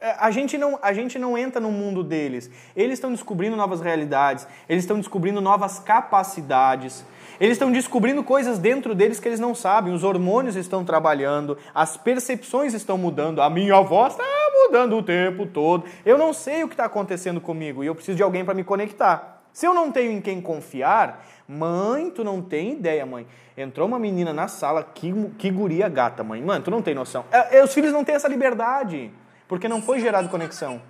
É, 0.01 0.15
a 0.19 0.31
gente, 0.31 0.59
não, 0.59 0.79
a 0.83 0.93
gente 0.93 1.19
não 1.19 1.39
entra 1.39 1.61
no 1.61 1.71
mundo 1.71 2.05
deles. 2.05 2.51
Eles 2.77 2.95
estão 2.95 3.11
descobrindo 3.11 3.57
novas 3.57 3.81
realidades, 3.81 4.47
eles 4.69 4.85
estão 4.85 4.99
descobrindo 4.99 5.41
novas 5.41 5.79
capacidades, 5.79 7.05
eles 7.41 7.55
estão 7.55 7.73
descobrindo 7.73 8.23
coisas 8.23 8.59
dentro 8.59 8.95
deles 8.95 9.19
que 9.19 9.27
eles 9.27 9.41
não 9.41 9.55
sabem. 9.55 9.95
Os 9.95 10.05
hormônios 10.05 10.55
estão 10.55 10.85
trabalhando, 10.85 11.57
as 11.75 11.97
percepções 11.97 12.75
estão 12.75 12.99
mudando, 12.99 13.41
a 13.41 13.49
minha 13.49 13.81
voz 13.81 14.13
está 14.13 14.25
mudando 14.65 14.99
o 14.99 15.03
tempo 15.03 15.47
todo. 15.47 15.85
Eu 16.05 16.19
não 16.19 16.33
sei 16.33 16.63
o 16.63 16.69
que 16.69 16.75
está 16.75 16.85
acontecendo 16.85 17.41
comigo 17.41 17.83
e 17.83 17.87
eu 17.87 17.95
preciso 17.95 18.17
de 18.17 18.23
alguém 18.23 18.45
para 18.45 18.55
me 18.55 18.65
conectar. 18.65 19.43
Se 19.51 19.67
eu 19.67 19.73
não 19.73 19.91
tenho 19.91 20.13
em 20.13 20.21
quem 20.21 20.43
confiar, 20.43 21.25
mãe, 21.49 22.11
tu 22.11 22.23
não 22.23 22.43
tem 22.43 22.73
ideia, 22.73 23.07
mãe. 23.07 23.27
Entrou 23.57 23.89
uma 23.89 23.99
menina 23.99 24.31
na 24.31 24.49
sala, 24.49 24.83
que, 24.83 25.11
que 25.39 25.51
guria 25.51 25.89
gata, 25.89 26.23
mãe. 26.23 26.43
Mano, 26.43 26.63
tu 26.63 26.71
não 26.71 26.83
tem 26.83 26.95
noção. 26.95 27.25
É, 27.33 27.57
é, 27.59 27.65
os 27.65 27.73
filhos 27.73 27.91
não 27.91 28.05
têm 28.05 28.15
essa 28.15 28.29
liberdade. 28.29 29.11
Porque 29.49 29.69
não 29.69 29.81
foi 29.81 30.01
gerado 30.01 30.29
conexão. 30.29 30.81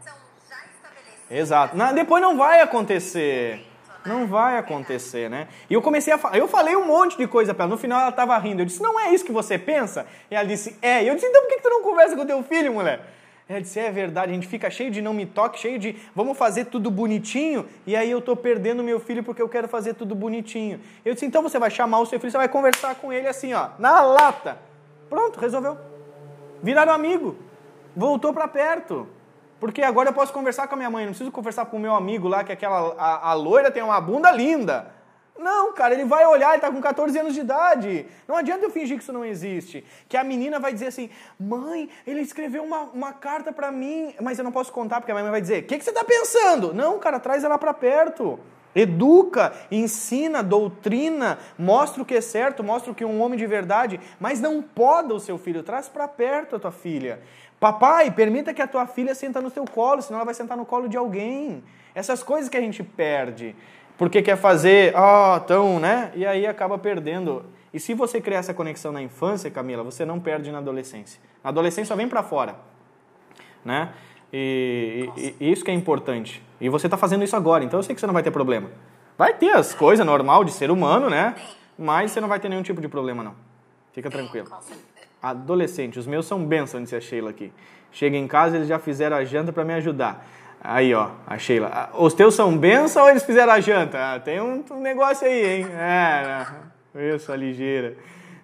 Exato. 1.31 1.77
Não, 1.77 1.93
depois 1.93 2.23
não 2.23 2.37
vai 2.37 2.61
acontecer. 2.61 3.67
Não 4.05 4.27
vai 4.27 4.57
acontecer, 4.57 5.29
né? 5.29 5.49
E 5.69 5.75
eu 5.75 5.83
comecei 5.83 6.13
a 6.13 6.19
falar. 6.19 6.39
Eu 6.39 6.47
falei 6.47 6.77
um 6.77 6.87
monte 6.87 7.19
de 7.19 7.27
coisa 7.27 7.53
para 7.53 7.65
ela. 7.65 7.73
No 7.73 7.79
final 7.79 8.01
ela 8.01 8.11
estava 8.11 8.39
rindo. 8.39 8.63
Eu 8.63 8.67
disse, 8.67 8.81
não 8.81 8.99
é 8.99 9.13
isso 9.13 9.25
que 9.25 9.33
você 9.33 9.59
pensa? 9.59 10.07
E 10.31 10.35
ela 10.35 10.47
disse, 10.47 10.79
é. 10.81 11.03
E 11.03 11.09
eu 11.09 11.15
disse, 11.15 11.27
então 11.27 11.43
por 11.43 11.49
que 11.49 11.61
tu 11.61 11.69
não 11.69 11.83
conversa 11.83 12.15
com 12.15 12.25
teu 12.25 12.43
filho, 12.45 12.73
mulher? 12.73 13.01
Ela 13.49 13.61
disse, 13.61 13.79
é 13.79 13.91
verdade, 13.93 14.33
a 14.33 14.35
gente 14.35 14.49
fica 14.49 14.69
cheio 14.69 14.91
de 14.91 15.01
não 15.01 15.15
me 15.15 15.25
toque, 15.25 15.61
cheio 15.61 15.79
de 15.79 15.97
vamos 16.17 16.37
fazer 16.37 16.65
tudo 16.65 16.91
bonitinho, 16.91 17.65
e 17.87 17.95
aí 17.95 18.11
eu 18.11 18.19
estou 18.19 18.35
perdendo 18.35 18.83
meu 18.83 18.99
filho 18.99 19.23
porque 19.23 19.41
eu 19.41 19.49
quero 19.49 19.69
fazer 19.69 19.95
tudo 19.95 20.17
bonitinho. 20.17 20.81
Eu 21.05 21.15
disse, 21.15 21.27
então 21.27 21.43
você 21.43 21.57
vai 21.57 21.71
chamar 21.71 22.01
o 22.01 22.07
seu 22.07 22.19
filho, 22.19 22.33
você 22.33 22.39
vai 22.39 22.49
conversar 22.49 22.97
com 22.97 23.13
ele 23.13 23.29
assim, 23.29 23.55
ó, 23.55 23.69
na 23.79 24.01
lata. 24.01 24.59
Pronto, 25.09 25.39
resolveu. 25.39 25.79
Viraram 26.61 26.93
amigo 26.93 27.37
voltou 27.97 28.33
para 28.33 28.47
perto. 28.47 29.09
Porque 29.59 29.83
agora 29.83 30.11
eu 30.11 30.13
posso 30.13 30.33
conversar 30.33 30.69
com 30.69 30.75
a 30.75 30.77
minha 30.77 30.91
mãe, 30.91 31.05
não 31.05 31.13
preciso 31.13 31.33
conversar 31.33 31.65
com 31.67 31.79
o 31.79 31.81
meu 31.81 31.95
amigo 31.95 32.29
lá, 32.29 32.45
que 32.45 32.53
aquela 32.53 32.95
a, 32.99 33.31
a 33.31 33.33
loira 33.33 33.71
tem 33.71 33.83
uma 33.83 34.01
bunda 34.01 34.31
linda. 34.31 34.95
Não, 35.39 35.73
cara, 35.73 35.95
ele 35.95 36.05
vai 36.05 36.25
olhar, 36.27 36.53
ele 36.53 36.61
tá 36.61 36.71
com 36.71 36.81
14 36.81 37.19
anos 37.19 37.35
de 37.35 37.41
idade. 37.41 38.07
Não 38.27 38.37
adianta 38.37 38.65
eu 38.65 38.71
fingir 38.71 38.97
que 38.97 39.03
isso 39.03 39.13
não 39.13 39.25
existe. 39.25 39.85
Que 40.09 40.17
a 40.17 40.25
menina 40.25 40.59
vai 40.59 40.73
dizer 40.73 40.87
assim: 40.89 41.11
mãe, 41.39 41.89
ele 42.07 42.21
escreveu 42.21 42.65
uma, 42.65 42.83
uma 42.85 43.13
carta 43.13 43.53
para 43.53 43.71
mim, 43.71 44.15
mas 44.21 44.39
eu 44.39 44.45
não 44.45 44.53
posso 44.53 44.73
contar, 44.73 45.01
porque 45.01 45.13
a 45.13 45.15
mãe 45.15 45.31
vai 45.31 45.41
dizer: 45.41 45.63
o 45.63 45.67
que, 45.67 45.79
que 45.79 45.85
você 45.85 45.93
tá 45.93 46.05
pensando? 46.05 46.73
Não, 46.73 46.99
cara, 46.99 47.21
traz 47.21 47.45
ela 47.45 47.59
para 47.59 47.75
perto. 47.75 48.39
Educa, 48.75 49.55
ensina, 49.71 50.43
doutrina, 50.43 51.39
mostra 51.59 52.03
o 52.03 52.05
que 52.05 52.15
é 52.15 52.21
certo, 52.21 52.63
mostra 52.63 52.93
o 52.93 52.95
que 52.95 53.03
é 53.03 53.07
um 53.07 53.23
homem 53.23 53.39
de 53.39 53.47
verdade, 53.47 53.99
mas 54.21 54.39
não 54.39 54.61
poda 54.61 55.15
o 55.15 55.21
seu 55.21 55.39
filho, 55.39 55.63
traz 55.63 55.89
para 55.89 56.07
perto 56.07 56.57
a 56.57 56.59
tua 56.59 56.71
filha. 56.71 57.23
Papai, 57.59 58.11
permita 58.11 58.53
que 58.53 58.61
a 58.61 58.67
tua 58.67 58.87
filha 58.87 59.15
senta 59.15 59.41
no 59.41 59.51
teu 59.51 59.65
colo, 59.65 60.03
senão 60.03 60.19
ela 60.19 60.25
vai 60.25 60.35
sentar 60.35 60.57
no 60.57 60.67
colo 60.67 60.89
de 60.89 60.97
alguém. 60.97 61.65
Essas 61.95 62.23
coisas 62.23 62.51
que 62.51 62.57
a 62.57 62.61
gente 62.61 62.83
perde, 62.83 63.57
porque 63.97 64.21
quer 64.21 64.37
fazer, 64.37 64.95
ah, 64.95 65.37
oh, 65.37 65.41
tão, 65.41 65.81
né? 65.81 66.13
E 66.15 66.27
aí 66.27 66.47
acaba 66.47 66.77
perdendo. 66.77 67.45
E 67.73 67.81
se 67.81 67.95
você 67.95 68.21
criar 68.21 68.39
essa 68.39 68.53
conexão 68.53 68.93
na 68.93 69.01
infância, 69.01 69.51
Camila, 69.51 69.83
você 69.83 70.05
não 70.05 70.21
perde 70.21 70.53
na 70.53 70.59
adolescência. 70.59 71.21
Na 71.43 71.49
adolescência 71.49 71.89
só 71.89 71.97
vem 71.97 72.09
para 72.09 72.23
fora, 72.23 72.57
né? 73.65 73.91
E, 74.33 75.09
e, 75.17 75.35
e, 75.41 75.53
isso 75.53 75.65
que 75.65 75.71
é 75.71 75.75
importante. 75.75 76.43
E 76.61 76.69
você 76.69 76.87
está 76.87 76.97
fazendo 76.97 77.25
isso 77.25 77.37
agora, 77.37 77.65
então 77.65 77.79
eu 77.79 77.83
sei 77.83 77.95
que 77.95 78.01
você 78.01 78.07
não 78.07 78.15
vai 78.15 78.23
ter 78.23 78.31
problema. 78.31 78.71
Vai 79.17 79.33
ter 79.33 79.53
as 79.53 79.75
coisas 79.75 80.05
normal 80.05 80.45
de 80.45 80.53
ser 80.53 80.71
humano, 80.71 81.09
né? 81.09 81.35
Mas 81.79 82.11
você 82.11 82.21
não 82.21 82.29
vai 82.29 82.39
ter 82.39 82.51
nenhum 82.51 82.63
tipo 82.63 82.81
de 82.81 82.89
problema, 82.89 83.23
não. 83.23 83.35
Fica 83.93 84.11
tranquilo. 84.11 84.47
Adolescente, 85.23 85.99
os 85.99 86.07
meus 86.07 86.27
são 86.27 86.45
bênçãos, 86.45 86.83
disse 86.83 86.97
a 86.97 87.01
Sheila 87.01 87.31
aqui. 87.31 87.53
Chega 87.91 88.17
em 88.17 88.27
casa, 88.27 88.57
eles 88.57 88.69
já 88.69 88.79
fizeram 88.79 89.17
a 89.17 89.25
janta 89.25 89.53
para 89.53 89.65
me 89.65 89.75
ajudar. 89.75 90.27
Aí, 90.61 90.93
ó, 90.95 91.11
a 91.27 91.39
Sheila. 91.39 91.71
Ah, 91.73 91.91
os 91.95 92.13
teus 92.15 92.35
são 92.35 92.57
bênçãos 92.57 93.05
ou 93.05 93.11
eles 93.11 93.23
fizeram 93.23 93.53
a 93.53 93.61
janta? 93.61 93.99
Ah, 94.15 94.21
tem 94.21 94.41
um, 94.41 94.65
um, 94.71 94.81
negócio 94.81 95.27
aí, 95.27 95.61
hein? 95.61 95.67
É, 95.73 97.15
isso, 97.15 97.31
a 97.31 97.37
ligeira. 97.37 97.95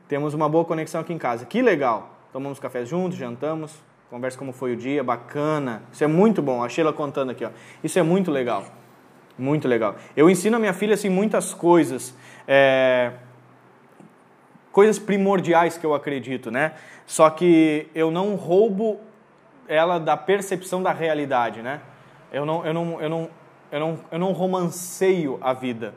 Temos 0.09 0.35
uma 0.35 0.49
boa 0.49 0.65
conexão 0.65 1.01
aqui 1.01 1.13
em 1.13 1.19
casa. 1.19 1.45
Que 1.45 1.61
legal. 1.61 2.11
Tomamos 2.33 2.59
café 2.59 2.85
juntos, 2.85 3.19
jantamos, 3.19 3.75
conversa 4.09 4.39
como 4.39 4.53
foi 4.53 4.73
o 4.73 4.77
dia, 4.77 5.03
bacana. 5.03 5.83
Isso 5.93 6.05
é 6.05 6.07
muito 6.07 6.41
bom. 6.41 6.63
A 6.63 6.69
Sheila 6.69 6.93
contando 6.93 7.31
aqui, 7.31 7.45
ó. 7.45 7.51
Isso 7.83 7.99
é 7.99 8.03
muito 8.03 8.31
legal. 8.31 8.65
Muito 9.39 9.67
legal. 9.67 9.97
Eu 10.17 10.31
ensino 10.31 10.57
a 10.57 10.59
minha 10.59 10.73
filha 10.73 10.95
assim 10.95 11.09
muitas 11.09 11.53
coisas, 11.53 12.15
é, 12.47 13.13
coisas 14.73 14.99
primordiais 14.99 15.77
que 15.77 15.87
eu 15.87 15.95
acredito, 15.95 16.51
né? 16.51 16.73
Só 17.07 17.29
que 17.31 17.89
eu 17.95 18.11
não 18.11 18.35
roubo 18.35 18.99
ela 19.69 19.99
da 19.99 20.17
percepção 20.17 20.83
da 20.83 20.93
realidade, 20.93 21.63
né? 21.63 21.81
Eu 22.33 22.45
não, 22.47 22.67
eu 22.67 22.75
não, 22.75 23.01
eu 23.01 23.09
não, 23.09 23.31
eu 23.71 23.81
não, 23.81 23.99
eu 24.11 24.19
não 24.19 24.33
romanceio 24.33 25.39
a 25.41 25.53
vida. 25.53 25.95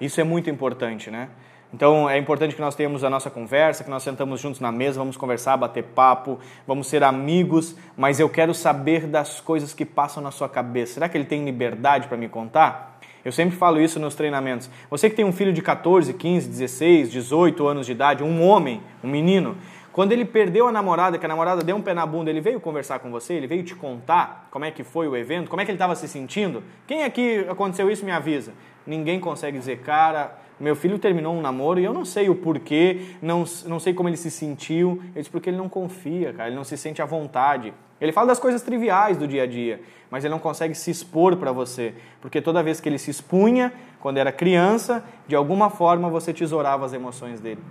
Isso 0.00 0.20
é 0.20 0.24
muito 0.24 0.50
importante, 0.50 1.10
né? 1.10 1.30
Então 1.72 2.08
é 2.08 2.16
importante 2.16 2.54
que 2.54 2.60
nós 2.60 2.74
tenhamos 2.74 3.04
a 3.04 3.10
nossa 3.10 3.30
conversa, 3.30 3.84
que 3.84 3.90
nós 3.90 4.02
sentamos 4.02 4.40
juntos 4.40 4.60
na 4.60 4.70
mesa, 4.70 4.98
vamos 4.98 5.16
conversar, 5.16 5.56
bater 5.56 5.82
papo, 5.82 6.38
vamos 6.66 6.86
ser 6.86 7.02
amigos, 7.02 7.76
mas 7.96 8.20
eu 8.20 8.28
quero 8.28 8.54
saber 8.54 9.06
das 9.06 9.40
coisas 9.40 9.74
que 9.74 9.84
passam 9.84 10.22
na 10.22 10.30
sua 10.30 10.48
cabeça. 10.48 10.94
Será 10.94 11.08
que 11.08 11.16
ele 11.16 11.24
tem 11.24 11.44
liberdade 11.44 12.08
para 12.08 12.16
me 12.16 12.28
contar? 12.28 12.95
Eu 13.26 13.32
sempre 13.32 13.56
falo 13.56 13.80
isso 13.80 13.98
nos 13.98 14.14
treinamentos. 14.14 14.70
Você 14.88 15.10
que 15.10 15.16
tem 15.16 15.24
um 15.24 15.32
filho 15.32 15.52
de 15.52 15.60
14, 15.60 16.14
15, 16.14 16.48
16, 16.48 17.10
18 17.10 17.66
anos 17.66 17.84
de 17.84 17.90
idade, 17.90 18.22
um 18.22 18.40
homem, 18.40 18.80
um 19.02 19.08
menino, 19.08 19.56
quando 19.90 20.12
ele 20.12 20.24
perdeu 20.24 20.68
a 20.68 20.70
namorada, 20.70 21.18
que 21.18 21.26
a 21.26 21.28
namorada 21.28 21.64
deu 21.64 21.74
um 21.74 21.82
pé 21.82 21.92
na 21.92 22.06
bunda, 22.06 22.30
ele 22.30 22.40
veio 22.40 22.60
conversar 22.60 23.00
com 23.00 23.10
você, 23.10 23.34
ele 23.34 23.48
veio 23.48 23.64
te 23.64 23.74
contar 23.74 24.46
como 24.48 24.64
é 24.64 24.70
que 24.70 24.84
foi 24.84 25.08
o 25.08 25.16
evento, 25.16 25.50
como 25.50 25.60
é 25.60 25.64
que 25.64 25.72
ele 25.72 25.74
estava 25.74 25.96
se 25.96 26.06
sentindo. 26.06 26.62
Quem 26.86 27.02
aqui 27.02 27.44
aconteceu 27.50 27.90
isso 27.90 28.04
me 28.04 28.12
avisa. 28.12 28.52
Ninguém 28.86 29.18
consegue 29.18 29.58
dizer, 29.58 29.80
cara, 29.80 30.38
meu 30.60 30.76
filho 30.76 30.96
terminou 30.96 31.34
um 31.34 31.40
namoro 31.40 31.80
e 31.80 31.84
eu 31.84 31.92
não 31.92 32.04
sei 32.04 32.28
o 32.28 32.34
porquê, 32.36 33.06
não, 33.20 33.42
não 33.66 33.80
sei 33.80 33.92
como 33.92 34.08
ele 34.08 34.16
se 34.16 34.30
sentiu. 34.30 35.00
Ele 35.06 35.14
disse 35.16 35.30
porque 35.30 35.50
ele 35.50 35.56
não 35.56 35.68
confia, 35.68 36.32
cara, 36.32 36.48
ele 36.48 36.54
não 36.54 36.62
se 36.62 36.76
sente 36.76 37.02
à 37.02 37.04
vontade. 37.04 37.74
Ele 38.00 38.12
fala 38.12 38.28
das 38.28 38.38
coisas 38.38 38.62
triviais 38.62 39.16
do 39.16 39.26
dia 39.26 39.44
a 39.44 39.46
dia, 39.46 39.80
mas 40.10 40.24
ele 40.24 40.32
não 40.32 40.38
consegue 40.38 40.74
se 40.74 40.90
expor 40.90 41.36
para 41.36 41.50
você, 41.50 41.94
porque 42.20 42.42
toda 42.42 42.62
vez 42.62 42.80
que 42.80 42.88
ele 42.88 42.98
se 42.98 43.10
expunha, 43.10 43.72
quando 44.00 44.18
era 44.18 44.30
criança, 44.30 45.02
de 45.26 45.34
alguma 45.34 45.70
forma 45.70 46.08
você 46.10 46.32
tesourava 46.32 46.84
as 46.84 46.92
emoções 46.92 47.40
dele. 47.40 47.62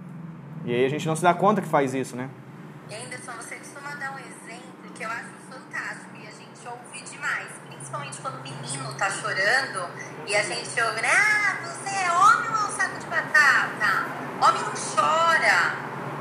E 0.66 0.74
aí 0.74 0.84
a 0.84 0.90
gente 0.90 1.08
não 1.08 1.16
se 1.16 1.22
dá 1.22 1.34
conta 1.34 1.62
que 1.62 1.68
faz 1.68 1.94
isso, 1.94 2.16
né? 2.16 2.30
Anderson, 2.92 3.32
você 3.34 3.56
costuma 3.56 3.94
dar 3.96 4.14
um 4.14 4.20
exemplo 4.20 4.92
que 4.96 5.04
eu 5.04 5.10
acho 5.10 5.30
fantástico 5.50 6.16
e 6.16 6.28
a 6.28 6.32
gente 6.32 6.68
ouve 6.68 7.02
demais, 7.04 7.48
principalmente 7.70 8.18
quando 8.20 8.40
o 8.40 8.44
menino 8.44 8.94
tá 8.98 9.10
chorando 9.12 9.90
e 10.28 10.36
a 10.36 10.42
gente 10.42 10.82
ouve, 10.82 11.02
né? 11.02 11.10
Ah, 11.12 11.58
você 11.66 11.90
é 11.90 12.12
homem 12.12 12.50
ou 12.50 12.56
é 12.56 12.68
um 12.68 12.72
saco 12.72 13.00
de 13.00 13.06
batata? 13.06 14.06
Homem 14.42 14.62
não 14.64 14.74
chora, 14.74 15.76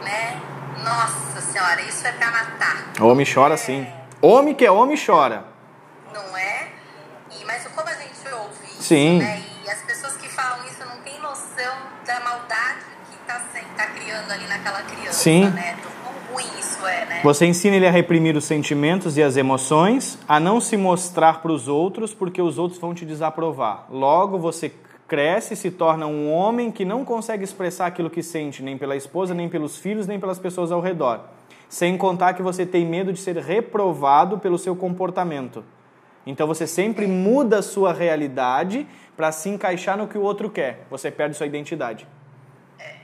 né? 0.05 0.53
Nossa 0.83 1.41
senhora, 1.41 1.81
isso 1.83 2.07
é 2.07 2.12
pra 2.12 2.31
matar. 2.31 2.93
Homem 3.01 3.27
chora 3.27 3.57
sim. 3.57 3.87
Homem 4.20 4.55
que 4.55 4.64
é 4.64 4.70
homem 4.70 4.97
chora. 4.97 5.45
Não 6.12 6.37
é? 6.37 6.68
E, 7.39 7.45
mas 7.45 7.66
como 7.68 7.89
a 7.89 7.95
gente 7.95 8.35
ouve 8.35 8.64
isso, 8.66 8.83
sim. 8.83 9.18
né? 9.18 9.43
E 9.64 9.70
as 9.70 9.83
pessoas 9.83 10.16
que 10.16 10.29
falam 10.29 10.64
isso 10.66 10.85
não 10.85 10.97
têm 11.03 11.20
noção 11.20 11.75
da 12.07 12.20
maldade 12.20 12.85
que 13.11 13.16
tá, 13.27 13.41
tá 13.77 13.87
criando 13.87 14.31
ali 14.31 14.47
naquela 14.47 14.83
criança, 14.83 15.12
sim. 15.12 15.51
né? 15.51 15.77
ruim 16.35 16.59
isso 16.59 16.85
é, 16.87 17.07
né? 17.07 17.20
Você 17.22 17.47
ensina 17.47 17.77
ele 17.77 17.87
a 17.87 17.91
reprimir 17.91 18.37
os 18.37 18.45
sentimentos 18.45 19.16
e 19.16 19.22
as 19.22 19.37
emoções, 19.37 20.18
a 20.29 20.41
não 20.41 20.61
se 20.61 20.77
mostrar 20.77 21.41
para 21.41 21.53
os 21.53 21.68
outros, 21.68 22.12
porque 22.12 22.43
os 22.43 22.59
outros 22.59 22.81
vão 22.81 22.93
te 22.93 23.07
desaprovar. 23.07 23.87
Logo, 23.89 24.39
você 24.39 24.72
cresce 25.07 25.55
e 25.55 25.57
se 25.57 25.70
torna 25.70 26.07
um 26.07 26.32
homem 26.32 26.70
que 26.70 26.84
não 26.84 27.05
consegue 27.05 27.44
expressar 27.44 27.86
aquilo 27.86 28.11
que 28.11 28.22
sente, 28.22 28.62
nem 28.62 28.78
pela 28.78 28.96
esposa, 28.96 29.34
nem 29.34 29.48
pelos 29.48 29.78
filhos, 29.78 30.07
nem 30.07 30.18
pelas 30.18 30.38
pessoas 30.38 30.72
ao 30.72 30.80
redor. 30.80 31.20
Sem 31.68 31.96
contar 31.96 32.34
que 32.34 32.42
você 32.42 32.64
tem 32.64 32.86
medo 32.86 33.12
de 33.12 33.20
ser 33.20 33.36
reprovado 33.36 34.38
pelo 34.38 34.59
seu 34.59 34.74
comportamento. 34.76 35.64
Então 36.26 36.46
você 36.46 36.66
sempre 36.66 37.07
muda 37.07 37.59
a 37.59 37.62
sua 37.62 37.92
realidade 37.92 38.86
para 39.16 39.30
se 39.30 39.48
encaixar 39.48 39.96
no 39.96 40.09
que 40.09 40.16
o 40.16 40.22
outro 40.22 40.48
quer. 40.48 40.86
Você 40.90 41.11
perde 41.11 41.36
sua 41.36 41.46
identidade. 41.46 42.07
É. 42.78 42.96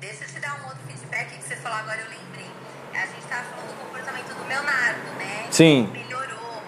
Deixa 0.00 0.24
eu 0.24 0.28
te 0.28 0.40
dar 0.40 0.60
um 0.62 0.68
outro 0.68 0.80
feedback 0.86 1.38
que 1.38 1.44
você 1.44 1.56
falou 1.56 1.78
agora, 1.78 2.00
eu 2.00 2.16
Leonardo, 4.48 5.00
né? 5.18 5.46
Sim. 5.50 5.90
Melhorou. 5.92 6.62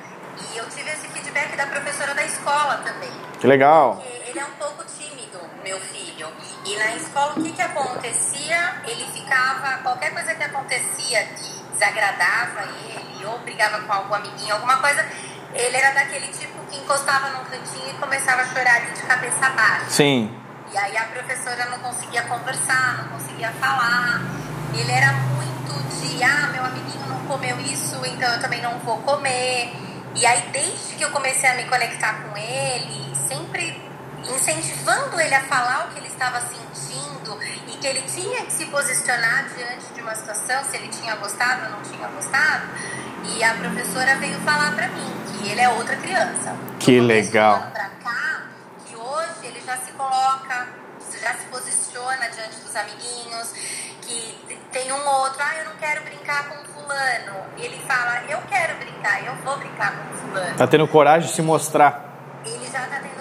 E 0.52 0.56
eu 0.58 0.68
tive 0.68 0.90
esse 0.90 1.08
feedback 1.08 1.56
da 1.56 1.66
professora 1.66 2.14
da 2.14 2.24
escola 2.24 2.78
também. 2.78 3.10
Que 3.40 3.46
legal. 3.46 3.96
Porque 3.96 4.17
ele 4.38 4.40
é 4.40 4.44
um 4.44 4.52
pouco 4.52 4.84
tímido, 4.84 5.40
meu 5.64 5.80
filho. 5.80 6.28
E 6.64 6.76
na 6.76 6.94
escola 6.94 7.32
o 7.36 7.42
que 7.42 7.50
que 7.50 7.60
acontecia? 7.60 8.82
Ele 8.86 9.04
ficava, 9.12 9.78
qualquer 9.78 10.12
coisa 10.12 10.32
que 10.32 10.44
acontecia 10.44 11.24
que 11.24 11.72
desagradava 11.72 12.62
ele, 12.86 13.26
ou 13.26 13.38
brigava 13.40 13.80
com 13.80 13.92
algum 13.92 14.14
amiguinho, 14.14 14.54
alguma 14.54 14.76
coisa, 14.76 15.04
ele 15.52 15.76
era 15.76 15.92
daquele 15.92 16.28
tipo 16.28 16.64
que 16.70 16.76
encostava 16.78 17.30
num 17.30 17.44
cantinho 17.46 17.90
e 17.90 17.94
começava 17.94 18.42
a 18.42 18.46
chorar 18.46 18.80
de 18.80 19.02
cabeça 19.02 19.48
baixa. 19.50 19.90
Sim. 19.90 20.32
E 20.72 20.78
aí 20.78 20.96
a 20.96 21.04
professora 21.04 21.64
não 21.66 21.78
conseguia 21.80 22.22
conversar, 22.22 22.98
não 22.98 23.18
conseguia 23.18 23.50
falar. 23.52 24.20
Ele 24.72 24.92
era 24.92 25.12
muito 25.12 26.00
de, 26.00 26.22
ah, 26.22 26.48
meu 26.52 26.64
amiguinho 26.64 27.06
não 27.08 27.26
comeu 27.26 27.58
isso, 27.60 27.96
então 28.06 28.32
eu 28.34 28.40
também 28.40 28.62
não 28.62 28.78
vou 28.80 28.98
comer. 28.98 29.72
E 30.14 30.26
aí, 30.26 30.48
desde 30.52 30.94
que 30.94 31.04
eu 31.04 31.10
comecei 31.10 31.48
a 31.48 31.54
me 31.54 31.64
conectar 31.64 32.22
com 32.22 32.36
ele, 32.36 33.16
sempre 33.28 33.87
incentivando 34.34 35.20
ele 35.20 35.34
a 35.34 35.42
falar 35.44 35.86
o 35.86 35.92
que 35.92 35.98
ele 35.98 36.08
estava 36.08 36.40
sentindo 36.40 37.38
e 37.66 37.76
que 37.78 37.86
ele 37.86 38.02
tinha 38.02 38.44
que 38.44 38.52
se 38.52 38.66
posicionar 38.66 39.48
diante 39.54 39.92
de 39.94 40.00
uma 40.00 40.14
situação, 40.14 40.64
se 40.64 40.76
ele 40.76 40.88
tinha 40.88 41.16
gostado 41.16 41.64
ou 41.64 41.70
não 41.70 41.82
tinha 41.82 42.08
gostado. 42.08 42.66
E 43.24 43.42
a 43.42 43.54
professora 43.54 44.16
veio 44.16 44.38
falar 44.40 44.74
para 44.74 44.88
mim 44.88 45.12
que 45.32 45.48
ele 45.50 45.60
é 45.60 45.68
outra 45.68 45.96
criança. 45.96 46.56
Que 46.78 47.00
legal. 47.00 47.70
Pra 47.72 47.90
cá, 48.02 48.42
que 48.86 48.96
hoje 48.96 49.44
ele 49.44 49.60
já 49.64 49.76
se 49.76 49.92
coloca, 49.92 50.68
já 51.20 51.34
se 51.34 51.46
posiciona 51.46 52.28
diante 52.28 52.56
dos 52.60 52.74
amiguinhos, 52.74 53.52
que 54.02 54.58
tem 54.72 54.92
um 54.92 55.08
outro, 55.08 55.38
ah, 55.40 55.56
eu 55.58 55.64
não 55.66 55.76
quero 55.76 56.02
brincar 56.02 56.48
com 56.48 56.64
fulano. 56.72 57.36
Ele 57.56 57.78
fala, 57.86 58.22
eu 58.28 58.38
quero 58.48 58.76
brincar, 58.78 59.24
eu 59.24 59.34
vou 59.44 59.58
brincar 59.58 59.92
com 59.92 60.16
fulano. 60.16 60.56
Tá 60.56 60.66
tendo 60.66 60.86
coragem 60.88 61.28
de 61.28 61.34
se 61.34 61.42
mostrar. 61.42 62.04
Ele 62.44 62.66
já 62.66 62.80
tá 62.86 63.00
tendo 63.02 63.17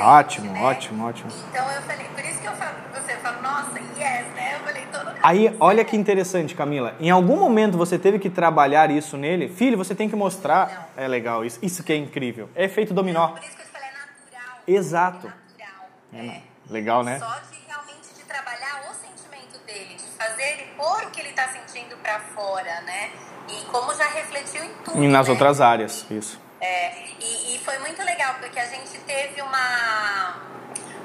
Ótimo, 0.00 0.52
né? 0.52 0.62
ótimo, 0.62 1.06
ótimo. 1.06 1.30
Então 1.50 1.70
eu 1.70 1.82
falei, 1.82 2.06
por 2.06 2.24
isso 2.24 2.40
que 2.40 2.46
eu 2.46 2.52
falo 2.52 2.74
pra 2.90 3.00
você, 3.00 3.12
eu 3.12 3.18
falo, 3.18 3.42
nossa, 3.42 3.78
yes, 3.78 4.26
né? 4.34 4.56
Eu 4.56 4.60
falei, 4.60 4.86
todo 4.92 5.10
Aí, 5.22 5.56
olha 5.60 5.84
que 5.84 5.96
interessante, 5.96 6.54
Camila. 6.54 6.94
Em 6.98 7.10
algum 7.10 7.36
momento 7.36 7.76
você 7.76 7.98
teve 7.98 8.18
que 8.18 8.30
trabalhar 8.30 8.90
isso 8.90 9.16
nele? 9.16 9.48
Filho, 9.48 9.76
você 9.76 9.94
tem 9.94 10.08
que 10.08 10.16
mostrar. 10.16 10.90
Não. 10.96 11.04
É 11.04 11.08
legal, 11.08 11.44
isso, 11.44 11.58
isso 11.62 11.82
que 11.82 11.92
é 11.92 11.96
incrível. 11.96 12.48
É 12.54 12.64
efeito 12.64 12.94
dominó. 12.94 13.28
Não, 13.28 13.34
por 13.34 13.42
isso 13.42 13.56
que 13.56 13.62
eu 13.62 13.66
te 13.66 13.72
falei, 13.72 13.88
é 13.88 13.92
natural. 13.92 14.58
Exato. 14.66 15.26
É 15.26 15.32
natural. 15.62 15.88
É. 16.14 16.26
é. 16.26 16.42
Legal, 16.70 17.02
né? 17.02 17.18
Só 17.18 17.26
de 17.26 17.58
realmente 17.66 18.14
de 18.16 18.22
trabalhar 18.24 18.90
o 18.90 18.94
sentimento 18.94 19.58
dele, 19.66 19.96
de 19.96 20.04
fazer 20.16 20.42
ele 20.42 20.66
pôr 20.76 21.04
o 21.04 21.10
que 21.10 21.20
ele 21.20 21.30
está 21.30 21.48
sentindo 21.48 21.96
para 21.96 22.20
fora, 22.20 22.80
né? 22.82 23.10
E 23.48 23.64
como 23.66 23.94
já 23.94 24.08
refletiu 24.08 24.64
em 24.64 24.72
tudo. 24.84 25.02
E 25.02 25.08
nas 25.08 25.26
né? 25.26 25.32
outras 25.32 25.60
áreas, 25.60 26.06
isso. 26.10 26.40
É, 26.60 26.92
e, 27.18 27.54
e, 27.54 27.58
foi 27.64 27.78
muito 27.78 28.02
legal, 28.02 28.34
porque 28.38 28.58
a 28.58 28.66
gente 28.66 28.98
teve 29.00 29.40
uma, 29.40 30.36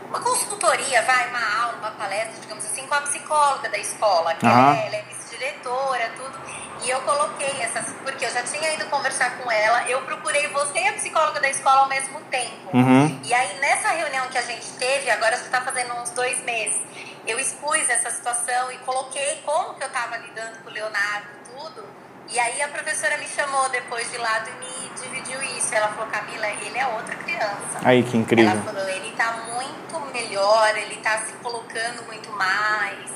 uma 0.10 0.20
consultoria, 0.20 1.02
vai, 1.04 1.30
uma 1.30 1.64
aula, 1.64 1.78
uma 1.78 1.92
palestra, 1.92 2.42
digamos 2.42 2.66
assim, 2.66 2.86
com 2.86 2.94
a 2.94 3.02
psicóloga 3.02 3.70
da 3.70 3.78
escola, 3.78 4.36
que 4.36 4.46
uhum. 4.46 4.74
é, 4.74 4.88
ela 4.88 4.96
é 4.98 5.02
vice-diretora, 5.04 6.12
tudo. 6.18 6.38
E 6.84 6.90
eu 6.90 7.02
coloquei 7.02 7.62
essas, 7.62 7.86
porque 8.04 8.26
eu 8.26 8.32
já 8.32 8.44
tinha 8.44 8.74
ido 8.74 8.86
conversar 8.88 9.38
com 9.38 9.50
ela, 9.50 9.90
eu 9.90 10.02
procurei 10.02 10.48
você 10.50 10.80
e 10.80 10.88
a 10.88 10.94
psicóloga 10.94 11.40
da 11.40 11.50
escola 11.50 11.82
ao 11.82 11.88
mesmo 11.88 12.20
tempo. 12.30 12.78
Uhum. 12.78 13.22
E 13.24 13.34
aí, 13.34 13.58
nessa 13.60 13.90
reunião 13.90 14.28
que 14.28 14.38
a 14.38 14.42
gente 14.42 14.68
teve, 14.74 15.10
agora 15.10 15.38
você 15.38 15.46
está 15.46 15.62
fazendo 15.62 15.94
uns 15.96 16.12
dois 16.12 16.38
meses, 16.44 16.82
eu 17.26 17.40
expus 17.40 17.90
essa 17.90 18.12
situação 18.12 18.72
e 18.72 18.78
coloquei 18.80 19.42
como 19.46 19.74
que 19.76 19.84
eu 19.84 19.88
estava 19.88 20.18
lidando 20.18 20.60
com 20.64 20.70
o 20.70 20.74
Leonardo, 20.74 21.28
tudo. 21.56 21.95
E 22.30 22.40
aí 22.40 22.62
a 22.62 22.68
professora 22.68 23.18
me 23.18 23.28
chamou 23.28 23.70
depois 23.70 24.10
de 24.12 24.18
lado 24.18 24.50
e 24.50 24.66
me 24.66 24.90
dividiu 25.00 25.42
isso. 25.58 25.74
Ela 25.74 25.90
falou, 25.90 26.08
Camila, 26.08 26.48
ele 26.48 26.78
é 26.78 26.88
outra 26.88 27.16
criança. 27.16 27.80
Aí, 27.84 28.04
que 28.04 28.18
incrível. 28.18 28.52
Ela 28.52 28.62
falou, 28.62 28.90
ele 28.90 29.10
está 29.10 29.32
muito 29.32 30.00
melhor, 30.12 30.78
ele 30.78 30.96
está 30.96 31.20
se 31.20 31.34
colocando 31.34 32.04
muito 32.08 32.32
mais. 32.32 33.12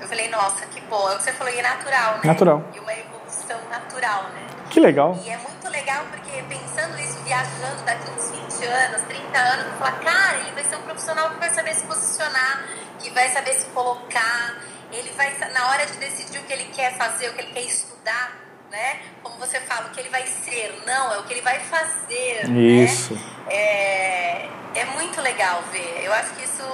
Eu 0.00 0.08
falei, 0.08 0.28
nossa, 0.28 0.66
que 0.66 0.80
bom. 0.82 1.08
É 1.10 1.14
o 1.14 1.18
que 1.18 1.24
você 1.24 1.32
falou, 1.32 1.52
e 1.52 1.58
é 1.58 1.62
natural, 1.62 2.14
né? 2.14 2.20
Natural. 2.24 2.64
E 2.74 2.80
uma 2.80 2.92
evolução 2.92 3.60
natural, 3.70 4.24
né? 4.30 4.46
Que 4.70 4.80
legal. 4.80 5.18
E 5.22 5.30
é 5.30 5.36
muito 5.36 5.68
legal 5.68 6.04
porque 6.10 6.42
pensando 6.42 6.98
isso, 6.98 7.18
viajando 7.22 7.82
daqui 7.84 8.10
uns 8.10 8.30
20 8.30 8.64
anos, 8.64 9.02
30 9.02 9.38
anos, 9.38 9.66
eu 9.66 9.72
falar, 9.74 10.00
cara, 10.00 10.38
ele 10.38 10.52
vai 10.52 10.64
ser 10.64 10.76
um 10.76 10.82
profissional 10.82 11.30
que 11.30 11.38
vai 11.38 11.50
saber 11.50 11.74
se 11.74 11.84
posicionar, 11.84 12.64
que 12.98 13.10
vai 13.10 13.28
saber 13.30 13.54
se 13.54 13.66
colocar, 13.66 14.56
ele 14.90 15.10
vai, 15.12 15.32
na 15.52 15.68
hora 15.68 15.86
de 15.86 15.96
decidir 15.98 16.38
o 16.38 16.42
que 16.42 16.52
ele 16.52 16.64
quer 16.72 16.96
fazer, 16.96 17.28
o 17.28 17.34
que 17.34 17.42
ele 17.42 17.52
quer 17.52 17.62
estudar, 17.62 18.43
né? 18.74 18.96
Como 19.22 19.36
você 19.38 19.60
fala, 19.60 19.86
o 19.86 19.90
que 19.90 20.00
ele 20.00 20.08
vai 20.08 20.26
ser, 20.26 20.82
não, 20.84 21.14
é 21.14 21.18
o 21.18 21.22
que 21.22 21.32
ele 21.32 21.42
vai 21.42 21.60
fazer. 21.60 22.48
Né? 22.48 22.60
Isso. 22.60 23.14
Né? 23.14 23.20
É, 23.48 24.48
é 24.74 24.84
muito 24.94 25.20
legal 25.20 25.62
ver. 25.70 26.02
Eu 26.02 26.12
acho 26.12 26.34
que 26.34 26.44
isso. 26.44 26.64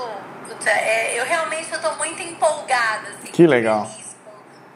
Puta, 0.48 0.70
é, 0.70 1.20
eu 1.20 1.24
realmente 1.24 1.70
estou 1.72 1.94
muito 1.96 2.20
empolgada. 2.22 3.08
Assim, 3.10 3.30
que 3.30 3.46
legal. 3.46 3.84
Com, 3.84 4.30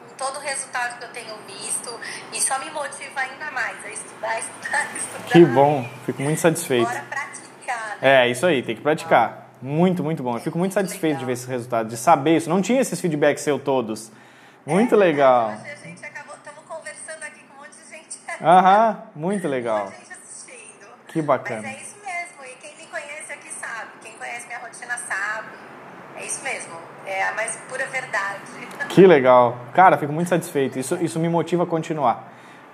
com 0.07 0.15
todo 0.17 0.37
o 0.37 0.39
resultado 0.39 0.99
que 0.99 1.03
eu 1.05 1.09
tenho 1.09 1.35
visto. 1.47 1.99
E 2.31 2.39
só 2.39 2.59
me 2.59 2.69
motiva 2.71 3.19
ainda 3.19 3.51
mais 3.51 3.75
a 3.83 3.89
estudar, 3.89 4.37
estudar, 4.39 4.87
estudar. 4.95 5.31
Que 5.31 5.43
bom, 5.45 5.89
fico 6.05 6.21
muito 6.21 6.39
satisfeito. 6.39 6.85
Bora 6.87 7.03
praticar. 7.09 7.97
Né? 8.01 8.25
É, 8.25 8.29
isso 8.29 8.45
aí, 8.45 8.61
tem 8.61 8.75
que 8.75 8.81
praticar. 8.81 9.49
Muito, 9.61 10.03
muito 10.03 10.21
bom. 10.21 10.35
Eu 10.35 10.41
fico 10.41 10.57
muito 10.59 10.73
satisfeito 10.73 11.17
de 11.17 11.25
ver 11.25 11.33
esse 11.33 11.47
resultado, 11.47 11.89
de 11.89 11.97
saber 11.97 12.37
isso. 12.37 12.49
Não 12.49 12.61
tinha 12.61 12.79
esses 12.79 13.01
feedbacks 13.01 13.43
seu 13.43 13.57
todos. 13.57 14.11
Muito 14.65 14.95
É, 14.95 14.97
legal. 14.97 15.53
Aham, 18.41 19.03
muito 19.15 19.47
legal. 19.47 19.87
gente 19.91 20.11
assistindo. 20.13 20.87
Que 21.07 21.21
bacana. 21.21 21.61
Mas 21.63 21.77
é 21.77 21.81
isso 21.81 21.95
mesmo, 22.03 22.45
e 22.45 22.55
quem 22.61 22.75
me 22.77 22.85
conhece 22.87 23.33
aqui 23.33 23.49
sabe, 23.51 23.91
quem 24.01 24.13
conhece 24.13 24.47
minha 24.47 24.59
rotina 24.59 24.97
sabe. 24.97 25.47
É 26.17 26.25
isso 26.25 26.41
mesmo, 26.43 26.73
é 27.05 27.23
a 27.27 27.33
mais 27.33 27.55
pura 27.69 27.85
verdade. 27.87 28.41
Que 28.89 29.05
legal. 29.05 29.57
Cara, 29.73 29.97
fico 29.97 30.13
muito 30.13 30.29
satisfeito. 30.29 30.79
Isso, 30.79 30.95
isso 31.03 31.19
me 31.19 31.27
motiva 31.27 31.63
a 31.63 31.65
continuar. 31.65 32.31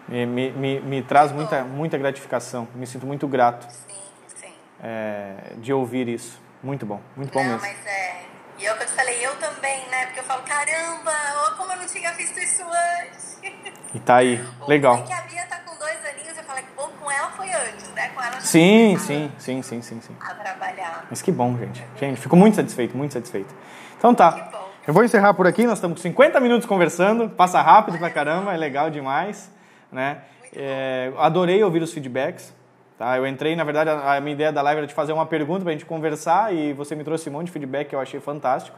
Me, 0.08 0.26
me, 0.26 0.52
me, 0.52 0.80
me 0.82 1.02
traz 1.02 1.32
muita, 1.32 1.64
muita 1.64 1.98
gratificação. 1.98 2.68
Me 2.76 2.86
sinto 2.86 3.08
muito 3.08 3.28
grato 3.28 3.66
Sim, 3.72 3.96
sim. 4.36 4.54
é, 4.84 5.54
de 5.58 5.74
ouvir 5.74 6.08
isso. 6.08 6.40
Muito 6.62 6.86
bom, 6.86 7.02
muito 7.16 7.32
bom 7.34 7.42
Não, 7.42 7.52
mesmo. 7.54 7.62
mas 7.62 7.86
é. 7.88 8.22
E 8.60 8.66
é 8.68 8.72
o 8.74 8.78
que 8.78 8.84
eu 8.84 8.88
te 8.88 8.94
falei, 8.94 9.26
eu 9.26 9.36
também, 9.38 9.88
né? 9.90 10.06
Porque 10.08 10.20
eu 10.20 10.24
falo, 10.24 10.44
caramba, 10.44 11.12
como 11.58 11.72
eu 11.72 11.78
não 11.78 11.88
tinha 11.88 12.12
visto 12.14 12.38
isso 12.38 12.64
antes. 12.64 13.40
E 13.94 14.00
tá 14.00 14.18
aí, 14.18 14.42
legal. 14.68 14.98
Porque 14.98 15.14
a 15.14 15.22
Bia 15.22 15.46
tá 15.48 15.58
com 15.66 15.78
dois 15.78 15.98
aninhos, 16.06 16.38
eu 16.38 16.44
falei 16.44 16.64
que 16.64 16.70
bom, 16.76 16.90
com 17.00 17.12
ela 17.12 17.30
foi 17.32 17.52
antes, 17.52 17.90
né? 17.94 18.10
Com 18.10 18.22
ela 18.22 18.34
já 18.34 18.42
Sim, 18.42 18.98
sim, 18.98 19.32
sim, 19.38 19.62
sim, 19.62 19.82
sim, 19.82 20.02
sim. 20.02 20.16
A 20.20 20.34
trabalhar. 20.34 21.08
Mas 21.10 21.22
que 21.22 21.32
bom, 21.32 21.58
gente. 21.58 21.84
Gente, 21.98 22.20
fico 22.20 22.36
muito 22.36 22.56
satisfeito, 22.56 22.96
muito 22.96 23.14
satisfeito. 23.14 23.54
Então 23.98 24.16
tá. 24.16 24.32
Que 24.32 24.52
bom. 24.52 24.62
Eu 24.88 24.94
vou 24.94 25.04
encerrar 25.04 25.34
por 25.36 25.46
aqui, 25.46 25.66
nós 25.66 25.78
estamos 25.78 25.98
com 25.98 26.02
50 26.02 26.40
minutos 26.40 26.66
conversando, 26.66 27.30
passa 27.30 27.62
rápido 27.62 28.00
pra 28.00 28.10
caramba, 28.10 28.54
é 28.54 28.58
legal 28.58 28.90
demais, 28.90 29.52
né? 29.92 30.22
É, 30.56 31.14
adorei 31.18 31.64
ouvir 31.64 31.84
os 31.84 31.94
feedbacks, 31.94 32.52
tá? 32.98 33.16
Eu 33.16 33.28
entrei, 33.28 33.56
na 33.56 33.64
verdade, 33.64 33.90
a 33.90 34.20
minha 34.20 34.34
ideia 34.34 34.52
da 34.52 34.62
live 34.62 34.80
era 34.80 34.88
de 34.88 34.94
fazer 34.94 35.14
uma 35.14 35.26
pergunta 35.26 35.64
pra 35.64 35.72
gente 35.72 35.86
conversar 35.86 36.54
e 36.54 36.74
você 36.74 36.96
me 36.96 37.04
trouxe 37.04 37.30
um 37.30 37.34
monte 37.34 37.46
de 37.46 37.52
feedback 37.52 37.90
que 37.90 37.96
eu 37.96 38.00
achei 38.00 38.20
fantástico. 38.20 38.76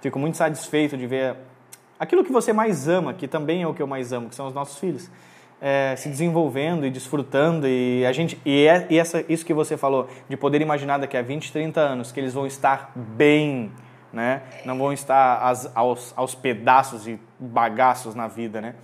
Fico 0.00 0.18
muito 0.18 0.36
satisfeito 0.36 0.96
de 0.96 1.06
ver 1.06 1.36
aquilo 1.98 2.24
que 2.24 2.32
você 2.32 2.52
mais 2.52 2.88
ama, 2.88 3.14
que 3.14 3.28
também 3.28 3.62
é 3.62 3.66
o 3.66 3.74
que 3.74 3.82
eu 3.82 3.86
mais 3.86 4.12
amo, 4.12 4.28
que 4.28 4.34
são 4.34 4.46
os 4.46 4.54
nossos 4.54 4.78
filhos, 4.78 5.10
é, 5.60 5.94
se 5.96 6.08
desenvolvendo 6.08 6.84
e 6.84 6.90
desfrutando 6.90 7.66
e 7.66 8.04
a 8.04 8.12
gente 8.12 8.38
e, 8.44 8.66
é, 8.66 8.86
e 8.90 8.98
essa, 8.98 9.24
isso 9.28 9.46
que 9.46 9.54
você 9.54 9.76
falou 9.76 10.08
de 10.28 10.36
poder 10.36 10.60
imaginar 10.60 10.98
daqui 10.98 11.16
a 11.16 11.22
20, 11.22 11.52
30 11.52 11.80
anos 11.80 12.12
que 12.12 12.20
eles 12.20 12.34
vão 12.34 12.46
estar 12.46 12.92
bem, 12.94 13.72
né? 14.12 14.42
Não 14.64 14.76
vão 14.76 14.92
estar 14.92 15.38
as, 15.38 15.70
aos, 15.74 16.12
aos 16.16 16.34
pedaços 16.34 17.08
e 17.08 17.18
bagaços 17.38 18.14
na 18.14 18.28
vida, 18.28 18.60
né? 18.60 18.74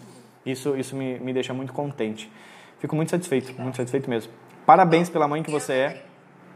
Isso 0.46 0.76
isso 0.76 0.96
me, 0.96 1.18
me 1.18 1.32
deixa 1.32 1.52
muito 1.52 1.72
contente. 1.72 2.32
Fico 2.78 2.96
muito 2.96 3.10
satisfeito, 3.10 3.60
muito 3.60 3.76
satisfeito 3.76 4.08
mesmo. 4.08 4.32
Parabéns 4.64 5.10
pela 5.10 5.28
mãe 5.28 5.42
que 5.42 5.50
você 5.50 5.72
é. 5.72 6.02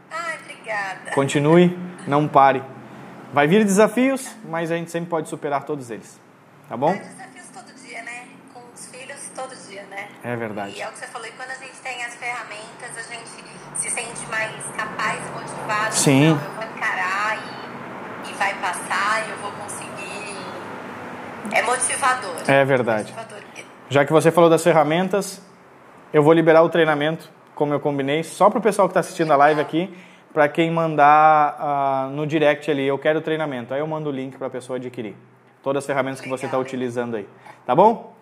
Ai, 0.09 0.39
obrigada. 0.41 1.11
Continue, 1.13 1.77
não 2.07 2.27
pare. 2.27 2.63
Vai 3.31 3.47
vir 3.47 3.63
desafios, 3.63 4.35
mas 4.49 4.71
a 4.71 4.75
gente 4.75 4.89
sempre 4.89 5.09
pode 5.09 5.29
superar 5.29 5.65
todos 5.65 5.91
eles. 5.91 6.24
Tá 6.67 6.75
bom? 6.75 6.89
É 6.89 6.97
desafios 6.97 7.47
todo 7.53 7.73
dia, 7.87 8.01
né? 8.01 8.27
Com 8.53 8.61
os 8.73 8.85
filhos 8.87 9.31
todo 9.35 9.55
dia, 9.69 9.83
né? 9.83 10.07
É 10.23 10.35
verdade. 10.35 10.75
E 10.75 10.81
é 10.81 10.87
o 10.87 10.91
que 10.91 10.99
você 10.99 11.07
falou, 11.07 11.27
e 11.27 11.31
quando 11.31 11.51
a 11.51 11.55
gente 11.55 11.77
tem 11.83 12.03
as 12.03 12.15
ferramentas, 12.15 12.97
a 12.97 13.01
gente 13.01 13.45
se 13.75 13.89
sente 13.89 14.25
mais 14.29 14.51
capaz 14.75 15.19
e 15.19 15.31
motivado. 15.31 15.93
Sim. 15.93 16.29
Não, 16.29 16.43
eu 16.43 16.51
vou 16.51 16.63
encarar 16.63 17.37
e, 17.37 18.29
e 18.29 18.33
vai 18.33 18.53
passar, 18.55 19.27
e 19.27 19.31
eu 19.31 19.37
vou 19.37 19.51
conseguir. 19.51 20.37
É 21.51 21.61
motivador. 21.61 22.35
É 22.47 22.65
verdade. 22.65 23.11
Motivador. 23.11 23.35
Já 23.87 24.03
que 24.03 24.11
você 24.11 24.31
falou 24.31 24.49
das 24.49 24.63
ferramentas, 24.63 25.39
eu 26.11 26.23
vou 26.23 26.33
liberar 26.33 26.63
o 26.63 26.69
treinamento, 26.69 27.29
como 27.53 27.73
eu 27.73 27.79
combinei, 27.79 28.23
só 28.23 28.49
para 28.49 28.57
o 28.57 28.61
pessoal 28.61 28.87
que 28.87 28.91
está 28.91 29.01
assistindo 29.01 29.31
a 29.31 29.35
live 29.35 29.61
aqui, 29.61 29.95
para 30.33 30.49
quem 30.49 30.71
mandar 30.71 31.55
ah, 31.59 32.09
no 32.11 32.25
direct 32.25 32.69
ali, 32.69 32.87
eu 32.87 32.97
quero 32.97 33.19
o 33.19 33.21
treinamento. 33.21 33.73
Aí 33.73 33.79
eu 33.79 33.87
mando 33.87 34.09
o 34.09 34.11
link 34.11 34.37
para 34.37 34.47
a 34.47 34.49
pessoa 34.49 34.77
adquirir. 34.77 35.15
Todas 35.65 35.81
as 35.81 35.87
ferramentas 35.87 36.21
que 36.21 36.29
você 36.29 36.45
está 36.45 36.59
utilizando 36.59 37.15
aí. 37.15 37.27
Tá 37.65 37.73
bom? 37.73 38.15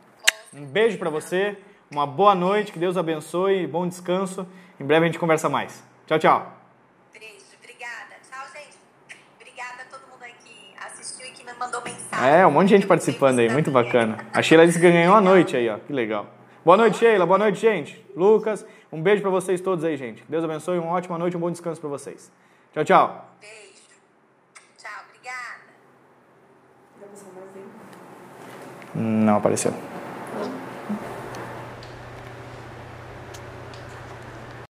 Um 0.54 0.64
beijo 0.66 0.98
para 0.98 1.10
você, 1.10 1.58
uma 1.92 2.08
boa 2.08 2.34
noite, 2.34 2.72
que 2.72 2.80
Deus 2.80 2.96
abençoe, 2.96 3.68
bom 3.68 3.86
descanso. 3.86 4.48
Em 4.80 4.86
breve 4.86 5.04
a 5.04 5.08
gente 5.10 5.20
conversa 5.20 5.50
mais. 5.50 5.84
Tchau, 6.08 6.18
tchau. 6.18 6.54
Beijo, 7.12 7.44
obrigada. 7.62 8.16
Tchau, 8.32 8.46
gente. 8.56 8.78
Obrigada 9.36 9.82
a 9.82 9.86
todo 9.92 10.10
mundo 10.10 10.24
aí 10.24 10.32
que 10.42 10.74
assistiu 10.86 11.28
e 11.28 11.32
que 11.32 11.44
me 11.44 11.52
mandou 11.60 11.82
mensagem. 11.84 12.30
É, 12.30 12.48
um 12.48 12.52
monte 12.52 12.70
de 12.70 12.76
gente 12.76 12.88
participando 12.88 13.40
aí, 13.40 13.50
muito 13.50 13.70
bacana. 13.70 14.20
A 14.34 14.42
Sheila 14.42 14.66
disse 14.66 14.80
que 14.80 14.90
ganhou 14.90 15.14
a 15.14 15.20
noite 15.20 15.58
aí, 15.58 15.68
ó. 15.68 15.80
Que 15.80 15.92
legal. 15.92 16.28
Boa 16.64 16.78
noite, 16.78 17.00
Sheila. 17.00 17.26
Boa 17.26 17.40
noite, 17.40 17.60
gente. 17.60 18.02
Lucas, 18.16 18.66
um 18.90 19.02
beijo 19.02 19.22
pra 19.22 19.30
vocês 19.30 19.60
todos 19.60 19.84
aí, 19.84 19.98
gente. 19.98 20.24
Deus 20.30 20.46
abençoe, 20.46 20.80
uma 20.80 20.94
ótima 20.94 21.18
noite, 21.18 21.36
um 21.36 21.42
bom 21.42 21.52
descanso 21.52 21.82
pra 21.82 21.90
vocês. 21.90 22.32
Tchau, 22.72 22.86
tchau. 22.86 23.36
Beijo. 23.42 23.73
Tchau, 28.94 29.02
obrigada. 29.02 29.26
Não 29.26 29.38
apareceu. 29.38 29.93